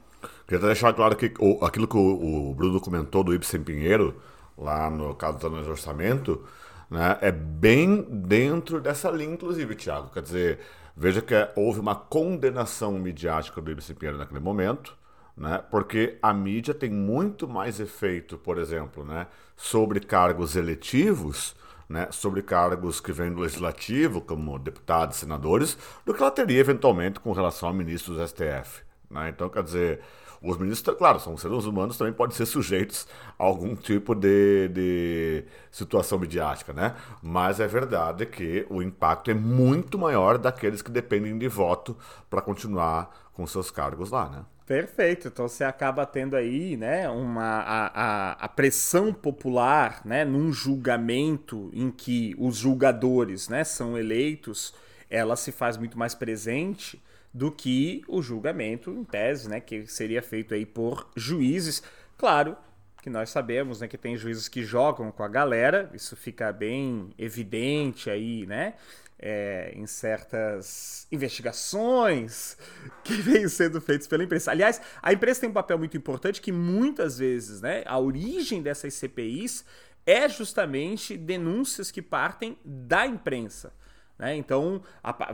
Queria 0.47 0.67
deixar 0.67 0.93
claro 0.93 1.17
que 1.17 1.33
aquilo 1.63 1.89
que 1.89 1.97
o, 1.97 2.51
o 2.51 2.55
Bruno 2.55 2.81
comentou 2.81 3.25
do 3.25 3.35
Ibsen 3.35 3.63
Pinheiro, 3.63 4.21
lá 4.57 4.91
no 4.91 5.15
caso 5.15 5.39
do 5.39 5.71
orçamento, 5.71 6.45
né? 6.91 7.17
É 7.21 7.31
bem 7.31 8.03
dentro 8.03 8.81
dessa 8.81 9.11
linha, 9.11 9.35
inclusive, 9.35 9.77
Tiago. 9.77 10.11
Quer 10.11 10.23
dizer, 10.23 10.59
veja 10.97 11.23
que 11.23 11.35
houve 11.55 11.79
uma 11.79 11.95
condenação 11.95 12.93
midiática 12.99 13.61
do 13.61 13.71
Ibsen 13.71 13.95
Pinheiro 13.95 14.19
naquele 14.19 14.41
momento, 14.41 14.99
né? 15.37 15.63
porque 15.71 16.19
a 16.21 16.35
mídia 16.35 16.75
tem 16.75 16.91
muito 16.91 17.47
mais 17.49 17.79
efeito, 17.79 18.37
por 18.37 18.59
exemplo, 18.59 19.05
né? 19.05 19.29
sobre 19.57 20.01
cargos 20.01 20.57
eletivos, 20.57 21.55
né? 21.89 22.09
sobre 22.11 22.43
cargos 22.43 23.01
que 23.01 23.13
vêm 23.13 23.33
do 23.33 23.41
legislativo, 23.41 24.21
como 24.21 24.59
deputados 24.59 25.17
e 25.17 25.21
senadores, 25.21 25.79
do 26.05 26.13
que 26.13 26.21
ela 26.21 26.31
teria 26.31 26.59
eventualmente 26.59 27.21
com 27.21 27.33
relação 27.33 27.69
a 27.69 27.73
ministros 27.73 28.19
do 28.19 28.27
STF. 28.27 28.83
Né? 29.09 29.29
Então, 29.29 29.49
quer 29.49 29.63
dizer, 29.63 30.01
os 30.43 30.57
ministros, 30.57 30.97
claro, 30.97 31.21
são 31.21 31.37
seres 31.37 31.65
humanos, 31.67 31.99
também 31.99 32.15
podem 32.15 32.35
ser 32.35 32.47
sujeitos 32.47 33.07
a 33.39 33.45
algum 33.45 33.77
tipo 33.77 34.15
de, 34.15 34.69
de 34.69 35.45
situação 35.71 36.19
midiática, 36.19 36.73
né? 36.73 36.95
Mas 37.23 37.61
é 37.61 37.67
verdade 37.67 38.25
que 38.25 38.67
o 38.71 38.83
impacto 38.83 39.31
é 39.31 39.35
muito 39.35 39.99
maior 39.99 40.39
daqueles 40.39 40.81
que 40.81 40.91
dependem 40.91 41.37
de 41.37 41.47
voto 41.47 41.97
para 42.31 42.41
continuar 42.41 43.31
com 43.35 43.47
seus 43.47 43.71
cargos 43.71 44.11
lá, 44.11 44.29
né? 44.31 44.45
Perfeito. 44.65 45.29
Então 45.29 45.49
você 45.49 45.65
acaba 45.65 46.07
tendo 46.07 46.37
aí, 46.37 46.77
né, 46.77 47.09
uma 47.11 47.43
a, 47.43 47.87
a, 47.87 48.33
a, 48.33 48.49
pressão 48.49 49.13
popular, 49.13 50.01
né, 50.05 50.25
num 50.25 50.53
julgamento 50.53 51.71
em 51.73 51.91
que 51.91 52.37
os 52.39 52.57
julgadores, 52.57 53.49
né, 53.49 53.65
são 53.65 53.99
eleitos, 53.99 54.73
ela 55.11 55.35
se 55.35 55.51
faz 55.51 55.77
muito 55.77 55.99
mais 55.99 56.15
presente 56.15 57.03
do 57.33 57.51
que 57.51 58.03
o 58.09 58.21
julgamento, 58.21 58.91
em 58.91 59.05
tese, 59.05 59.49
né, 59.49 59.61
que 59.61 59.87
seria 59.87 60.23
feito 60.23 60.55
aí 60.55 60.67
por 60.67 61.09
juízes. 61.17 61.83
Claro 62.19 62.57
que 63.03 63.09
nós 63.09 63.31
sabemos 63.31 63.81
né, 63.81 63.89
que 63.89 63.97
tem 63.97 64.17
juízes 64.17 64.49
que 64.49 64.63
jogam 64.63 65.11
com 65.11 65.23
a 65.23 65.29
galera, 65.29 65.91
isso 65.95 66.17
fica 66.17 66.53
bem 66.53 67.11
evidente 67.19 68.11
aí, 68.11 68.47
né? 68.47 68.75
É, 69.23 69.75
em 69.77 69.87
certas 69.87 71.07
investigações 71.13 72.57
que 73.05 73.13
vêm 73.13 73.47
sendo 73.49 73.79
feitas 73.79 74.07
pela 74.07 74.25
imprensa. 74.25 74.51
Aliás, 74.51 74.81
a 75.03 75.13
imprensa 75.13 75.43
tem 75.43 75.51
um 75.51 75.53
papel 75.53 75.79
muito 75.79 75.95
importante 75.95 76.41
que 76.41 76.51
muitas 76.51 77.19
vezes, 77.19 77.61
né, 77.61 77.83
a 77.85 77.99
origem 77.99 78.63
dessas 78.63 78.95
CPIs 78.95 79.63
é 80.07 80.27
justamente 80.27 81.19
denúncias 81.19 81.91
que 81.91 82.01
partem 82.01 82.59
da 82.65 83.07
imprensa. 83.07 83.75
Né? 84.21 84.37
Então, 84.37 84.83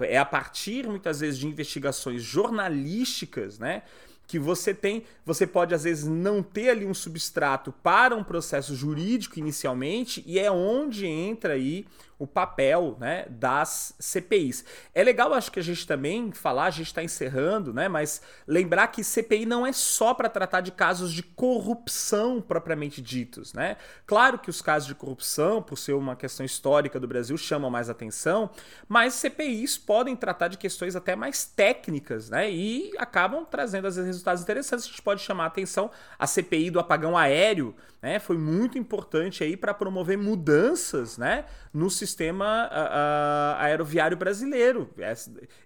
é 0.02 0.16
a 0.16 0.24
partir 0.24 0.86
muitas 0.86 1.18
vezes 1.18 1.40
de 1.40 1.46
investigações 1.48 2.22
jornalísticas, 2.22 3.58
né? 3.58 3.82
que 4.28 4.38
você 4.38 4.72
tem, 4.72 5.04
você 5.24 5.46
pode 5.46 5.74
às 5.74 5.84
vezes 5.84 6.04
não 6.04 6.42
ter 6.42 6.70
ali 6.70 6.86
um 6.86 6.94
substrato 6.94 7.72
para 7.82 8.14
um 8.14 8.24
processo 8.24 8.74
jurídico 8.74 9.38
inicialmente, 9.38 10.22
e 10.26 10.38
é 10.38 10.50
onde 10.50 11.06
entra 11.06 11.54
aí 11.54 11.84
o 12.18 12.26
papel 12.26 12.96
né, 12.98 13.26
das 13.28 13.94
CPIs. 13.98 14.64
É 14.94 15.04
legal, 15.04 15.34
acho 15.34 15.52
que 15.52 15.60
a 15.60 15.62
gente 15.62 15.86
também 15.86 16.32
falar, 16.32 16.66
a 16.66 16.70
gente 16.70 16.86
está 16.86 17.02
encerrando, 17.02 17.74
né, 17.74 17.88
mas 17.88 18.22
lembrar 18.46 18.86
que 18.88 19.04
CPI 19.04 19.44
não 19.44 19.66
é 19.66 19.72
só 19.72 20.14
para 20.14 20.28
tratar 20.28 20.62
de 20.62 20.72
casos 20.72 21.12
de 21.12 21.22
corrupção 21.22 22.40
propriamente 22.40 23.02
ditos. 23.02 23.52
Né? 23.52 23.76
Claro 24.06 24.38
que 24.38 24.48
os 24.48 24.62
casos 24.62 24.88
de 24.88 24.94
corrupção, 24.94 25.62
por 25.62 25.76
ser 25.76 25.92
uma 25.92 26.16
questão 26.16 26.44
histórica 26.44 26.98
do 26.98 27.06
Brasil, 27.06 27.36
chamam 27.36 27.70
mais 27.70 27.90
atenção, 27.90 28.50
mas 28.88 29.14
CPIs 29.14 29.76
podem 29.76 30.16
tratar 30.16 30.48
de 30.48 30.56
questões 30.56 30.96
até 30.96 31.14
mais 31.14 31.44
técnicas 31.44 32.30
né, 32.30 32.50
e 32.50 32.92
acabam 32.96 33.44
trazendo 33.44 33.86
às 33.86 33.96
vezes 33.96 34.08
resultados 34.08 34.42
interessantes. 34.42 34.86
A 34.86 34.88
gente 34.88 35.02
pode 35.02 35.20
chamar 35.20 35.44
a 35.44 35.48
atenção 35.48 35.90
a 36.18 36.26
CPI 36.26 36.70
do 36.70 36.80
apagão 36.80 37.16
aéreo, 37.16 37.74
né, 38.00 38.18
foi 38.18 38.38
muito 38.38 38.78
importante 38.78 39.42
aí 39.42 39.56
para 39.56 39.74
promover 39.74 40.16
mudanças 40.16 41.18
né, 41.18 41.44
no 41.72 41.90
sistema 41.90 42.05
sistema 42.06 42.70
uh, 42.70 43.60
aeroviário 43.60 44.16
brasileiro. 44.16 44.88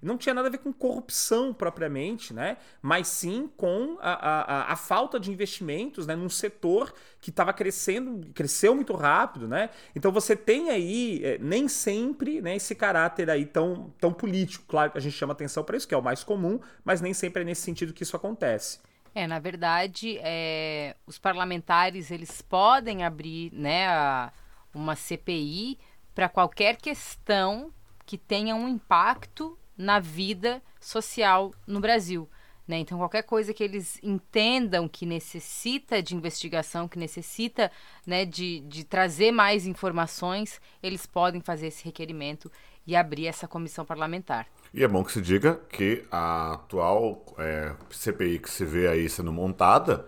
Não 0.00 0.16
tinha 0.16 0.34
nada 0.34 0.48
a 0.48 0.50
ver 0.50 0.58
com 0.58 0.72
corrupção 0.72 1.52
propriamente, 1.52 2.32
né? 2.32 2.56
mas 2.80 3.08
sim 3.08 3.50
com 3.56 3.98
a, 4.00 4.12
a, 4.12 4.72
a 4.72 4.76
falta 4.76 5.20
de 5.20 5.30
investimentos 5.30 6.06
né? 6.06 6.16
num 6.16 6.28
setor 6.28 6.92
que 7.20 7.30
estava 7.30 7.52
crescendo, 7.52 8.26
cresceu 8.32 8.74
muito 8.74 8.94
rápido. 8.94 9.46
Né? 9.46 9.68
Então 9.94 10.10
você 10.10 10.34
tem 10.34 10.70
aí, 10.70 11.20
é, 11.22 11.38
nem 11.38 11.68
sempre, 11.68 12.40
né, 12.40 12.56
esse 12.56 12.74
caráter 12.74 13.28
aí 13.28 13.44
tão, 13.44 13.92
tão 14.00 14.12
político. 14.12 14.64
Claro 14.66 14.90
que 14.90 14.98
a 14.98 15.00
gente 15.00 15.16
chama 15.16 15.32
atenção 15.32 15.62
para 15.62 15.76
isso, 15.76 15.86
que 15.86 15.94
é 15.94 15.98
o 15.98 16.02
mais 16.02 16.24
comum, 16.24 16.58
mas 16.84 17.00
nem 17.00 17.12
sempre 17.12 17.42
é 17.42 17.44
nesse 17.44 17.62
sentido 17.62 17.92
que 17.92 18.02
isso 18.02 18.16
acontece. 18.16 18.80
É, 19.14 19.26
na 19.26 19.38
verdade, 19.38 20.18
é, 20.22 20.96
os 21.06 21.18
parlamentares 21.18 22.10
eles 22.10 22.40
podem 22.42 23.04
abrir 23.04 23.52
né, 23.52 23.88
a, 23.88 24.32
uma 24.72 24.94
CPI 24.94 25.78
para 26.14 26.28
qualquer 26.28 26.76
questão 26.76 27.72
que 28.04 28.18
tenha 28.18 28.54
um 28.54 28.68
impacto 28.68 29.58
na 29.76 29.98
vida 29.98 30.62
social 30.80 31.52
no 31.66 31.80
Brasil. 31.80 32.28
Né? 32.70 32.78
Então, 32.78 32.98
qualquer 32.98 33.22
coisa 33.22 33.52
que 33.52 33.64
eles 33.64 33.98
entendam 34.00 34.86
que 34.86 35.04
necessita 35.04 36.00
de 36.00 36.14
investigação, 36.14 36.86
que 36.86 36.98
necessita 36.98 37.70
né, 38.06 38.24
de, 38.24 38.60
de 38.60 38.84
trazer 38.84 39.32
mais 39.32 39.66
informações, 39.66 40.60
eles 40.80 41.04
podem 41.04 41.40
fazer 41.40 41.66
esse 41.66 41.84
requerimento 41.84 42.50
e 42.86 42.94
abrir 42.94 43.26
essa 43.26 43.48
comissão 43.48 43.84
parlamentar. 43.84 44.46
E 44.72 44.84
é 44.84 44.88
bom 44.88 45.02
que 45.02 45.10
se 45.10 45.20
diga 45.20 45.60
que 45.68 46.04
a 46.12 46.52
atual 46.52 47.24
é, 47.38 47.74
CPI 47.90 48.38
que 48.38 48.48
se 48.48 48.64
vê 48.64 48.86
aí 48.86 49.08
sendo 49.08 49.32
montada 49.32 50.06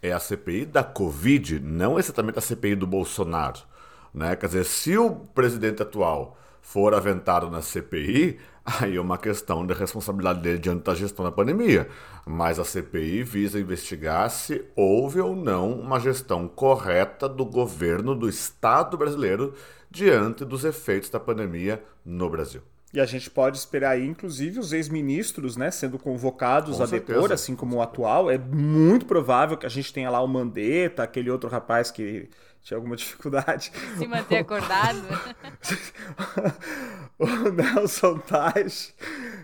é 0.00 0.12
a 0.12 0.20
CPI 0.20 0.66
da 0.66 0.84
Covid, 0.84 1.58
não 1.58 1.98
exatamente 1.98 2.38
a 2.38 2.42
CPI 2.42 2.76
do 2.76 2.86
Bolsonaro. 2.86 3.60
Né? 4.14 4.36
Quer 4.36 4.46
dizer, 4.46 4.64
se 4.64 4.96
o 4.96 5.10
presidente 5.10 5.82
atual 5.82 6.38
for 6.62 6.94
aventado 6.94 7.50
na 7.50 7.60
CPI, 7.60 8.38
aí 8.64 8.96
é 8.96 9.00
uma 9.00 9.18
questão 9.18 9.66
de 9.66 9.74
responsabilidade 9.74 10.40
dele 10.40 10.58
diante 10.58 10.84
da 10.84 10.94
gestão 10.94 11.24
da 11.24 11.32
pandemia. 11.32 11.88
Mas 12.24 12.58
a 12.58 12.64
CPI 12.64 13.24
visa 13.24 13.60
investigar 13.60 14.30
se 14.30 14.64
houve 14.76 15.20
ou 15.20 15.34
não 15.34 15.72
uma 15.72 15.98
gestão 15.98 16.46
correta 16.46 17.28
do 17.28 17.44
governo 17.44 18.14
do 18.14 18.28
Estado 18.28 18.96
brasileiro 18.96 19.52
diante 19.90 20.44
dos 20.44 20.64
efeitos 20.64 21.10
da 21.10 21.20
pandemia 21.20 21.82
no 22.04 22.30
Brasil. 22.30 22.62
E 22.94 23.00
a 23.00 23.06
gente 23.06 23.28
pode 23.28 23.58
esperar 23.58 23.90
aí, 23.90 24.06
inclusive, 24.06 24.60
os 24.60 24.72
ex-ministros 24.72 25.56
né, 25.56 25.68
sendo 25.68 25.98
convocados 25.98 26.76
Com 26.76 26.84
a 26.84 26.86
certeza. 26.86 27.18
depor, 27.18 27.32
assim 27.32 27.56
como 27.56 27.76
o 27.76 27.82
atual. 27.82 28.30
É 28.30 28.38
muito 28.38 29.04
provável 29.04 29.56
que 29.56 29.66
a 29.66 29.68
gente 29.68 29.92
tenha 29.92 30.08
lá 30.08 30.20
o 30.20 30.28
Mandetta, 30.28 31.02
aquele 31.02 31.28
outro 31.28 31.50
rapaz 31.50 31.90
que 31.90 32.28
tinha 32.64 32.78
alguma 32.78 32.96
dificuldade. 32.96 33.70
Se 33.96 34.06
manter 34.06 34.38
acordado. 34.38 35.00
o 37.18 37.26
Nelson 37.50 38.18
Taj 38.18 38.94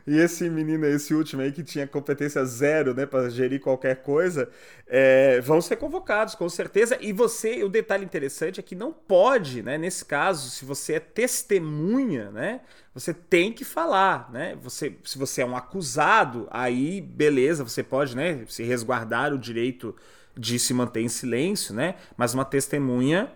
e 0.07 0.19
esse 0.19 0.49
menino, 0.49 0.87
esse 0.87 1.15
último 1.15 1.43
aí 1.43 1.53
que 1.53 1.63
tinha 1.63 1.87
competência 1.87 2.45
zero, 2.45 2.95
né, 2.95 3.05
para 3.05 3.29
gerir 3.29 3.61
qualquer 3.61 4.03
coisa, 4.03 4.49
é, 4.87 5.41
vão 5.41 5.61
ser 5.61 5.77
convocados, 5.77 6.35
com 6.35 6.49
certeza. 6.49 6.97
E 7.01 7.13
você, 7.13 7.63
o 7.63 7.69
detalhe 7.69 8.05
interessante 8.05 8.59
é 8.59 8.63
que 8.63 8.75
não 8.75 8.93
pode, 8.93 9.63
né, 9.63 9.77
nesse 9.77 10.05
caso, 10.05 10.51
se 10.51 10.65
você 10.65 10.95
é 10.95 11.01
testemunha, 11.01 12.31
né, 12.31 12.63
você 12.95 13.13
tem 13.13 13.53
que 13.53 13.65
falar, 13.65 14.31
né? 14.33 14.57
Você, 14.63 14.97
se 15.05 15.17
você 15.17 15.43
é 15.43 15.47
um 15.47 15.57
acusado, 15.57 16.49
aí 16.51 17.01
beleza, 17.01 17.63
você 17.63 17.85
pode, 17.85 18.17
né, 18.17 18.45
se 18.49 18.65
resguardar 18.65 19.33
o 19.33 19.39
direito 19.39 19.95
de 20.41 20.59
se 20.59 20.73
manter 20.73 21.03
em 21.03 21.09
silêncio, 21.09 21.75
né? 21.75 21.97
Mas 22.17 22.33
uma 22.33 22.47
testemunha 22.47 23.31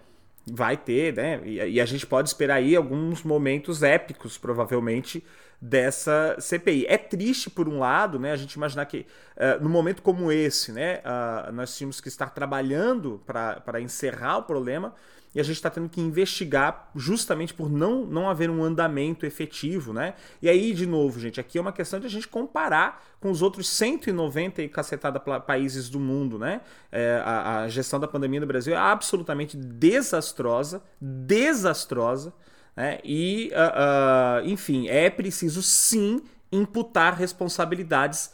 vai 0.51 0.75
ter, 0.75 1.15
né? 1.15 1.39
E, 1.45 1.79
a 1.79 1.85
gente 1.85 2.07
pode 2.07 2.31
esperar 2.31 2.55
aí 2.55 2.75
alguns 2.75 3.23
momentos 3.23 3.83
épicos, 3.83 4.39
provavelmente, 4.39 5.23
dessa 5.61 6.35
CPI. 6.41 6.87
É 6.89 6.97
triste, 6.97 7.51
por 7.51 7.69
um 7.69 7.79
lado, 7.79 8.19
né? 8.19 8.33
A 8.33 8.37
gente 8.37 8.55
imaginar 8.55 8.87
que 8.87 9.07
uh, 9.37 9.63
no 9.63 9.69
momento 9.69 10.01
como 10.01 10.33
esse, 10.33 10.73
né? 10.73 11.01
Uh, 11.01 11.53
nós 11.53 11.77
tínhamos 11.77 12.01
que 12.01 12.09
estar 12.09 12.31
trabalhando 12.31 13.21
para 13.27 13.81
encerrar 13.83 14.39
o 14.39 14.43
problema 14.45 14.95
e 15.35 15.41
a 15.41 15.43
gente 15.43 15.57
está 15.57 15.69
tendo 15.69 15.89
que 15.89 16.01
investigar 16.01 16.91
justamente 16.95 17.53
por 17.53 17.71
não, 17.71 18.07
não 18.07 18.29
haver 18.29 18.49
um 18.49 18.63
andamento 18.63 19.27
efetivo, 19.27 19.93
né? 19.93 20.15
E 20.41 20.49
aí, 20.49 20.73
de 20.73 20.87
novo, 20.87 21.19
gente, 21.19 21.41
aqui 21.41 21.59
é 21.59 21.61
uma 21.61 21.73
questão 21.73 21.99
de 21.99 22.07
a 22.07 22.11
gente 22.11 22.29
comparar 22.29 23.05
com 23.21 23.31
os 23.31 23.43
outros 23.43 23.69
190 23.69 24.63
e 24.63 24.69
cacetada 24.69 25.19
países 25.19 25.89
do 25.89 25.99
mundo, 25.99 26.39
né? 26.39 26.61
É, 26.93 27.21
a, 27.25 27.61
a 27.61 27.69
gestão 27.69 27.99
da 27.99 28.07
pandemia 28.07 28.41
no 28.41 28.47
Brasil 28.47 28.75
é 28.75 28.79
absolutamente 28.79 29.57
desastrosa, 29.57 30.83
desastrosa, 31.01 32.33
né? 32.77 32.99
E, 33.05 33.51
uh, 33.53 34.45
uh, 34.45 34.49
enfim, 34.49 34.89
é 34.89 35.09
preciso 35.11 35.63
sim 35.63 36.23
imputar 36.51 37.15
responsabilidades 37.15 38.33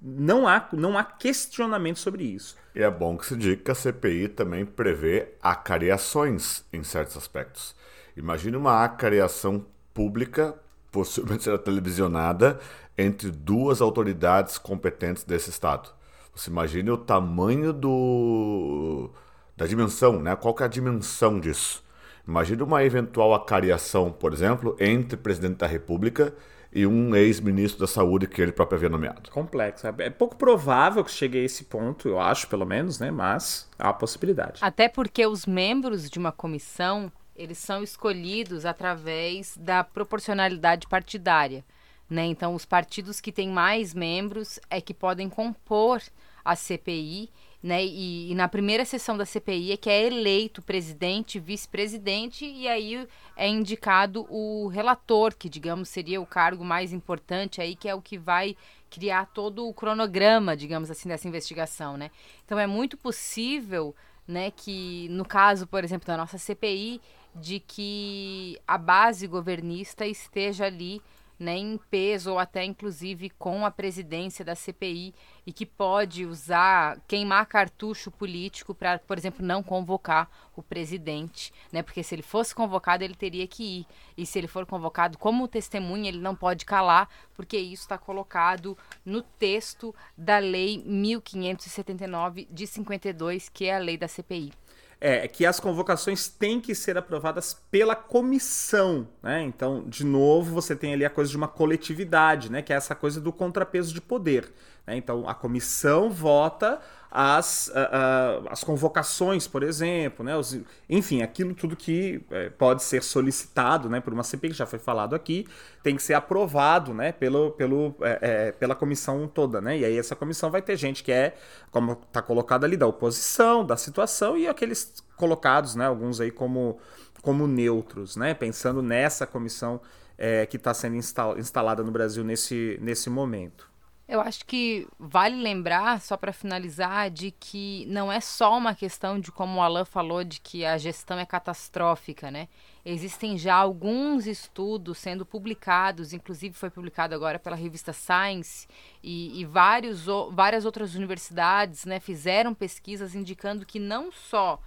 não 0.00 0.46
há, 0.46 0.68
não 0.72 0.96
há 0.96 1.04
questionamento 1.04 1.98
sobre 1.98 2.24
isso. 2.24 2.56
E 2.74 2.82
é 2.82 2.90
bom 2.90 3.16
que 3.16 3.26
se 3.26 3.36
diga 3.36 3.62
que 3.62 3.70
a 3.70 3.74
CPI 3.74 4.28
também 4.28 4.64
prevê 4.64 5.34
acariações 5.42 6.64
em 6.72 6.82
certos 6.82 7.16
aspectos. 7.16 7.74
Imagine 8.16 8.56
uma 8.56 8.84
acariação 8.84 9.64
pública, 9.92 10.54
possivelmente 10.90 11.44
será 11.44 11.58
televisionada, 11.58 12.58
entre 12.96 13.30
duas 13.30 13.80
autoridades 13.80 14.58
competentes 14.58 15.24
desse 15.24 15.50
Estado. 15.50 15.90
Você 16.34 16.50
imagine 16.50 16.90
o 16.90 16.96
tamanho 16.96 17.72
do 17.72 19.10
da 19.56 19.66
dimensão, 19.66 20.20
né? 20.20 20.36
Qual 20.36 20.54
que 20.54 20.62
é 20.62 20.66
a 20.66 20.68
dimensão 20.68 21.40
disso? 21.40 21.84
Imagine 22.26 22.62
uma 22.62 22.84
eventual 22.84 23.34
acariação, 23.34 24.12
por 24.12 24.32
exemplo, 24.32 24.76
entre 24.78 25.16
presidente 25.16 25.56
da 25.56 25.66
República 25.66 26.32
e 26.78 26.86
um 26.86 27.14
ex-ministro 27.16 27.80
da 27.80 27.86
saúde 27.86 28.28
que 28.28 28.40
ele 28.40 28.52
próprio 28.52 28.76
havia 28.76 28.88
nomeado. 28.88 29.30
Complexo. 29.30 29.86
É 29.98 30.10
pouco 30.10 30.36
provável 30.36 31.04
que 31.04 31.10
chegue 31.10 31.38
a 31.38 31.42
esse 31.42 31.64
ponto, 31.64 32.08
eu 32.08 32.20
acho, 32.20 32.46
pelo 32.46 32.64
menos, 32.64 33.00
né? 33.00 33.10
Mas 33.10 33.68
há 33.76 33.88
a 33.88 33.92
possibilidade. 33.92 34.60
Até 34.62 34.88
porque 34.88 35.26
os 35.26 35.44
membros 35.44 36.08
de 36.08 36.18
uma 36.18 36.30
comissão, 36.30 37.10
eles 37.34 37.58
são 37.58 37.82
escolhidos 37.82 38.64
através 38.64 39.56
da 39.56 39.82
proporcionalidade 39.82 40.86
partidária. 40.86 41.64
Né? 42.08 42.26
Então, 42.26 42.54
os 42.54 42.64
partidos 42.64 43.20
que 43.20 43.32
têm 43.32 43.48
mais 43.48 43.92
membros 43.92 44.60
é 44.70 44.80
que 44.80 44.94
podem 44.94 45.28
compor 45.28 46.00
a 46.44 46.54
CPI 46.54 47.28
né? 47.62 47.84
E, 47.84 48.30
e, 48.30 48.34
na 48.34 48.48
primeira 48.48 48.84
sessão 48.84 49.16
da 49.16 49.26
CPI 49.26 49.72
é 49.72 49.76
que 49.76 49.90
é 49.90 50.06
eleito 50.06 50.62
presidente, 50.62 51.40
vice-presidente 51.40 52.44
e 52.44 52.68
aí 52.68 53.06
é 53.36 53.48
indicado 53.48 54.26
o 54.30 54.68
relator, 54.68 55.34
que 55.34 55.48
digamos 55.48 55.88
seria 55.88 56.20
o 56.20 56.26
cargo 56.26 56.64
mais 56.64 56.92
importante 56.92 57.60
aí, 57.60 57.74
que 57.74 57.88
é 57.88 57.94
o 57.94 58.02
que 58.02 58.16
vai 58.16 58.56
criar 58.88 59.26
todo 59.26 59.66
o 59.66 59.74
cronograma, 59.74 60.56
digamos 60.56 60.90
assim, 60.90 61.08
dessa 61.08 61.26
investigação, 61.26 61.96
né? 61.96 62.10
Então 62.44 62.58
é 62.58 62.66
muito 62.66 62.96
possível, 62.96 63.94
né, 64.26 64.50
que 64.50 65.08
no 65.10 65.24
caso, 65.24 65.66
por 65.66 65.82
exemplo, 65.82 66.06
da 66.06 66.16
nossa 66.16 66.38
CPI, 66.38 67.00
de 67.34 67.60
que 67.60 68.58
a 68.66 68.78
base 68.78 69.26
governista 69.26 70.06
esteja 70.06 70.66
ali 70.66 71.02
né, 71.38 71.56
em 71.56 71.78
peso 71.90 72.32
ou 72.32 72.38
até 72.38 72.64
inclusive 72.64 73.30
com 73.30 73.64
a 73.64 73.70
presidência 73.70 74.44
da 74.44 74.54
CPI 74.54 75.14
e 75.46 75.52
que 75.52 75.64
pode 75.64 76.26
usar, 76.26 76.98
queimar 77.06 77.46
cartucho 77.46 78.10
político 78.10 78.74
para, 78.74 78.98
por 78.98 79.16
exemplo, 79.16 79.44
não 79.44 79.62
convocar 79.62 80.28
o 80.56 80.62
presidente, 80.62 81.52
né? 81.72 81.82
Porque 81.82 82.02
se 82.02 82.14
ele 82.14 82.22
fosse 82.22 82.54
convocado, 82.54 83.04
ele 83.04 83.14
teria 83.14 83.46
que 83.46 83.80
ir. 83.80 83.86
E 84.16 84.26
se 84.26 84.38
ele 84.38 84.48
for 84.48 84.66
convocado 84.66 85.16
como 85.16 85.46
testemunha, 85.48 86.08
ele 86.08 86.18
não 86.18 86.34
pode 86.34 86.64
calar, 86.64 87.08
porque 87.34 87.56
isso 87.56 87.84
está 87.84 87.96
colocado 87.96 88.76
no 89.04 89.22
texto 89.22 89.94
da 90.16 90.38
Lei 90.38 90.82
1579 90.84 92.48
de 92.50 92.66
52, 92.66 93.48
que 93.48 93.66
é 93.66 93.76
a 93.76 93.78
lei 93.78 93.96
da 93.96 94.08
CPI 94.08 94.52
é 95.00 95.28
que 95.28 95.46
as 95.46 95.60
convocações 95.60 96.28
têm 96.28 96.60
que 96.60 96.74
ser 96.74 96.98
aprovadas 96.98 97.54
pela 97.70 97.94
comissão, 97.94 99.08
né? 99.22 99.42
Então, 99.42 99.84
de 99.86 100.04
novo, 100.04 100.52
você 100.52 100.74
tem 100.74 100.92
ali 100.92 101.04
a 101.04 101.10
coisa 101.10 101.30
de 101.30 101.36
uma 101.36 101.48
coletividade, 101.48 102.50
né? 102.50 102.62
Que 102.62 102.72
é 102.72 102.76
essa 102.76 102.94
coisa 102.94 103.20
do 103.20 103.32
contrapeso 103.32 103.94
de 103.94 104.00
poder. 104.00 104.52
Né? 104.86 104.96
Então, 104.96 105.28
a 105.28 105.34
comissão 105.34 106.10
vota 106.10 106.80
as, 107.10 107.68
uh, 107.68 107.72
uh, 107.72 108.48
as 108.50 108.62
convocações, 108.62 109.46
por 109.46 109.62
exemplo, 109.62 110.24
né? 110.24 110.36
Os, 110.36 110.60
enfim, 110.88 111.22
aquilo 111.22 111.54
tudo 111.54 111.74
que 111.74 112.22
uh, 112.30 112.50
pode 112.58 112.82
ser 112.82 113.02
solicitado 113.02 113.88
né, 113.88 114.00
por 114.00 114.12
uma 114.12 114.22
CPI, 114.22 114.50
que 114.50 114.56
já 114.56 114.66
foi 114.66 114.78
falado 114.78 115.14
aqui, 115.14 115.46
tem 115.82 115.96
que 115.96 116.02
ser 116.02 116.14
aprovado 116.14 116.92
né, 116.92 117.12
pelo, 117.12 117.52
pelo, 117.52 117.94
é, 118.00 118.52
pela 118.52 118.74
comissão 118.74 119.26
toda. 119.26 119.60
Né? 119.60 119.78
E 119.78 119.84
aí 119.86 119.98
essa 119.98 120.14
comissão 120.14 120.50
vai 120.50 120.60
ter 120.60 120.76
gente 120.76 121.02
que 121.02 121.10
é, 121.10 121.34
como 121.70 121.92
está 121.92 122.20
colocado 122.20 122.64
ali, 122.64 122.76
da 122.76 122.86
oposição, 122.86 123.64
da 123.64 123.76
situação, 123.76 124.36
e 124.36 124.46
aqueles 124.46 125.02
colocados, 125.16 125.74
né, 125.74 125.86
alguns 125.86 126.20
aí 126.20 126.30
como, 126.30 126.78
como 127.22 127.46
neutros, 127.46 128.16
né? 128.16 128.34
pensando 128.34 128.82
nessa 128.82 129.26
comissão 129.26 129.80
é, 130.18 130.44
que 130.44 130.56
está 130.56 130.74
sendo 130.74 130.96
instal, 130.96 131.38
instalada 131.38 131.82
no 131.82 131.90
Brasil 131.90 132.22
nesse, 132.22 132.78
nesse 132.82 133.08
momento. 133.08 133.77
Eu 134.08 134.22
acho 134.22 134.46
que 134.46 134.88
vale 134.98 135.36
lembrar, 135.36 136.00
só 136.00 136.16
para 136.16 136.32
finalizar, 136.32 137.10
de 137.10 137.30
que 137.30 137.84
não 137.88 138.10
é 138.10 138.20
só 138.20 138.56
uma 138.56 138.74
questão 138.74 139.20
de 139.20 139.30
como 139.30 139.58
o 139.58 139.62
Alan 139.62 139.84
falou, 139.84 140.24
de 140.24 140.40
que 140.40 140.64
a 140.64 140.78
gestão 140.78 141.18
é 141.18 141.26
catastrófica, 141.26 142.30
né? 142.30 142.48
Existem 142.82 143.36
já 143.36 143.54
alguns 143.54 144.26
estudos 144.26 144.96
sendo 144.96 145.26
publicados, 145.26 146.14
inclusive 146.14 146.54
foi 146.54 146.70
publicado 146.70 147.14
agora 147.14 147.38
pela 147.38 147.54
revista 147.54 147.92
Science, 147.92 148.66
e, 149.02 149.38
e 149.38 149.44
vários, 149.44 150.06
várias 150.30 150.64
outras 150.64 150.94
universidades 150.94 151.84
né, 151.84 152.00
fizeram 152.00 152.54
pesquisas 152.54 153.14
indicando 153.14 153.66
que 153.66 153.78
não 153.78 154.10
só 154.10 154.58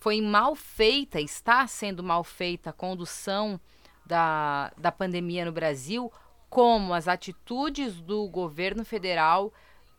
foi 0.00 0.22
mal 0.22 0.54
feita, 0.54 1.20
está 1.20 1.66
sendo 1.66 2.02
mal 2.02 2.24
feita 2.24 2.70
a 2.70 2.72
condução 2.72 3.60
da, 4.06 4.72
da 4.78 4.90
pandemia 4.90 5.44
no 5.44 5.52
Brasil, 5.52 6.10
como 6.48 6.94
as 6.94 7.08
atitudes 7.08 8.00
do 8.00 8.26
governo 8.28 8.84
federal 8.84 9.52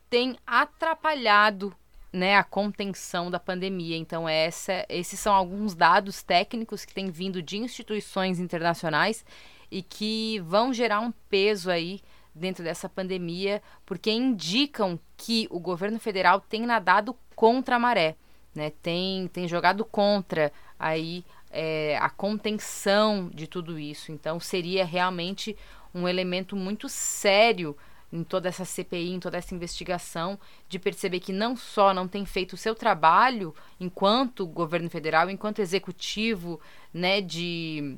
têm 0.10 0.38
atrapalhado 0.46 1.76
né, 2.12 2.36
a 2.36 2.44
contenção 2.44 3.30
da 3.30 3.40
pandemia. 3.40 3.96
Então, 3.96 4.28
essa, 4.28 4.86
esses 4.90 5.20
são 5.20 5.34
alguns 5.34 5.76
dados 5.76 6.24
técnicos 6.24 6.86
que 6.86 6.94
têm 6.94 7.12
vindo 7.12 7.42
de 7.42 7.58
instituições 7.58 8.40
internacionais 8.40 9.24
e 9.70 9.84
que 9.84 10.40
vão 10.40 10.74
gerar 10.74 11.00
um 11.00 11.12
peso 11.30 11.70
aí 11.70 12.02
dentro 12.34 12.64
dessa 12.64 12.90
pandemia, 12.90 13.62
porque 13.86 14.12
indicam 14.12 15.00
que 15.18 15.48
o 15.52 15.60
governo 15.60 16.00
federal 16.00 16.40
tem 16.40 16.66
nadado 16.66 17.16
contra 17.36 17.76
a 17.76 17.80
maré, 17.80 18.16
né? 18.56 18.72
tem, 18.82 19.28
tem 19.28 19.48
jogado 19.48 19.84
contra 19.86 20.52
aí 20.80 21.24
é, 21.52 21.98
a 22.00 22.10
contenção 22.10 23.30
de 23.34 23.46
tudo 23.46 23.78
isso. 23.78 24.12
Então, 24.12 24.40
seria 24.40 24.86
realmente 24.86 25.56
um 25.94 26.08
elemento 26.08 26.56
muito 26.56 26.88
sério 26.90 27.76
em 28.12 28.24
toda 28.24 28.50
essa 28.50 28.66
CPI, 28.66 29.12
em 29.12 29.20
toda 29.20 29.38
essa 29.38 29.54
investigação, 29.54 30.40
de 30.68 30.80
perceber 30.80 31.20
que 31.20 31.32
não 31.32 31.56
só 31.56 31.94
não 31.94 32.08
tem 32.08 32.26
feito 32.26 32.54
o 32.54 32.58
seu 32.58 32.74
trabalho 32.74 33.54
enquanto 33.80 34.48
governo 34.48 34.90
federal, 34.90 35.30
enquanto 35.30 35.60
executivo, 35.60 36.60
né, 36.94 37.22
de 37.22 37.98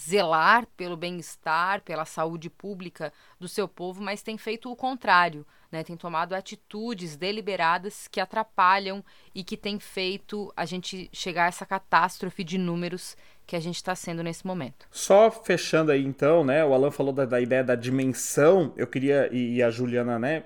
zelar 0.00 0.66
pelo 0.76 0.96
bem-estar, 0.96 1.82
pela 1.82 2.04
saúde 2.04 2.48
pública 2.48 3.12
do 3.38 3.46
seu 3.46 3.68
povo, 3.68 4.02
mas 4.02 4.22
tem 4.22 4.38
feito 4.38 4.70
o 4.70 4.76
contrário, 4.76 5.46
né? 5.70 5.84
Tem 5.84 5.96
tomado 5.96 6.32
atitudes 6.32 7.16
deliberadas 7.16 8.08
que 8.08 8.20
atrapalham 8.20 9.04
e 9.34 9.44
que 9.44 9.56
tem 9.56 9.78
feito 9.78 10.52
a 10.56 10.64
gente 10.64 11.10
chegar 11.12 11.44
a 11.44 11.48
essa 11.48 11.66
catástrofe 11.66 12.42
de 12.42 12.56
números 12.56 13.16
que 13.46 13.56
a 13.56 13.60
gente 13.60 13.76
está 13.76 13.94
sendo 13.94 14.22
nesse 14.22 14.46
momento. 14.46 14.86
Só 14.90 15.30
fechando 15.30 15.92
aí 15.92 16.04
então, 16.04 16.44
né? 16.44 16.64
O 16.64 16.72
Alan 16.72 16.90
falou 16.90 17.12
da, 17.12 17.26
da 17.26 17.40
ideia 17.40 17.62
da 17.62 17.74
dimensão. 17.74 18.72
Eu 18.76 18.86
queria 18.86 19.28
e, 19.32 19.56
e 19.56 19.62
a 19.62 19.70
Juliana, 19.70 20.18
né? 20.18 20.44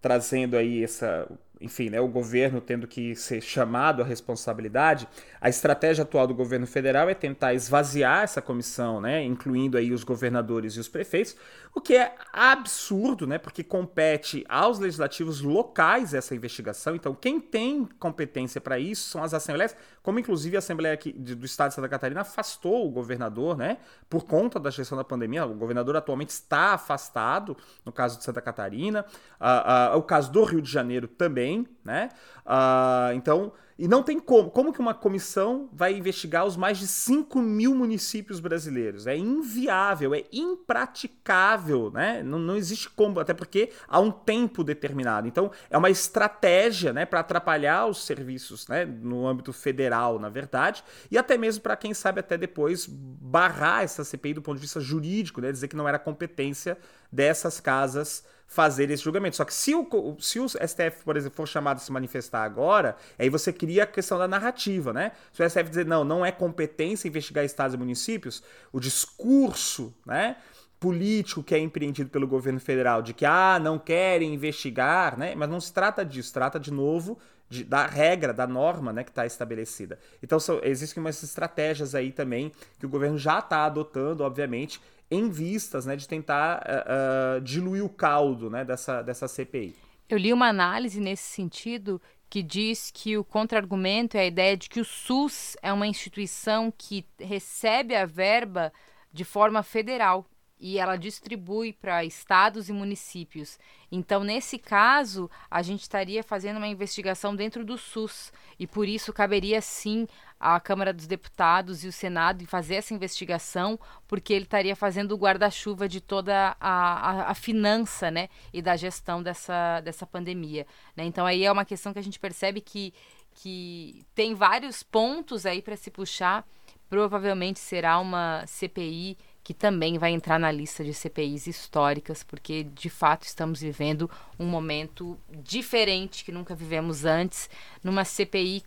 Trazendo 0.00 0.56
aí 0.56 0.82
essa 0.82 1.28
enfim, 1.60 1.88
né, 1.88 2.00
o 2.00 2.08
governo 2.08 2.60
tendo 2.60 2.86
que 2.86 3.14
ser 3.16 3.40
chamado 3.40 4.02
à 4.02 4.04
responsabilidade, 4.04 5.08
a 5.40 5.48
estratégia 5.48 6.02
atual 6.02 6.26
do 6.26 6.34
governo 6.34 6.66
federal 6.66 7.08
é 7.08 7.14
tentar 7.14 7.54
esvaziar 7.54 8.24
essa 8.24 8.42
comissão, 8.42 9.00
né, 9.00 9.22
incluindo 9.22 9.78
aí 9.78 9.92
os 9.92 10.04
governadores 10.04 10.74
e 10.74 10.80
os 10.80 10.88
prefeitos, 10.88 11.36
o 11.74 11.80
que 11.80 11.94
é 11.94 12.14
absurdo, 12.32 13.26
né, 13.26 13.38
porque 13.38 13.62
compete 13.62 14.44
aos 14.48 14.78
legislativos 14.78 15.40
locais 15.40 16.14
essa 16.14 16.34
investigação. 16.34 16.94
Então, 16.94 17.14
quem 17.14 17.40
tem 17.40 17.86
competência 17.98 18.60
para 18.60 18.78
isso 18.78 19.10
são 19.10 19.22
as 19.22 19.32
assembleias, 19.32 19.76
como 20.02 20.18
inclusive 20.18 20.56
a 20.56 20.60
Assembleia 20.60 20.94
aqui 20.94 21.12
do 21.12 21.44
Estado 21.44 21.70
de 21.70 21.74
Santa 21.74 21.88
Catarina 21.88 22.20
afastou 22.20 22.86
o 22.86 22.90
governador, 22.90 23.56
né, 23.56 23.78
por 24.08 24.24
conta 24.24 24.60
da 24.60 24.70
gestão 24.70 24.96
da 24.96 25.04
pandemia. 25.04 25.44
O 25.44 25.54
governador 25.54 25.96
atualmente 25.96 26.30
está 26.30 26.74
afastado, 26.74 27.56
no 27.84 27.92
caso 27.92 28.18
de 28.18 28.24
Santa 28.24 28.40
Catarina, 28.40 29.04
uh, 29.40 29.94
uh, 29.94 29.98
o 29.98 30.02
caso 30.02 30.30
do 30.30 30.44
Rio 30.44 30.62
de 30.62 30.70
Janeiro 30.70 31.08
também, 31.08 31.45
né. 31.84 32.10
Uh, 32.44 33.14
então 33.14 33.52
e 33.78 33.86
não 33.86 34.02
tem 34.02 34.18
como. 34.18 34.50
Como 34.50 34.72
que 34.72 34.80
uma 34.80 34.94
comissão 34.94 35.68
vai 35.70 35.94
investigar 35.94 36.46
os 36.46 36.56
mais 36.56 36.78
de 36.78 36.86
5 36.86 37.40
mil 37.42 37.74
municípios 37.74 38.40
brasileiros? 38.40 39.06
É 39.06 39.14
inviável, 39.14 40.14
é 40.14 40.24
impraticável, 40.32 41.90
né? 41.90 42.22
Não, 42.22 42.38
não 42.38 42.56
existe 42.56 42.88
como, 42.88 43.20
até 43.20 43.34
porque 43.34 43.70
há 43.86 44.00
um 44.00 44.10
tempo 44.10 44.64
determinado. 44.64 45.28
Então, 45.28 45.50
é 45.68 45.76
uma 45.76 45.90
estratégia 45.90 46.92
né, 46.92 47.04
para 47.04 47.20
atrapalhar 47.20 47.86
os 47.86 48.04
serviços 48.06 48.66
né, 48.66 48.86
no 48.86 49.26
âmbito 49.26 49.52
federal, 49.52 50.18
na 50.18 50.30
verdade, 50.30 50.82
e 51.10 51.18
até 51.18 51.36
mesmo 51.36 51.62
para, 51.62 51.76
quem 51.76 51.92
sabe, 51.92 52.20
até 52.20 52.38
depois 52.38 52.86
barrar 52.86 53.84
essa 53.84 54.02
CPI 54.04 54.34
do 54.34 54.42
ponto 54.42 54.56
de 54.56 54.62
vista 54.62 54.80
jurídico, 54.80 55.42
né? 55.42 55.52
Dizer 55.52 55.68
que 55.68 55.76
não 55.76 55.86
era 55.86 55.98
competência 55.98 56.78
dessas 57.12 57.60
casas 57.60 58.24
fazer 58.46 58.90
esse 58.90 59.02
julgamento. 59.02 59.36
Só 59.36 59.44
que 59.44 59.52
se 59.52 59.74
o, 59.74 60.16
se 60.20 60.38
o 60.38 60.48
STF, 60.48 61.04
por 61.04 61.16
exemplo, 61.16 61.36
for 61.36 61.46
chamado 61.46 61.76
a 61.76 61.80
se 61.80 61.90
manifestar 61.90 62.44
agora, 62.44 62.96
aí 63.18 63.28
você 63.28 63.52
cria 63.52 63.82
a 63.82 63.86
questão 63.86 64.18
da 64.18 64.28
narrativa, 64.28 64.92
né? 64.92 65.12
Se 65.32 65.42
o 65.42 65.50
STF 65.50 65.68
dizer, 65.68 65.86
não, 65.86 66.04
não 66.04 66.24
é 66.24 66.30
competência 66.30 67.08
investigar 67.08 67.44
estados 67.44 67.74
e 67.74 67.78
municípios, 67.78 68.42
o 68.72 68.80
discurso, 68.80 69.94
né? 70.06 70.36
político 70.78 71.42
que 71.42 71.54
é 71.54 71.58
empreendido 71.58 72.10
pelo 72.10 72.28
governo 72.28 72.60
federal 72.60 73.00
de 73.00 73.14
que 73.14 73.24
ah 73.24 73.58
não 73.58 73.78
querem 73.78 74.34
investigar 74.34 75.18
né 75.18 75.34
mas 75.34 75.48
não 75.48 75.58
se 75.58 75.72
trata 75.72 76.04
disso 76.04 76.32
trata 76.34 76.60
de 76.60 76.70
novo 76.70 77.18
de, 77.48 77.64
da 77.64 77.86
regra 77.86 78.32
da 78.34 78.46
norma 78.46 78.92
né 78.92 79.02
que 79.02 79.10
está 79.10 79.24
estabelecida 79.24 79.98
então 80.22 80.38
são, 80.38 80.60
existem 80.62 81.00
umas 81.00 81.22
estratégias 81.22 81.94
aí 81.94 82.12
também 82.12 82.52
que 82.78 82.84
o 82.84 82.90
governo 82.90 83.16
já 83.16 83.38
está 83.38 83.64
adotando 83.64 84.22
obviamente 84.22 84.78
em 85.10 85.30
vistas 85.30 85.86
né, 85.86 85.96
de 85.96 86.06
tentar 86.08 86.58
uh, 86.58 87.38
uh, 87.38 87.40
diluir 87.40 87.84
o 87.84 87.88
caldo 87.88 88.50
né, 88.50 88.64
dessa, 88.64 89.02
dessa 89.02 89.28
CPI. 89.28 89.74
Eu 90.08 90.18
li 90.18 90.32
uma 90.32 90.48
análise 90.48 91.00
nesse 91.00 91.24
sentido 91.24 92.00
que 92.28 92.42
diz 92.42 92.90
que 92.92 93.16
o 93.16 93.24
contra-argumento 93.24 94.16
é 94.16 94.20
a 94.20 94.26
ideia 94.26 94.56
de 94.56 94.68
que 94.68 94.80
o 94.80 94.84
SUS 94.84 95.56
é 95.62 95.72
uma 95.72 95.86
instituição 95.86 96.72
que 96.76 97.06
recebe 97.18 97.94
a 97.94 98.04
verba 98.04 98.72
de 99.12 99.24
forma 99.24 99.62
federal 99.62 100.26
e 100.58 100.78
ela 100.78 100.96
distribui 100.96 101.72
para 101.72 102.04
estados 102.04 102.68
e 102.68 102.72
municípios. 102.72 103.58
Então, 103.92 104.24
nesse 104.24 104.58
caso, 104.58 105.30
a 105.50 105.62
gente 105.62 105.82
estaria 105.82 106.22
fazendo 106.22 106.56
uma 106.56 106.66
investigação 106.66 107.36
dentro 107.36 107.64
do 107.64 107.76
SUS 107.76 108.32
e 108.58 108.66
por 108.66 108.88
isso 108.88 109.12
caberia 109.12 109.60
sim 109.60 110.06
a 110.38 110.60
Câmara 110.60 110.92
dos 110.92 111.06
Deputados 111.06 111.82
e 111.82 111.88
o 111.88 111.92
Senado 111.92 112.42
em 112.42 112.46
fazer 112.46 112.76
essa 112.76 112.92
investigação, 112.92 113.78
porque 114.06 114.32
ele 114.32 114.44
estaria 114.44 114.76
fazendo 114.76 115.12
o 115.12 115.18
guarda-chuva 115.18 115.88
de 115.88 116.00
toda 116.00 116.56
a, 116.60 116.70
a, 116.70 117.30
a, 117.30 117.34
finança 117.34 118.10
né, 118.10 118.28
e 118.52 118.60
da 118.60 118.76
gestão 118.76 119.22
dessa, 119.22 119.80
dessa 119.80 120.06
pandemia. 120.06 120.66
Né? 120.96 121.04
Então 121.04 121.24
aí 121.24 121.44
é 121.44 121.50
uma 121.50 121.64
questão 121.64 121.92
que 121.92 121.98
a 121.98 122.02
gente 122.02 122.20
percebe 122.20 122.60
que, 122.60 122.92
que 123.34 124.04
tem 124.14 124.34
vários 124.34 124.82
pontos 124.82 125.46
aí 125.46 125.62
para 125.62 125.76
se 125.76 125.90
puxar. 125.90 126.46
Provavelmente 126.88 127.58
será 127.58 127.98
uma 127.98 128.44
CPI 128.46 129.18
que 129.42 129.54
também 129.54 129.96
vai 129.96 130.10
entrar 130.10 130.40
na 130.40 130.50
lista 130.50 130.82
de 130.82 130.92
CPIs 130.92 131.46
históricas, 131.46 132.24
porque 132.24 132.64
de 132.64 132.90
fato 132.90 133.22
estamos 133.22 133.60
vivendo 133.60 134.10
um 134.38 134.46
momento 134.46 135.16
diferente 135.30 136.24
que 136.24 136.32
nunca 136.32 136.52
vivemos 136.52 137.04
antes, 137.04 137.48
numa 137.82 138.04
CPI 138.04 138.64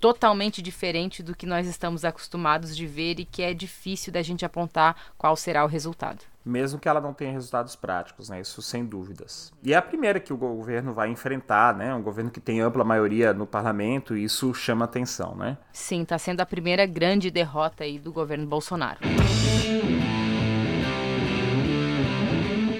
totalmente 0.00 0.62
diferente 0.62 1.22
do 1.22 1.36
que 1.36 1.46
nós 1.46 1.66
estamos 1.66 2.04
acostumados 2.04 2.74
de 2.74 2.86
ver 2.86 3.20
e 3.20 3.24
que 3.24 3.42
é 3.42 3.52
difícil 3.52 4.10
da 4.12 4.22
gente 4.22 4.44
apontar 4.44 4.96
qual 5.18 5.36
será 5.36 5.62
o 5.64 5.68
resultado. 5.68 6.20
Mesmo 6.42 6.78
que 6.78 6.88
ela 6.88 7.02
não 7.02 7.12
tenha 7.12 7.32
resultados 7.32 7.76
práticos, 7.76 8.30
né? 8.30 8.40
Isso 8.40 8.62
sem 8.62 8.82
dúvidas. 8.82 9.52
E 9.62 9.74
é 9.74 9.76
a 9.76 9.82
primeira 9.82 10.18
que 10.18 10.32
o 10.32 10.38
governo 10.38 10.94
vai 10.94 11.10
enfrentar, 11.10 11.76
né? 11.76 11.94
Um 11.94 12.02
governo 12.02 12.30
que 12.30 12.40
tem 12.40 12.62
ampla 12.62 12.82
maioria 12.82 13.34
no 13.34 13.46
parlamento 13.46 14.16
e 14.16 14.24
isso 14.24 14.54
chama 14.54 14.86
atenção, 14.86 15.34
né? 15.34 15.58
Sim, 15.70 16.00
está 16.00 16.18
sendo 16.18 16.40
a 16.40 16.46
primeira 16.46 16.86
grande 16.86 17.30
derrota 17.30 17.84
aí 17.84 17.98
do 17.98 18.10
governo 18.10 18.46
Bolsonaro. 18.46 19.00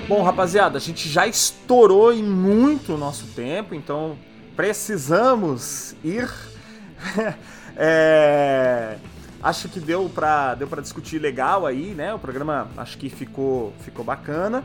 Bom, 0.08 0.22
rapaziada, 0.22 0.78
a 0.78 0.80
gente 0.80 1.08
já 1.08 1.26
estourou 1.26 2.12
em 2.12 2.22
muito 2.22 2.94
o 2.94 2.98
nosso 2.98 3.26
tempo, 3.28 3.74
então 3.74 4.18
precisamos 4.56 5.94
ir 6.02 6.28
é, 7.76 8.96
acho 9.42 9.68
que 9.68 9.80
deu 9.80 10.08
para 10.08 10.54
deu 10.54 10.68
pra 10.68 10.82
discutir 10.82 11.18
legal 11.18 11.66
aí, 11.66 11.94
né? 11.94 12.14
O 12.14 12.18
programa 12.18 12.68
acho 12.76 12.98
que 12.98 13.08
ficou, 13.08 13.72
ficou 13.80 14.04
bacana. 14.04 14.64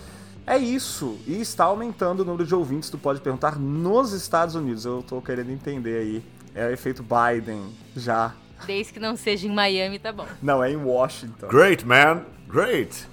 É 0.46 0.58
isso. 0.58 1.18
E 1.26 1.40
está 1.40 1.66
aumentando 1.66 2.22
o 2.22 2.26
número 2.26 2.46
de 2.46 2.54
ouvintes, 2.54 2.90
tu 2.90 2.98
pode 2.98 3.22
perguntar, 3.22 3.58
nos 3.58 4.12
Estados 4.12 4.56
Unidos. 4.56 4.86
Eu 4.86 5.00
estou 5.00 5.22
querendo 5.22 5.52
entender 5.52 5.98
aí. 5.98 6.24
É 6.56 6.68
o 6.68 6.72
efeito 6.72 7.04
Biden 7.04 7.62
já. 7.96 8.34
Desde 8.66 8.94
que 8.94 9.00
não 9.00 9.16
seja 9.16 9.48
em 9.48 9.52
Miami, 9.52 10.00
tá 10.00 10.12
bom. 10.12 10.28
Não, 10.42 10.64
é 10.64 10.72
em 10.72 10.76
Washington. 10.76 11.48
Great, 11.48 11.86
man. 11.86 12.22
Great. 12.48 13.08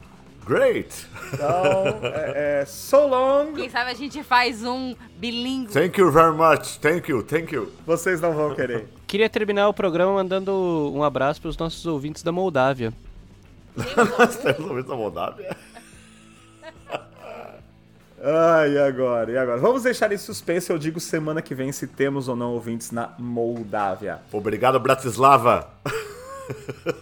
Great. 0.45 1.07
Então, 1.33 1.85
é, 2.03 2.61
é, 2.63 2.65
so 2.67 3.07
long. 3.07 3.53
Quem 3.53 3.69
sabe 3.69 3.91
a 3.91 3.95
gente 3.95 4.23
faz 4.23 4.65
um 4.65 4.97
bilíngue. 5.17 5.73
Thank 5.73 6.01
you 6.01 6.11
very 6.11 6.33
much. 6.33 6.79
Thank 6.79 7.11
you, 7.11 7.23
thank 7.23 7.55
you. 7.55 7.73
Vocês 7.87 8.21
não 8.21 8.33
vão 8.33 8.55
querer. 8.55 8.89
Queria 9.07 9.29
terminar 9.29 9.69
o 9.69 9.75
programa 9.75 10.15
mandando 10.15 10.93
um 10.95 11.03
abraço 11.03 11.41
para 11.41 11.51
os 11.51 11.57
nossos 11.57 11.87
ouvintes 11.87 12.23
da 12.23 12.33
Moldávia. 12.33 12.93
Nós 14.19 14.37
temos 14.37 14.61
ouvintes 14.61 14.91
da 14.91 14.97
Moldávia? 14.97 15.57
Ai, 18.23 18.73
e 18.73 18.79
agora? 18.79 19.33
E 19.33 19.39
agora? 19.39 19.59
Vamos 19.59 19.85
deixar 19.85 20.13
em 20.13 20.19
suspense, 20.19 20.71
eu 20.71 20.79
digo 20.79 21.01
semana 21.01 21.41
que 21.41 21.55
vem 21.55 21.73
se 21.73 21.87
temos 21.87 22.29
ou 22.29 22.37
não 22.37 22.53
ouvintes 22.53 22.91
na 22.91 23.15
Moldávia. 23.19 24.21
Obrigado, 24.31 24.79
Bratislava. 24.79 25.71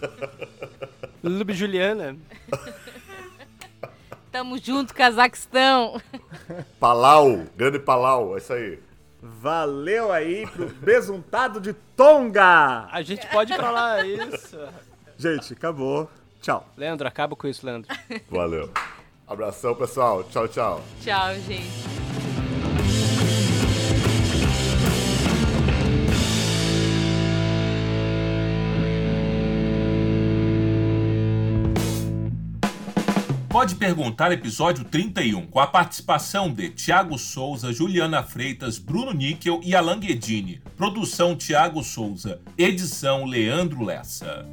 Lube 1.21 1.53
Juliana. 1.53 2.15
Tamo 4.31 4.57
junto, 4.57 4.93
Cazaquistão. 4.93 5.99
Palau, 6.79 7.43
grande 7.57 7.79
Palau, 7.79 8.35
é 8.35 8.37
isso 8.37 8.53
aí. 8.53 8.79
Valeu 9.21 10.13
aí 10.13 10.47
pro 10.47 10.69
besuntado 10.69 11.59
de 11.59 11.73
Tonga! 11.73 12.87
A 12.89 13.01
gente 13.01 13.27
pode 13.27 13.51
lá, 13.57 14.05
isso. 14.05 14.57
Gente, 15.17 15.51
acabou. 15.51 16.09
Tchau. 16.41 16.65
Leandro, 16.77 17.05
acaba 17.05 17.35
com 17.35 17.45
isso, 17.45 17.65
Leandro. 17.65 17.93
Valeu. 18.29 18.71
Abração, 19.29 19.75
pessoal. 19.75 20.23
Tchau, 20.23 20.47
tchau. 20.47 20.81
Tchau, 21.03 21.35
gente. 21.47 21.99
Pode 33.47 33.75
Perguntar, 33.75 34.31
episódio 34.31 34.83
31, 34.85 35.45
com 35.47 35.59
a 35.59 35.67
participação 35.67 36.51
de 36.51 36.69
Tiago 36.69 37.17
Souza, 37.17 37.73
Juliana 37.73 38.23
Freitas, 38.23 38.79
Bruno 38.79 39.11
Níquel 39.11 39.59
e 39.63 39.75
Alan 39.75 39.99
Guedini. 39.99 40.61
Produção 40.77 41.35
Tiago 41.35 41.83
Souza. 41.83 42.39
Edição 42.57 43.25
Leandro 43.25 43.83
Lessa. 43.83 44.47